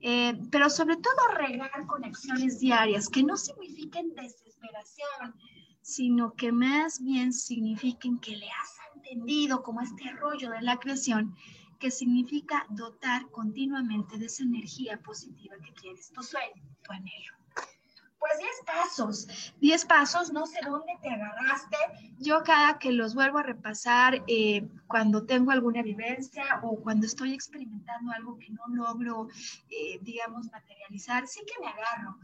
eh, 0.00 0.40
pero 0.50 0.68
sobre 0.68 0.96
todo 0.96 1.28
regar 1.36 1.86
conexiones 1.86 2.58
diarias 2.58 3.08
que 3.08 3.22
no 3.22 3.36
signifiquen 3.36 4.14
desesperación, 4.14 5.34
sino 5.82 6.34
que 6.34 6.50
más 6.50 7.00
bien 7.00 7.32
signifiquen 7.32 8.18
que 8.18 8.36
le 8.36 8.48
has 8.50 8.96
entendido 8.96 9.62
como 9.62 9.82
este 9.82 10.10
rollo 10.12 10.50
de 10.50 10.62
la 10.62 10.78
creación, 10.78 11.36
que 11.78 11.90
significa 11.90 12.66
dotar 12.70 13.30
continuamente 13.30 14.18
de 14.18 14.26
esa 14.26 14.42
energía 14.42 15.00
positiva 15.02 15.54
que 15.64 15.74
quieres, 15.74 16.10
tu 16.10 16.22
sueño, 16.22 16.62
tu 16.82 16.92
anhelo. 16.92 17.35
Pues 18.18 18.38
10 18.38 18.50
pasos, 18.64 19.52
10 19.60 19.84
pasos, 19.84 20.32
no 20.32 20.46
sé 20.46 20.58
dónde 20.64 20.92
te 21.02 21.10
agarraste. 21.10 21.76
Yo 22.18 22.42
cada 22.42 22.78
que 22.78 22.92
los 22.92 23.14
vuelvo 23.14 23.38
a 23.38 23.42
repasar, 23.42 24.22
eh, 24.26 24.66
cuando 24.86 25.26
tengo 25.26 25.50
alguna 25.50 25.82
vivencia 25.82 26.60
o 26.62 26.80
cuando 26.80 27.06
estoy 27.06 27.34
experimentando 27.34 28.12
algo 28.12 28.38
que 28.38 28.50
no 28.50 28.66
logro, 28.68 29.28
eh, 29.68 29.98
digamos, 30.00 30.50
materializar, 30.50 31.26
sí 31.26 31.40
que 31.46 31.60
me 31.60 31.68
agarro. 31.68 32.18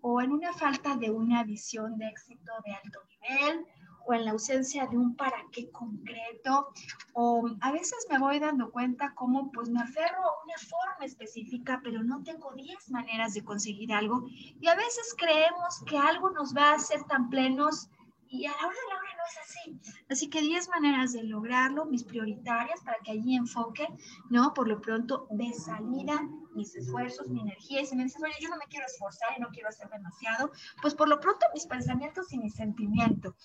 O 0.00 0.20
en 0.20 0.32
una 0.32 0.52
falta 0.52 0.96
de 0.96 1.10
una 1.10 1.44
visión 1.44 1.98
de 1.98 2.08
éxito 2.08 2.52
de 2.64 2.72
alto 2.74 3.00
nivel, 3.08 3.66
o 4.06 4.14
en 4.14 4.24
la 4.24 4.32
ausencia 4.32 4.86
de 4.86 4.98
un 4.98 5.16
para 5.16 5.36
qué 5.52 5.70
concreto, 5.70 6.68
o 7.12 7.48
a 7.60 7.72
veces 7.72 8.06
me 8.10 8.18
voy 8.18 8.38
dando 8.38 8.70
cuenta 8.70 9.14
cómo 9.14 9.50
pues 9.52 9.68
me 9.68 9.80
aferro 9.80 10.22
a 10.22 10.44
una 10.44 10.58
forma 10.58 11.04
específica, 11.04 11.80
pero 11.82 12.02
no 12.02 12.22
tengo 12.22 12.52
10 12.52 12.90
maneras 12.90 13.34
de 13.34 13.44
conseguir 13.44 13.92
algo, 13.92 14.24
y 14.28 14.66
a 14.68 14.74
veces 14.74 15.14
creemos 15.16 15.82
que 15.86 15.98
algo 15.98 16.30
nos 16.30 16.54
va 16.54 16.70
a 16.70 16.74
hacer 16.74 17.02
tan 17.04 17.30
plenos 17.30 17.88
y 18.34 18.46
a 18.46 18.50
la 18.50 18.66
hora 18.66 18.74
de 18.74 18.92
la 18.92 18.98
hora 18.98 19.08
no 19.16 19.24
es 19.30 19.38
así. 19.38 19.96
Así 20.10 20.28
que 20.28 20.40
10 20.40 20.68
maneras 20.68 21.12
de 21.12 21.22
lograrlo, 21.22 21.86
mis 21.86 22.02
prioritarias 22.02 22.80
para 22.82 22.98
que 22.98 23.12
allí 23.12 23.36
enfoque, 23.36 23.86
¿no? 24.28 24.52
Por 24.54 24.66
lo 24.66 24.80
pronto, 24.80 25.28
de 25.30 25.52
salida, 25.52 26.20
mis 26.54 26.74
esfuerzos, 26.74 27.28
mi 27.28 27.40
energía. 27.40 27.80
Y 27.80 27.86
si 27.86 27.94
me 27.94 28.04
dices, 28.04 28.20
oye, 28.22 28.34
yo 28.40 28.48
no 28.48 28.56
me 28.56 28.66
quiero 28.66 28.86
esforzar 28.86 29.30
y 29.36 29.40
no 29.40 29.48
quiero 29.50 29.68
hacer 29.68 29.88
demasiado, 29.88 30.50
pues 30.82 30.94
por 30.94 31.08
lo 31.08 31.20
pronto 31.20 31.46
mis 31.54 31.66
pensamientos 31.66 32.32
y 32.32 32.38
mi 32.38 32.50
sentimiento. 32.50 33.36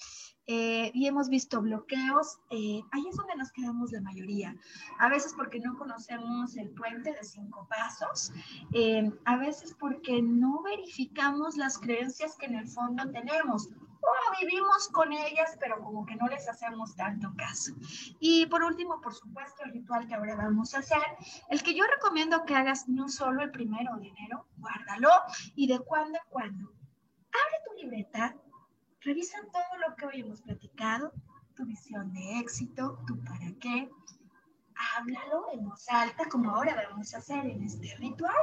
Eh, 0.52 0.90
y 0.96 1.06
hemos 1.06 1.30
visto 1.30 1.62
bloqueos, 1.62 2.40
eh, 2.50 2.82
ahí 2.92 3.08
es 3.08 3.16
donde 3.16 3.36
nos 3.36 3.52
quedamos 3.52 3.92
la 3.92 4.02
mayoría. 4.02 4.56
A 4.98 5.08
veces 5.08 5.36
porque 5.38 5.60
no 5.60 5.78
conocemos 5.78 6.58
el 6.58 6.72
puente 6.72 7.14
de 7.14 7.24
cinco 7.24 7.68
pasos, 7.70 8.32
eh, 8.74 9.12
a 9.26 9.38
veces 9.38 9.76
porque 9.80 10.24
no 10.24 10.64
verificamos 10.64 11.56
las 11.56 11.78
creencias 11.78 12.36
que 12.36 12.48
en 12.48 12.56
el 12.56 12.68
fondo 12.68 13.12
tenemos 13.12 13.70
o 14.02 14.40
vivimos 14.40 14.88
con 14.90 15.12
ellas, 15.12 15.58
pero 15.60 15.80
como 15.84 16.06
que 16.06 16.16
no 16.16 16.28
les 16.28 16.48
hacemos 16.48 16.96
tanto 16.96 17.34
caso. 17.38 17.74
Y 18.20 18.46
por 18.48 18.64
último, 18.64 19.02
por 19.02 19.14
supuesto, 19.14 19.64
el 19.64 19.72
ritual 19.72 20.08
que 20.08 20.16
ahora 20.16 20.36
vamos 20.36 20.74
a 20.74 20.80
hacer, 20.80 21.02
el 21.50 21.62
que 21.64 21.76
yo 21.76 21.84
recomiendo 21.86 22.46
que 22.46 22.56
hagas 22.56 22.88
no 22.88 23.10
solo 23.10 23.44
el 23.44 23.52
primero 23.52 23.96
de 23.98 24.08
enero, 24.08 24.48
guárdalo 24.58 25.10
y 25.56 25.68
de 25.68 25.80
cuando 25.80 26.18
en 26.18 26.30
cuando. 26.30 26.70
Abre 26.70 27.58
tu 27.66 27.82
libreta, 27.82 28.36
revisa 29.02 29.38
todo 29.52 29.88
lo 29.88 29.96
que 29.96 30.06
hoy 30.06 30.22
hemos 30.22 30.42
platicado, 30.42 31.14
tu 31.56 31.66
visión 31.66 32.14
de 32.14 32.40
éxito, 32.40 33.04
tu 33.06 33.20
para 33.24 33.52
qué. 33.60 33.90
Háblalo 34.96 35.48
en 35.52 35.68
voz 35.68 35.90
alta, 35.90 36.30
como 36.30 36.52
ahora 36.52 36.88
vamos 36.90 37.14
a 37.14 37.18
hacer 37.18 37.46
en 37.46 37.64
este 37.64 37.96
ritual. 37.98 38.34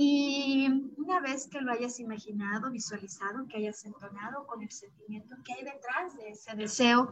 Y 0.00 0.92
una 0.96 1.18
vez 1.18 1.48
que 1.48 1.60
lo 1.60 1.72
hayas 1.72 1.98
imaginado, 1.98 2.70
visualizado, 2.70 3.48
que 3.48 3.56
hayas 3.56 3.84
entonado 3.84 4.46
con 4.46 4.62
el 4.62 4.70
sentimiento 4.70 5.34
que 5.44 5.54
hay 5.54 5.64
detrás 5.64 6.16
de 6.16 6.28
ese 6.28 6.54
deseo, 6.54 7.10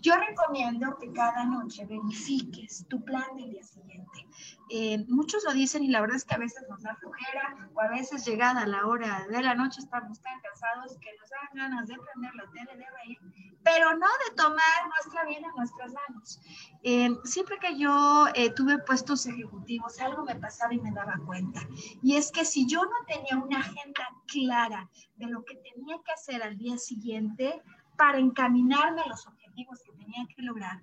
yo 0.00 0.14
recomiendo 0.16 0.96
que 0.98 1.12
cada 1.12 1.44
noche 1.44 1.84
verifiques 1.84 2.86
tu 2.88 3.04
plan 3.04 3.36
del 3.36 3.50
día 3.50 3.62
siguiente. 3.62 4.26
Eh, 4.70 5.04
muchos 5.08 5.44
lo 5.44 5.52
dicen 5.52 5.84
y 5.84 5.88
la 5.88 6.00
verdad 6.00 6.16
es 6.16 6.24
que 6.24 6.34
a 6.34 6.38
veces 6.38 6.64
nos 6.70 6.80
da 6.82 6.96
flojera 6.96 7.68
o 7.74 7.80
a 7.82 7.88
veces 7.88 8.24
llegada 8.24 8.66
la 8.66 8.86
hora 8.86 9.26
de 9.28 9.42
la 9.42 9.54
noche 9.54 9.80
estamos 9.80 10.18
tan 10.22 10.40
cansados 10.40 10.96
que 11.00 11.10
nos 11.20 11.28
dan 11.28 11.48
ganas 11.52 11.86
de 11.86 11.98
prender 11.98 12.34
la 12.34 12.50
tele, 12.50 12.78
de 12.78 12.86
reír, 13.02 13.51
pero 13.64 13.92
no 13.96 14.06
de 14.28 14.34
tomar 14.36 14.88
nuestra 14.88 15.24
vida 15.24 15.46
en 15.48 15.56
nuestras 15.56 15.92
manos. 15.92 16.40
Eh, 16.82 17.10
siempre 17.24 17.58
que 17.58 17.78
yo 17.78 18.26
eh, 18.34 18.50
tuve 18.50 18.78
puestos 18.78 19.26
ejecutivos, 19.26 20.00
algo 20.00 20.24
me 20.24 20.36
pasaba 20.36 20.74
y 20.74 20.80
me 20.80 20.90
daba 20.92 21.14
cuenta. 21.24 21.60
Y 22.02 22.16
es 22.16 22.30
que 22.32 22.44
si 22.44 22.66
yo 22.66 22.82
no 22.84 23.06
tenía 23.06 23.42
una 23.42 23.60
agenda 23.60 24.08
clara 24.26 24.90
de 25.16 25.26
lo 25.26 25.44
que 25.44 25.56
tenía 25.56 25.96
que 26.04 26.12
hacer 26.12 26.42
al 26.42 26.56
día 26.56 26.78
siguiente 26.78 27.62
para 27.96 28.18
encaminarme 28.18 29.02
a 29.02 29.08
los 29.08 29.26
objetivos 29.26 29.80
que 29.84 29.92
tenía 29.92 30.26
que 30.34 30.42
lograr, 30.42 30.80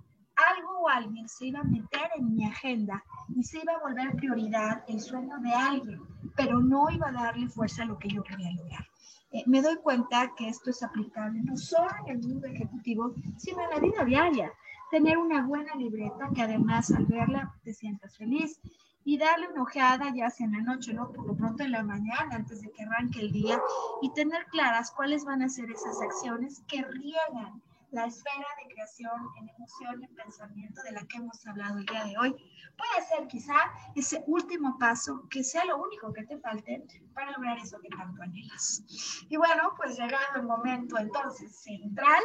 algo 0.55 0.79
o 0.79 0.89
alguien 0.89 1.27
se 1.27 1.47
iba 1.47 1.59
a 1.59 1.63
meter 1.63 2.09
en 2.15 2.33
mi 2.33 2.45
agenda 2.45 3.03
y 3.35 3.43
se 3.43 3.59
iba 3.59 3.73
a 3.73 3.79
volver 3.79 4.15
prioridad 4.15 4.83
el 4.87 5.01
sueño 5.01 5.37
de 5.39 5.53
alguien, 5.53 6.01
pero 6.35 6.59
no 6.59 6.89
iba 6.89 7.09
a 7.09 7.11
darle 7.11 7.49
fuerza 7.49 7.83
a 7.83 7.85
lo 7.85 7.97
que 7.97 8.09
yo 8.09 8.23
quería 8.23 8.51
lograr. 8.53 8.88
Eh, 9.31 9.43
me 9.45 9.61
doy 9.61 9.77
cuenta 9.77 10.33
que 10.35 10.49
esto 10.49 10.71
es 10.71 10.81
aplicable 10.81 11.41
no 11.43 11.55
solo 11.55 11.89
en 12.05 12.17
el 12.17 12.27
mundo 12.27 12.47
ejecutivo, 12.47 13.13
sino 13.37 13.61
en 13.63 13.69
la 13.69 13.79
vida 13.79 14.03
diaria. 14.03 14.51
Tener 14.89 15.17
una 15.17 15.45
buena 15.45 15.75
libreta 15.75 16.29
que 16.33 16.41
además 16.41 16.89
al 16.91 17.05
verla 17.05 17.53
te 17.63 17.73
sientas 17.73 18.17
feliz 18.17 18.59
y 19.03 19.17
darle 19.17 19.47
una 19.49 19.63
ojeada 19.63 20.11
ya 20.15 20.29
sea 20.29 20.47
la 20.47 20.61
noche, 20.61 20.93
¿no? 20.93 21.11
Por 21.11 21.27
lo 21.27 21.35
pronto 21.35 21.63
en 21.63 21.71
la 21.71 21.83
mañana, 21.83 22.35
antes 22.35 22.61
de 22.61 22.71
que 22.71 22.83
arranque 22.83 23.19
el 23.19 23.31
día, 23.31 23.61
y 24.01 24.11
tener 24.13 24.45
claras 24.47 24.91
cuáles 24.91 25.25
van 25.25 25.43
a 25.43 25.49
ser 25.49 25.69
esas 25.71 26.01
acciones 26.01 26.63
que 26.67 26.83
riegan 26.83 27.61
la 27.91 28.05
esfera 28.05 28.47
de 28.61 28.73
creación 28.73 29.21
en 29.39 29.49
emoción 29.49 30.03
y 30.03 30.07
pensamiento 30.07 30.81
de 30.83 30.91
la 30.91 31.05
que 31.05 31.17
hemos 31.17 31.45
hablado 31.47 31.79
el 31.79 31.85
día 31.85 32.05
de 32.05 32.17
hoy. 32.17 32.35
Puede 32.77 33.07
ser 33.07 33.27
quizá 33.27 33.55
ese 33.95 34.23
último 34.27 34.77
paso 34.77 35.27
que 35.29 35.43
sea 35.43 35.65
lo 35.65 35.81
único 35.81 36.13
que 36.13 36.23
te 36.25 36.37
falte 36.39 36.83
para 37.13 37.31
lograr 37.31 37.57
eso 37.57 37.79
que 37.81 37.89
tanto 37.89 38.21
anhelas. 38.21 38.83
Y 39.29 39.37
bueno, 39.37 39.73
pues 39.75 39.97
llegado 39.97 40.35
el 40.35 40.43
momento 40.43 40.97
entonces 40.97 41.55
central, 41.55 42.23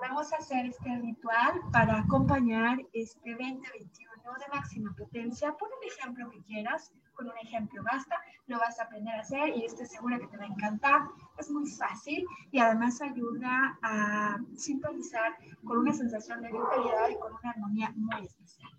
vamos 0.00 0.32
a 0.32 0.36
hacer 0.36 0.66
este 0.66 0.96
ritual 0.98 1.60
para 1.72 1.98
acompañar 1.98 2.78
este 2.92 3.30
2021 3.30 4.12
de 4.38 4.48
máxima 4.52 4.94
potencia. 4.96 5.54
Pon 5.56 5.68
un 5.80 5.88
ejemplo 5.88 6.30
que 6.30 6.42
quieras, 6.42 6.92
con 7.14 7.26
un 7.26 7.38
ejemplo 7.38 7.82
basta, 7.82 8.16
lo 8.46 8.58
vas 8.58 8.78
a 8.78 8.84
aprender 8.84 9.14
a 9.14 9.20
hacer 9.20 9.56
y 9.56 9.64
estoy 9.64 9.86
segura 9.86 10.18
que 10.18 10.26
te 10.26 10.36
va 10.36 10.44
a 10.44 10.48
encantar. 10.48 11.02
Es 11.38 11.50
muy 11.50 11.68
fácil 11.70 12.26
y 12.50 12.58
además 12.58 13.00
ayuda 13.00 13.78
a 13.82 14.38
sintonizar 14.56 15.36
con 15.64 15.78
una 15.78 15.92
sensación 15.92 16.42
de 16.42 16.48
vitalidad 16.48 17.08
y 17.10 17.18
con 17.18 17.32
una 17.32 17.50
armonía 17.50 17.92
muy 17.96 18.26
especial. 18.26 18.70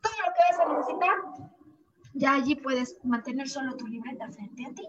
Todo 0.00 0.12
lo 0.26 0.32
que 0.32 0.40
vas 0.50 0.66
a 0.66 0.78
necesitar, 0.78 1.50
ya 2.14 2.34
allí 2.34 2.54
puedes 2.56 2.98
mantener 3.04 3.48
solo 3.48 3.76
tu 3.76 3.86
libreta 3.86 4.30
frente 4.30 4.66
a 4.66 4.74
ti. 4.74 4.86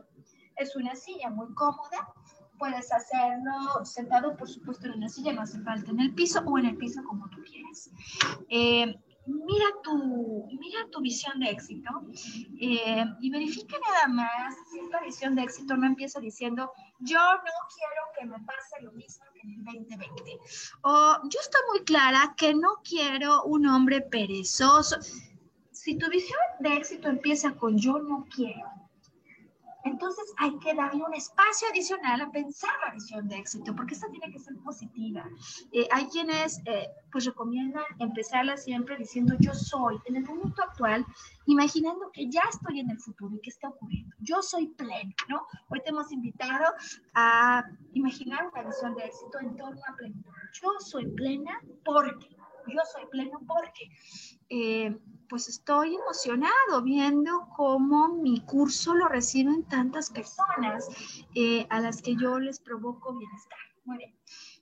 Es 0.56 0.76
una 0.76 0.96
silla 0.96 1.30
muy 1.30 1.54
cómoda, 1.54 2.14
puedes 2.58 2.92
hacerlo 2.94 3.84
sentado, 3.84 4.38
por 4.38 4.48
supuesto, 4.48 4.86
en 4.88 4.94
una 4.94 5.10
silla, 5.10 5.34
no 5.34 5.42
hace 5.42 5.60
falta 5.62 5.90
en 5.92 6.00
el 6.00 6.14
piso 6.14 6.42
o 6.46 6.60
en 6.60 6.68
el 6.68 6.78
piso 6.78 7.04
como 7.04 7.28
tú 7.30 7.42
quieras. 7.44 7.90
Eh, 8.50 8.96
mira 9.32 9.66
tu, 9.84 10.48
mira 10.60 10.88
tu 10.92 11.02
visión 11.02 11.40
de 11.40 11.50
éxito 11.50 11.90
eh, 12.60 13.06
y 13.22 13.30
verifica 13.30 13.78
nada 13.88 14.08
más 14.08 14.56
si 14.70 14.80
esta 14.80 15.02
visión 15.02 15.36
de 15.36 15.44
éxito 15.44 15.76
no 15.78 15.88
empieza 15.88 16.20
diciendo 16.20 16.72
yo 17.00 17.20
no 17.20 17.52
quiero 17.74 18.02
que 18.18 18.26
me 18.26 18.46
pase 18.46 18.82
lo 18.82 18.92
mismo 18.92 19.26
que 19.34 19.42
en 19.42 19.54
el 19.54 19.64
2020 19.64 20.40
o 20.84 21.18
yo 21.30 21.40
estoy 21.40 21.62
muy 21.70 21.84
clara 21.84 22.36
que 22.38 22.54
no 22.54 22.82
quiero 22.84 23.44
un 23.44 23.68
hombre 23.68 24.02
perezoso. 24.02 24.98
Si 25.72 25.98
tu 25.98 26.10
visión 26.10 26.40
de 26.60 26.76
éxito 26.76 27.10
empieza 27.10 27.54
con 27.54 27.78
yo 27.78 28.00
no 28.00 28.26
quiero, 28.34 28.68
Entonces 29.84 30.26
hay 30.38 30.58
que 30.60 30.74
darle 30.74 31.04
un 31.04 31.14
espacio 31.14 31.68
adicional 31.70 32.22
a 32.22 32.32
pensar 32.32 32.72
la 32.86 32.94
visión 32.94 33.28
de 33.28 33.38
éxito, 33.38 33.76
porque 33.76 33.94
esta 33.94 34.10
tiene 34.10 34.32
que 34.32 34.40
ser 34.40 34.56
positiva. 34.58 35.28
Eh, 35.72 35.88
hay 35.92 36.08
quienes 36.08 36.62
eh, 36.66 36.88
pues 37.12 37.26
recomiendan 37.26 37.84
empezarla 38.00 38.58
siempre 38.58 38.98
diciendo 38.98 39.36
yo 39.40 39.54
soy 39.54 40.00
en 40.06 40.18
el 40.18 40.24
momento 40.24 40.64
actual, 40.64 41.06
imaginando 41.46 42.12
que 42.12 42.30
ya 42.30 42.42
estoy 42.50 42.80
en 42.80 42.90
el 42.90 43.00
futuro 43.00 43.36
y 43.36 43.42
que 43.42 43.50
está 43.50 43.70
ocurriendo. 43.70 44.16
Yo 44.20 44.42
soy 44.42 44.68
pleno, 44.68 45.14
¿no? 45.28 45.46
Hoy 45.70 45.82
te 45.84 45.90
hemos 45.90 46.12
invitado 46.12 46.66
a 47.14 47.64
imaginar 47.94 48.48
una 48.48 48.64
visión 48.64 48.96
de 48.96 49.06
éxito 49.06 49.40
en 49.40 49.56
torno 49.56 49.82
a 49.88 49.96
plenitud. 49.96 50.32
Yo 50.62 50.70
soy 50.80 51.08
plena 51.08 51.60
porque, 51.84 52.30
yo 52.68 52.82
soy 52.94 53.06
pleno 53.08 53.40
porque. 53.48 53.90
Eh, 54.54 55.00
pues 55.30 55.48
estoy 55.48 55.96
emocionado 55.96 56.84
viendo 56.84 57.48
cómo 57.56 58.10
mi 58.10 58.42
curso 58.42 58.94
lo 58.94 59.08
reciben 59.08 59.64
tantas 59.64 60.10
personas 60.10 60.90
eh, 61.36 61.66
a 61.70 61.80
las 61.80 62.02
que 62.02 62.18
yo 62.18 62.38
les 62.38 62.60
provoco 62.60 63.18
bienestar. 63.18 63.58
Muy 63.86 64.00
bien. 64.00 64.14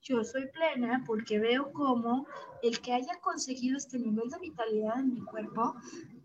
Yo 0.04 0.24
soy 0.24 0.48
plena 0.52 1.04
porque 1.08 1.40
veo 1.40 1.74
cómo 1.74 2.28
el 2.62 2.80
que 2.82 2.94
haya 2.94 3.20
conseguido 3.20 3.78
este 3.78 3.98
nivel 3.98 4.30
de 4.30 4.38
vitalidad 4.38 5.00
en 5.00 5.12
mi 5.12 5.22
cuerpo 5.22 5.74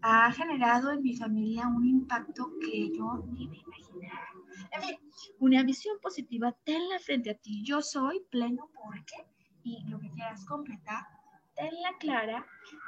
ha 0.03 0.31
generado 0.33 0.91
en 0.93 1.03
mi 1.03 1.17
familia 1.17 1.67
un 1.67 1.87
impacto 1.87 2.53
que 2.61 2.95
yo 2.95 3.25
ni 3.33 3.49
me 3.49 3.57
imaginaba. 3.57 4.29
En 4.73 4.83
fin, 4.83 4.99
una 5.39 5.63
visión 5.63 5.97
positiva, 6.03 6.53
tenla 6.65 6.99
frente 6.99 7.31
a 7.31 7.39
ti. 7.39 7.65
Yo 7.65 7.81
soy 7.81 8.21
pleno 8.31 8.69
porque, 8.75 9.27
y 9.63 9.83
lo 9.89 9.99
que 9.99 10.11
quieras 10.11 10.45
completar, 10.45 11.14
tenla 11.55 11.93
clara 11.99 12.47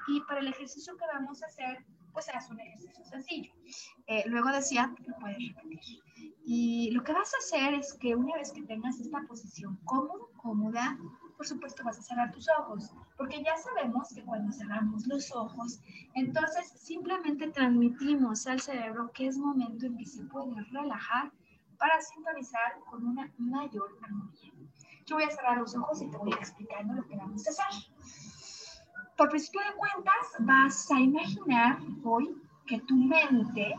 y 0.09 0.21
para 0.23 0.41
el 0.41 0.49
ejercicio 0.49 0.97
que 0.97 1.07
vamos 1.13 1.43
a 1.43 1.47
hacer, 1.47 1.85
pues 2.13 2.29
haz 2.29 2.51
un 2.51 2.61
ejercicio 2.61 3.05
sencillo. 3.05 3.53
Eh, 4.07 4.25
luego 4.27 4.51
decía, 4.51 4.95
lo 5.07 5.17
puedes 5.17 5.39
repetir. 5.55 6.01
Y 6.45 6.91
lo 6.93 7.03
que 7.03 7.13
vas 7.13 7.33
a 7.35 7.39
hacer 7.39 7.75
es 7.75 7.93
que 7.95 8.15
una 8.15 8.35
vez 8.37 8.53
que 8.53 8.63
tengas 8.63 8.99
esta 9.01 9.21
posición 9.23 9.77
cómoda, 9.85 10.25
cómoda, 10.37 10.99
por 11.37 11.47
supuesto 11.47 11.85
vas 11.85 11.99
a 11.99 12.03
cerrar 12.03 12.33
tus 12.33 12.49
ojos, 12.59 12.91
porque 13.17 13.43
ya 13.43 13.57
sabemos 13.57 14.09
que 14.15 14.25
cuando 14.25 14.53
cerramos 14.53 15.07
los 15.07 15.35
ojos, 15.35 15.81
entonces 16.15 16.73
simplemente 16.79 17.51
transmitimos 17.51 18.47
al 18.47 18.61
cerebro 18.61 19.11
que 19.13 19.27
es 19.27 19.37
momento 19.37 19.87
en 19.87 19.99
que 19.99 20.07
se 20.07 20.23
puede 20.25 20.55
relajar 20.71 21.33
para 21.79 22.01
sintonizar 22.01 22.79
con 22.89 23.05
una 23.05 23.31
mayor 23.37 23.99
armonía. 24.03 24.53
Yo 25.05 25.17
voy 25.17 25.25
a 25.25 25.31
cerrar 25.31 25.59
los 25.59 25.77
ojos 25.77 26.01
y 26.01 26.11
te 26.11 26.17
voy 26.17 26.33
explicando 26.33 26.95
lo 26.95 27.07
que 27.07 27.17
vamos 27.17 27.47
a 27.47 27.51
hacer 27.51 27.67
por 29.17 29.31
principio 29.31 29.61
de 29.63 29.77
cuentas, 29.77 30.37
vas 30.41 30.91
a 30.91 31.01
imaginar 31.01 31.79
hoy 32.05 32.37
que 32.67 32.79
tu 32.81 32.95
mente 32.95 33.75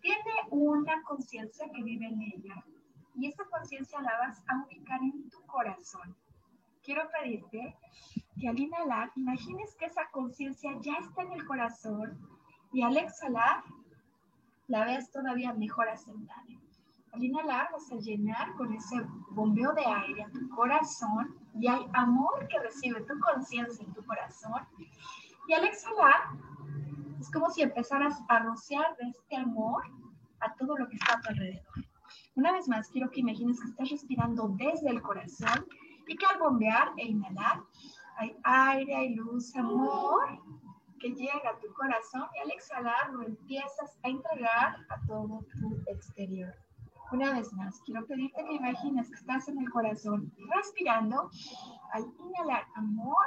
tiene 0.00 0.32
una 0.50 1.02
conciencia 1.02 1.68
que 1.72 1.82
vive 1.82 2.06
en 2.06 2.22
ella 2.22 2.64
y 3.14 3.26
esa 3.26 3.44
conciencia 3.44 4.00
la 4.00 4.18
vas 4.18 4.42
a 4.48 4.64
ubicar 4.64 5.00
en 5.02 5.28
tu 5.30 5.40
corazón. 5.46 6.16
Quiero 6.82 7.08
pedirte 7.10 7.76
que 8.40 8.48
al 8.48 8.58
inhalar, 8.58 9.12
imagines 9.16 9.74
que 9.76 9.86
esa 9.86 10.08
conciencia 10.10 10.70
ya 10.80 10.94
está 10.98 11.22
en 11.22 11.32
el 11.32 11.44
corazón 11.46 12.18
y 12.72 12.82
al 12.82 12.96
exhalar, 12.96 13.62
la 14.66 14.84
ves 14.84 15.10
todavía 15.10 15.52
mejor 15.52 15.88
asentada. 15.88 16.44
Al 17.18 17.24
inhalar 17.24 17.68
vas 17.72 17.90
a 17.90 17.96
llenar 17.96 18.54
con 18.54 18.72
ese 18.72 18.94
bombeo 19.30 19.72
de 19.72 19.84
aire 19.84 20.22
a 20.22 20.30
tu 20.30 20.48
corazón 20.50 21.36
y 21.58 21.66
hay 21.66 21.84
amor 21.94 22.46
que 22.46 22.60
recibe 22.60 23.00
tu 23.00 23.18
conciencia 23.18 23.84
en 23.84 23.92
tu 23.92 24.04
corazón. 24.04 24.62
Y 25.48 25.52
al 25.52 25.64
exhalar 25.64 26.28
es 27.18 27.28
como 27.32 27.50
si 27.50 27.62
empezaras 27.62 28.22
a 28.28 28.38
rociar 28.38 28.96
de 28.98 29.08
este 29.08 29.34
amor 29.34 29.82
a 30.38 30.54
todo 30.54 30.78
lo 30.78 30.88
que 30.88 30.94
está 30.94 31.14
a 31.14 31.20
tu 31.20 31.30
alrededor. 31.30 31.84
Una 32.36 32.52
vez 32.52 32.68
más, 32.68 32.88
quiero 32.88 33.10
que 33.10 33.18
imagines 33.18 33.60
que 33.60 33.66
estás 33.66 33.90
respirando 33.90 34.50
desde 34.50 34.88
el 34.88 35.02
corazón 35.02 35.66
y 36.06 36.14
que 36.14 36.24
al 36.24 36.38
bombear 36.38 36.92
e 36.98 37.04
inhalar 37.04 37.64
hay 38.18 38.36
aire, 38.44 38.94
hay 38.94 39.14
luz, 39.16 39.56
amor 39.56 40.40
que 41.00 41.10
llega 41.10 41.50
a 41.50 41.58
tu 41.58 41.72
corazón 41.74 42.28
y 42.36 42.42
al 42.42 42.50
exhalar 42.52 43.10
lo 43.10 43.24
empiezas 43.24 43.98
a 44.04 44.08
entregar 44.08 44.76
a 44.88 45.00
todo 45.08 45.44
tu 45.60 45.82
exterior. 45.88 46.54
Una 47.10 47.32
vez 47.32 47.50
más, 47.54 47.80
quiero 47.86 48.06
pedirte 48.06 48.44
que 48.44 48.54
imagines 48.54 49.08
que 49.08 49.14
estás 49.14 49.48
en 49.48 49.58
el 49.58 49.70
corazón, 49.70 50.30
respirando, 50.54 51.30
al 51.92 52.04
inhalar 52.18 52.66
amor 52.74 53.26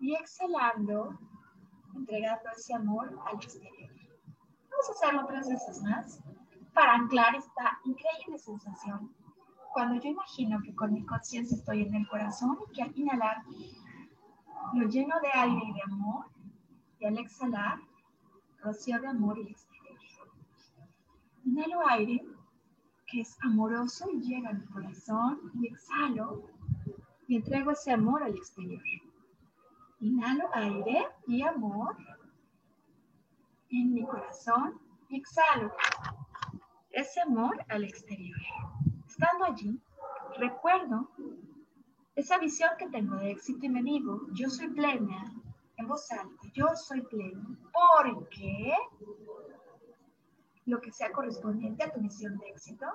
y 0.00 0.14
exhalando, 0.14 1.18
entregando 1.94 2.48
ese 2.56 2.72
amor 2.74 3.18
al 3.26 3.36
exterior. 3.36 3.90
Vamos 4.70 4.88
a 4.88 4.92
hacerlo 4.92 5.26
tres 5.26 5.48
veces 5.50 5.82
más 5.82 6.20
para 6.72 6.94
anclar 6.94 7.34
esta 7.34 7.78
increíble 7.84 8.38
sensación. 8.38 9.14
Cuando 9.74 10.00
yo 10.00 10.08
imagino 10.08 10.62
que 10.62 10.74
con 10.74 10.94
mi 10.94 11.04
conciencia 11.04 11.58
estoy 11.58 11.82
en 11.82 11.94
el 11.94 12.08
corazón 12.08 12.58
y 12.70 12.74
que 12.74 12.82
al 12.82 12.98
inhalar 12.98 13.42
lo 14.72 14.88
lleno 14.88 15.14
de 15.20 15.28
aire 15.34 15.62
y 15.62 15.72
de 15.74 15.82
amor, 15.82 16.26
y 17.00 17.04
al 17.04 17.18
exhalar, 17.18 17.78
rocío 18.62 18.98
de 18.98 19.08
amor 19.08 19.38
y 19.38 19.50
exterior. 19.50 19.98
Inhalo 21.44 21.86
aire 21.88 22.22
que 23.10 23.22
es 23.22 23.36
amoroso 23.42 24.08
y 24.12 24.20
llega 24.20 24.50
a 24.50 24.52
mi 24.52 24.64
corazón 24.66 25.40
y 25.60 25.66
exhalo 25.66 26.44
y 27.26 27.36
entrego 27.36 27.70
ese 27.70 27.92
amor 27.92 28.22
al 28.22 28.34
exterior. 28.36 28.82
Inhalo 30.00 30.48
aire 30.54 31.08
y 31.26 31.42
amor 31.42 31.96
en 33.70 33.94
mi 33.94 34.04
corazón 34.04 34.78
y 35.08 35.18
exhalo 35.18 35.72
ese 36.90 37.20
amor 37.22 37.64
al 37.68 37.84
exterior. 37.84 38.38
Estando 39.06 39.44
allí, 39.44 39.80
recuerdo 40.38 41.10
esa 42.14 42.38
visión 42.38 42.70
que 42.78 42.88
tengo 42.88 43.16
de 43.16 43.30
éxito 43.30 43.66
y 43.66 43.68
me 43.68 43.82
digo, 43.82 44.26
yo 44.32 44.48
soy 44.50 44.68
plena, 44.68 45.32
en 45.76 45.86
voz 45.86 46.10
alta, 46.10 46.48
yo 46.52 46.66
soy 46.74 47.00
pleno, 47.02 47.56
porque 47.72 48.74
lo 50.68 50.80
que 50.82 50.92
sea 50.92 51.10
correspondiente 51.12 51.82
a 51.82 51.90
tu 51.90 52.00
misión 52.00 52.36
de 52.36 52.48
éxito. 52.50 52.86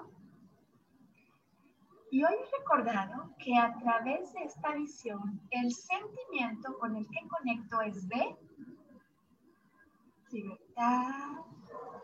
Y 2.12 2.24
hoy 2.24 2.34
he 2.34 2.60
recordado 2.60 3.34
que 3.40 3.58
a 3.58 3.74
través 3.80 4.32
de 4.34 4.44
esta 4.44 4.76
visión, 4.76 5.42
el 5.50 5.74
sentimiento 5.74 6.78
con 6.78 6.96
el 6.96 7.08
que 7.08 7.28
conecto 7.28 7.82
es 7.82 8.08
de 8.08 8.38
libertad, 10.30 11.38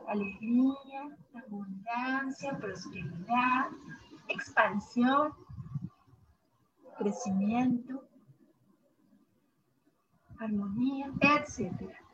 alegría, 0.07 1.15
abundancia, 1.35 2.57
prosperidad, 2.57 3.67
expansión, 4.27 5.31
crecimiento, 6.97 8.07
armonía, 10.39 11.11
etc 11.21 12.08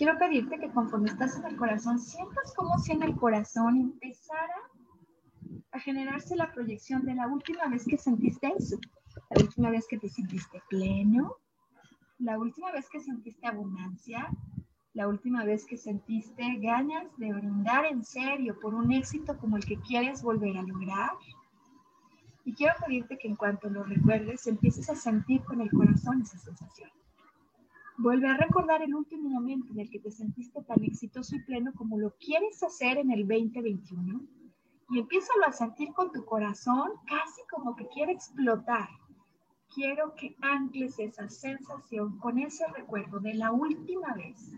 quiero 0.00 0.16
pedirte 0.16 0.58
que 0.58 0.70
conforme 0.70 1.10
estás 1.10 1.36
en 1.36 1.44
el 1.44 1.56
corazón, 1.58 2.00
sientas 2.00 2.54
como 2.54 2.78
si 2.78 2.92
en 2.92 3.02
el 3.02 3.14
corazón 3.16 3.76
empezara 3.76 4.56
a 5.72 5.78
generarse 5.78 6.36
la 6.36 6.50
proyección 6.50 7.04
de 7.04 7.14
la 7.14 7.26
última 7.28 7.66
vez 7.66 7.84
que 7.84 7.98
sentiste 7.98 8.50
eso, 8.58 8.78
la 9.28 9.42
última 9.44 9.68
vez 9.68 9.86
que 9.86 9.98
te 9.98 10.08
sentiste 10.08 10.62
pleno, 10.70 11.36
la 12.18 12.38
última 12.38 12.72
vez 12.72 12.88
que 12.88 12.98
sentiste 12.98 13.46
abundancia, 13.46 14.30
la 14.94 15.06
última 15.06 15.44
vez 15.44 15.66
que 15.66 15.76
sentiste 15.76 16.56
ganas 16.60 17.04
de 17.18 17.34
brindar 17.34 17.84
en 17.84 18.02
serio 18.02 18.58
por 18.58 18.72
un 18.72 18.92
éxito 18.92 19.36
como 19.36 19.58
el 19.58 19.66
que 19.66 19.78
quieres 19.80 20.22
volver 20.22 20.56
a 20.56 20.62
lograr. 20.62 21.10
Y 22.46 22.54
quiero 22.54 22.72
pedirte 22.82 23.18
que 23.18 23.28
en 23.28 23.36
cuanto 23.36 23.68
lo 23.68 23.82
recuerdes, 23.82 24.46
empieces 24.46 24.88
a 24.88 24.94
sentir 24.94 25.44
con 25.44 25.60
el 25.60 25.70
corazón 25.70 26.22
esa 26.22 26.38
sensación. 26.38 26.88
Vuelve 28.02 28.28
a 28.28 28.36
recordar 28.38 28.80
el 28.80 28.94
último 28.94 29.28
momento 29.28 29.74
en 29.74 29.80
el 29.80 29.90
que 29.90 29.98
te 29.98 30.10
sentiste 30.10 30.62
tan 30.62 30.82
exitoso 30.82 31.36
y 31.36 31.42
pleno 31.42 31.70
como 31.74 31.98
lo 31.98 32.14
quieres 32.16 32.62
hacer 32.62 32.96
en 32.96 33.10
el 33.10 33.28
2021 33.28 34.22
y 34.88 35.00
empiézalo 35.00 35.44
a 35.46 35.52
sentir 35.52 35.92
con 35.92 36.10
tu 36.10 36.24
corazón 36.24 36.92
casi 37.06 37.42
como 37.50 37.76
que 37.76 37.86
quiere 37.88 38.12
explotar. 38.12 38.88
Quiero 39.74 40.14
que 40.14 40.34
ancles 40.40 40.98
esa 40.98 41.28
sensación 41.28 42.18
con 42.20 42.38
ese 42.38 42.66
recuerdo 42.68 43.20
de 43.20 43.34
la 43.34 43.52
última 43.52 44.14
vez 44.14 44.50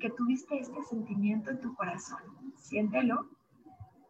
que 0.00 0.10
tuviste 0.10 0.58
este 0.58 0.82
sentimiento 0.82 1.52
en 1.52 1.60
tu 1.60 1.76
corazón. 1.76 2.18
Siéntelo. 2.56 3.28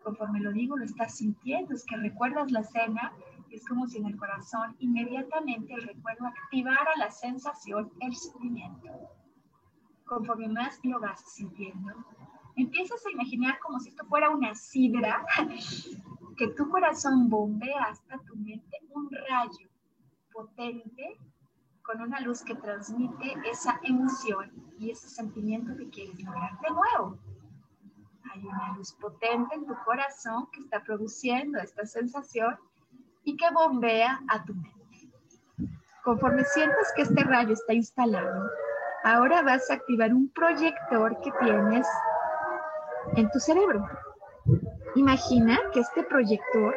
Conforme 0.03 0.41
lo 0.41 0.51
digo, 0.51 0.79
lo 0.79 0.87
estás 0.87 1.19
sintiendo, 1.19 1.75
es 1.75 1.85
que 1.85 1.99
recuerdas 1.99 2.51
la 2.51 2.61
escena 2.61 3.13
es 3.51 3.67
como 3.67 3.87
si 3.87 3.99
en 3.99 4.07
el 4.07 4.17
corazón 4.17 4.77
inmediatamente 4.79 5.75
el 5.75 5.83
recuerdo 5.83 6.27
activara 6.27 6.91
la 6.97 7.11
sensación, 7.11 7.91
el 8.01 8.15
sentimiento. 8.15 8.89
Conforme 10.05 10.49
más 10.49 10.79
lo 10.85 11.01
vas 11.01 11.21
sintiendo, 11.33 11.93
empiezas 12.57 13.05
a 13.07 13.11
imaginar 13.11 13.59
como 13.61 13.79
si 13.79 13.91
esto 13.91 14.05
fuera 14.07 14.31
una 14.31 14.55
sidra, 14.55 15.25
que 16.37 16.49
tu 16.49 16.69
corazón 16.69 17.29
bombea 17.29 17.85
hasta 17.85 18.19
tu 18.19 18.37
mente 18.37 18.79
un 18.91 19.11
rayo 19.11 19.69
potente 20.33 21.19
con 21.83 22.01
una 22.03 22.21
luz 22.21 22.43
que 22.43 22.55
transmite 22.55 23.35
esa 23.51 23.81
emoción 23.83 24.53
y 24.79 24.91
ese 24.91 25.09
sentimiento 25.09 25.75
que 25.77 25.89
quieres 25.89 26.23
lograr. 26.23 26.61
De 26.61 26.71
nuevo, 26.71 27.19
Hay 28.31 28.47
una 28.47 28.77
luz 28.77 28.93
potente 28.93 29.55
en 29.55 29.67
tu 29.67 29.75
corazón 29.87 30.49
que 30.53 30.61
está 30.61 30.85
produciendo 30.85 31.59
esta 31.59 31.87
sensación 31.87 32.59
y 33.29 33.37
que 33.37 33.51
bombea 33.53 34.19
a 34.29 34.43
tu 34.43 34.55
mente. 34.55 35.13
Conforme 36.03 36.43
sientas 36.45 36.91
que 36.97 37.03
este 37.03 37.23
rayo 37.25 37.53
está 37.53 37.75
instalado, 37.75 38.51
ahora 39.05 39.43
vas 39.43 39.71
a 39.71 39.75
activar 39.75 40.15
un 40.15 40.31
proyector 40.31 41.21
que 41.21 41.31
tienes 41.43 41.87
en 43.17 43.31
tu 43.31 43.39
cerebro. 43.39 43.87
Imagina 44.95 45.59
que 45.75 45.81
este 45.81 46.05
proyector 46.05 46.75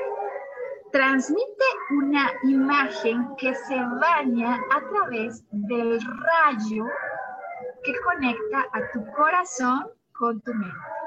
transmite 0.91 1.68
una 1.91 2.30
imagen 2.43 3.34
que 3.38 3.56
se 3.56 3.78
baña 4.02 4.60
a 4.76 4.82
través 4.89 5.45
del 5.52 6.02
rayo 6.02 6.86
que 7.86 7.93
conecta 8.02 8.66
a 8.74 8.91
tu 8.91 9.10
corazón 9.14 9.88
con 10.12 10.41
tu 10.41 10.54
mente. 10.54 11.01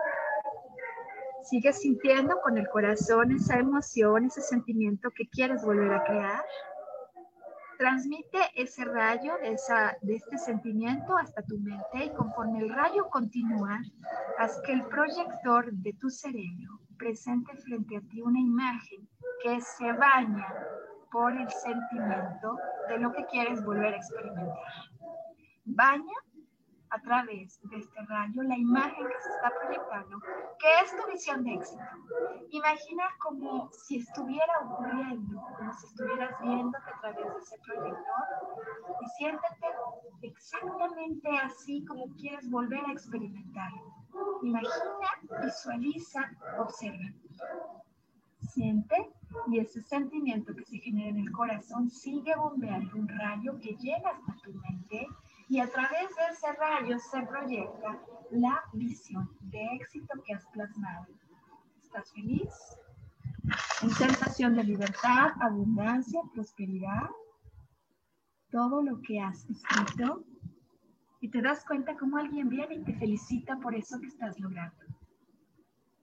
¿Sigues 1.44 1.82
sintiendo 1.82 2.40
con 2.42 2.56
el 2.56 2.68
corazón 2.70 3.32
esa 3.32 3.58
emoción, 3.58 4.24
ese 4.24 4.40
sentimiento 4.40 5.10
que 5.10 5.28
quieres 5.28 5.62
volver 5.62 5.92
a 5.92 6.02
crear? 6.02 6.42
Transmite 7.78 8.38
ese 8.54 8.84
rayo 8.86 9.36
de, 9.42 9.52
esa, 9.52 9.94
de 10.00 10.16
este 10.16 10.38
sentimiento 10.38 11.14
hasta 11.18 11.42
tu 11.42 11.58
mente 11.58 12.06
y 12.06 12.10
conforme 12.14 12.60
el 12.60 12.70
rayo 12.70 13.10
continúa, 13.10 13.78
haz 14.38 14.58
que 14.62 14.72
el 14.72 14.84
proyector 14.84 15.70
de 15.70 15.92
tu 15.94 16.08
cerebro 16.08 16.80
presente 16.96 17.54
frente 17.56 17.98
a 17.98 18.00
ti 18.00 18.22
una 18.22 18.40
imagen 18.40 19.06
que 19.42 19.60
se 19.60 19.92
baña 19.92 20.46
por 21.12 21.32
el 21.32 21.50
sentimiento 21.50 22.56
de 22.88 22.98
lo 22.98 23.12
que 23.12 23.26
quieres 23.26 23.62
volver 23.62 23.92
a 23.92 23.96
experimentar. 23.98 24.56
Baña 25.66 26.14
a 26.94 27.00
través 27.00 27.60
de 27.62 27.76
este 27.78 28.00
rayo 28.06 28.42
la 28.44 28.56
imagen 28.56 29.04
que 29.08 29.20
se 29.20 29.30
está 29.30 29.50
proyectando, 29.60 30.20
que 30.60 30.68
es 30.84 30.96
tu 30.96 31.10
visión 31.10 31.42
de 31.42 31.54
éxito. 31.54 31.82
Imagina 32.50 33.04
como 33.18 33.68
si 33.72 33.96
estuviera 33.98 34.52
ocurriendo, 34.64 35.42
como 35.58 35.72
si 35.74 35.86
estuvieras 35.86 36.40
viéndote 36.40 36.90
a 36.90 37.00
través 37.00 37.34
de 37.34 37.40
ese 37.40 37.58
proyector 37.66 38.24
y 39.00 39.06
siéntete 39.18 39.66
exactamente 40.22 41.28
así 41.42 41.84
como 41.84 42.06
quieres 42.14 42.48
volver 42.48 42.84
a 42.86 42.92
experimentar. 42.92 43.72
Imagina, 44.42 45.08
visualiza, 45.42 46.30
observa. 46.58 47.10
Siente 48.38 49.10
y 49.48 49.58
ese 49.58 49.82
sentimiento 49.82 50.54
que 50.54 50.64
se 50.64 50.78
genera 50.78 51.08
en 51.08 51.18
el 51.18 51.32
corazón 51.32 51.90
sigue 51.90 52.36
bombeando 52.36 52.96
un 52.96 53.08
rayo 53.08 53.58
que 53.58 53.74
llega 53.74 54.10
hasta 54.10 54.36
tu 54.44 54.52
mente 54.52 55.08
y 55.48 55.60
a 55.60 55.68
través 55.68 56.08
de 56.16 56.26
ese 56.32 56.52
rayo 56.52 56.98
se 56.98 57.22
proyecta 57.22 57.98
la 58.30 58.62
visión 58.72 59.30
de 59.40 59.64
éxito 59.74 60.22
que 60.24 60.34
has 60.34 60.46
plasmado. 60.48 61.06
¿Estás 61.82 62.12
feliz? 62.12 62.50
En 63.82 63.90
sensación 63.90 64.56
de 64.56 64.64
libertad, 64.64 65.32
abundancia, 65.40 66.20
prosperidad, 66.32 67.10
todo 68.50 68.82
lo 68.82 69.00
que 69.02 69.20
has 69.20 69.44
escrito 69.50 70.24
y 71.20 71.28
te 71.28 71.42
das 71.42 71.64
cuenta 71.64 71.96
cómo 71.96 72.18
alguien 72.18 72.48
viene 72.48 72.76
y 72.76 72.84
te 72.84 72.94
felicita 72.94 73.56
por 73.56 73.74
eso 73.74 74.00
que 74.00 74.06
estás 74.06 74.38
logrando. 74.40 74.84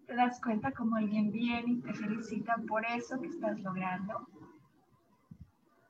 Te 0.05 0.15
das 0.15 0.41
cuenta 0.41 0.71
cómo 0.71 0.95
alguien 0.95 1.31
viene 1.31 1.73
y 1.73 1.81
te 1.81 1.93
felicita 1.93 2.57
por 2.67 2.85
eso 2.85 3.19
que 3.19 3.27
estás 3.27 3.59
logrando. 3.59 4.27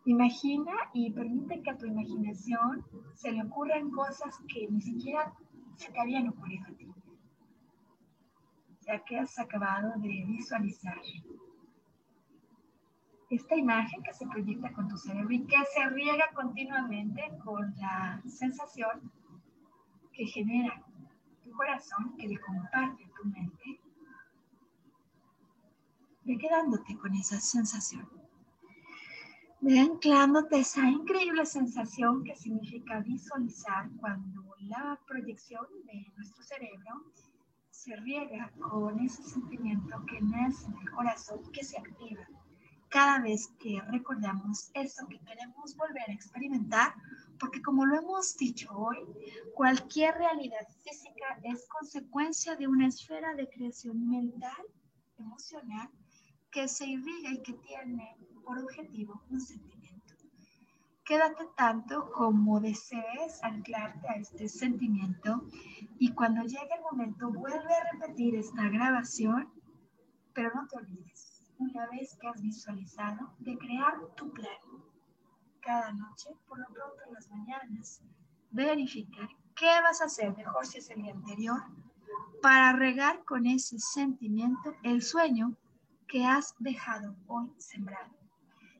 Imagina 0.06 0.74
y 0.94 1.12
permite 1.12 1.62
que 1.62 1.70
a 1.70 1.78
tu 1.78 1.86
imaginación 1.86 2.84
se 3.14 3.32
le 3.32 3.44
ocurran 3.44 3.92
cosas 3.92 4.36
que 4.48 4.68
ni 4.68 4.82
siquiera 4.82 5.32
se 5.76 5.92
te 5.92 6.00
habían 6.00 6.28
ocurrido 6.28 6.66
a 6.68 6.76
ti, 6.76 6.88
ya 8.82 9.04
que 9.04 9.20
has 9.20 9.38
acabado 9.38 9.94
de 10.00 10.26
visualizar 10.26 11.00
esta 13.30 13.56
imagen 13.56 14.02
que 14.02 14.14
se 14.14 14.26
proyecta 14.26 14.74
con 14.74 14.88
tu 14.88 14.98
cerebro 14.98 15.32
y 15.32 15.46
que 15.46 15.56
se 15.72 15.88
riega 15.90 16.32
continuamente 16.34 17.22
con 17.46 17.72
la 17.78 18.22
sensación 18.28 19.12
que 20.14 20.26
genera 20.26 20.84
tu 21.44 21.52
corazón, 21.52 22.16
que 22.18 22.28
le 22.28 22.40
comparte 22.40 23.08
tu 23.16 23.30
mente, 23.30 23.80
ve 26.24 26.38
quedándote 26.40 26.98
con 26.98 27.14
esa 27.14 27.40
sensación 27.40 28.21
ve 29.62 29.80
anclándote 29.80 30.60
esa 30.60 30.90
increíble 30.90 31.46
sensación 31.46 32.24
que 32.24 32.36
significa 32.36 33.00
visualizar 33.02 33.90
cuando 34.00 34.56
la 34.62 35.00
proyección 35.08 35.66
de 35.86 36.12
nuestro 36.18 36.44
cerebro 36.44 37.06
se 37.70 37.96
riega 37.98 38.52
con 38.60 39.00
ese 39.00 39.24
sentimiento 39.24 40.04
que 40.08 40.20
nace 40.22 40.66
en 40.66 40.78
el 40.82 40.92
corazón 40.92 41.40
que 41.52 41.64
se 41.64 41.78
activa 41.78 42.28
cada 42.90 43.20
vez 43.20 43.48
que 43.60 43.80
recordamos 43.88 44.70
eso 44.74 45.08
que 45.08 45.20
queremos 45.20 45.78
volver 45.78 46.10
a 46.10 46.14
experimentar, 46.14 46.94
porque 47.40 47.62
como 47.62 47.86
lo 47.86 47.98
hemos 47.98 48.36
dicho 48.36 48.70
hoy, 48.74 48.98
cualquier 49.56 50.14
realidad 50.16 50.68
física 50.84 51.40
es 51.44 51.66
consecuencia 51.70 52.58
de 52.58 52.68
una 52.68 52.88
esfera 52.88 53.34
de 53.36 53.48
creación 53.48 54.10
mental, 54.10 54.66
emocional, 55.18 55.90
que 56.52 56.68
se 56.68 56.86
irriga 56.86 57.32
y 57.32 57.42
que 57.44 57.54
tiene 57.54 58.18
por 58.44 58.60
objetivo 58.60 59.22
un 59.30 59.40
sentimiento. 59.40 60.16
Quédate 61.04 61.46
tanto 61.58 62.12
como 62.12 62.60
desees 62.60 63.44
anclarte 63.44 64.08
a 64.08 64.14
este 64.14 64.48
sentimiento 64.48 65.44
y 66.00 66.14
cuando 66.14 66.44
llegue 66.44 66.74
el 66.74 66.82
momento 66.90 67.32
vuelve 67.32 67.74
a 67.74 67.92
repetir 67.92 68.36
esta 68.36 68.70
grabación, 68.70 69.52
pero 70.34 70.52
no 70.56 70.68
te 70.68 70.78
olvides, 70.78 71.52
una 71.58 71.88
vez 71.88 72.18
que 72.20 72.28
has 72.28 72.42
visualizado, 72.42 73.34
de 73.40 73.58
crear 73.58 73.96
tu 74.16 74.32
plan. 74.32 74.62
Cada 75.60 75.92
noche, 75.92 76.30
por 76.48 76.60
lo 76.60 76.68
pronto 76.68 77.02
en 77.08 77.14
las 77.14 77.30
mañanas, 77.30 78.02
verificar 78.52 79.28
qué 79.56 79.82
vas 79.82 80.02
a 80.02 80.06
hacer 80.06 80.36
mejor 80.38 80.66
si 80.66 80.78
es 80.78 80.90
el 80.92 81.02
día 81.02 81.14
anterior 81.14 81.62
para 82.42 82.74
regar 82.74 83.24
con 83.26 83.46
ese 83.46 83.80
sentimiento 83.80 84.76
el 84.84 85.02
sueño 85.02 85.56
que 86.08 86.26
has 86.26 86.56
dejado 86.60 87.16
hoy 87.28 87.52
sembrado 87.58 88.21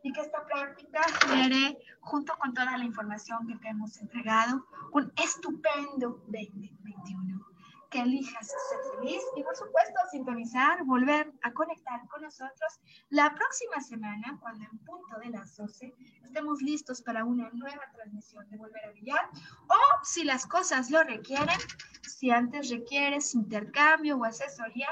y 0.04 0.12
que 0.12 0.22
esta 0.22 0.46
práctica 0.46 1.02
genere, 1.28 1.78
junto 2.00 2.36
con 2.38 2.54
toda 2.54 2.78
la 2.78 2.84
información 2.84 3.48
que 3.48 3.56
te 3.58 3.70
hemos 3.70 3.98
entregado, 3.98 4.66
un 4.94 5.12
estupendo 5.16 6.22
2021. 6.28 7.46
Que 7.90 8.00
elijas 8.04 8.48
ser 8.48 8.80
feliz 8.96 9.22
y, 9.36 9.44
por 9.44 9.54
supuesto, 9.54 10.00
sintonizar, 10.12 10.82
volver 10.86 11.30
a 11.42 11.52
conectar 11.52 12.08
con 12.08 12.22
nosotros 12.22 12.80
la 13.10 13.36
próxima 13.36 13.82
semana, 13.82 14.38
cuando 14.40 14.64
en 14.64 14.78
punto 14.80 15.20
de 15.20 15.30
las 15.30 15.58
12 15.58 15.94
estemos 16.24 16.62
listos 16.62 17.02
para 17.02 17.26
una 17.26 17.50
nueva 17.52 17.84
transmisión 17.94 18.50
de 18.50 18.58
Volver 18.58 18.86
a 18.86 18.92
Brillar. 18.92 19.30
O, 19.68 20.06
si 20.06 20.24
las 20.24 20.46
cosas 20.46 20.90
lo 20.90 21.04
requieren, 21.04 21.60
si 22.02 22.32
antes 22.32 22.70
requieres 22.70 23.36
intercambio 23.36 24.16
o 24.16 24.24
asesoría, 24.24 24.88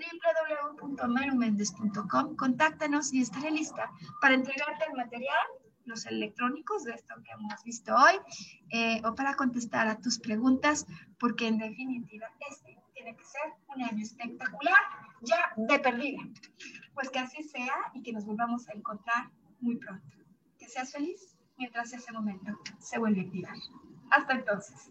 www.marumendes.com. 0.00 2.36
Contáctanos 2.36 3.12
y 3.12 3.20
estaré 3.20 3.50
lista 3.50 3.90
para 4.20 4.34
entregarte 4.34 4.84
el 4.86 4.96
material, 4.96 5.46
los 5.84 6.06
electrónicos 6.06 6.84
de 6.84 6.92
esto 6.92 7.14
que 7.24 7.32
hemos 7.32 7.62
visto 7.64 7.94
hoy, 7.94 8.14
eh, 8.70 9.02
o 9.04 9.14
para 9.14 9.34
contestar 9.34 9.88
a 9.88 10.00
tus 10.00 10.18
preguntas, 10.18 10.86
porque 11.18 11.48
en 11.48 11.58
definitiva 11.58 12.28
este 12.48 12.78
tiene 12.94 13.14
que 13.16 13.24
ser 13.24 13.52
un 13.74 13.82
año 13.82 14.02
espectacular, 14.02 14.80
ya 15.22 15.52
de 15.56 15.78
perdida. 15.78 16.22
Pues 16.94 17.10
que 17.10 17.18
así 17.18 17.42
sea 17.42 17.74
y 17.94 18.02
que 18.02 18.12
nos 18.12 18.26
volvamos 18.26 18.68
a 18.68 18.72
encontrar 18.72 19.30
muy 19.60 19.76
pronto. 19.76 20.06
Que 20.58 20.68
seas 20.68 20.92
feliz 20.92 21.36
mientras 21.56 21.92
ese 21.92 22.12
momento 22.12 22.58
se 22.78 22.98
vuelve 22.98 23.20
a 23.20 23.24
activar. 23.24 23.56
Hasta 24.10 24.34
entonces. 24.34 24.90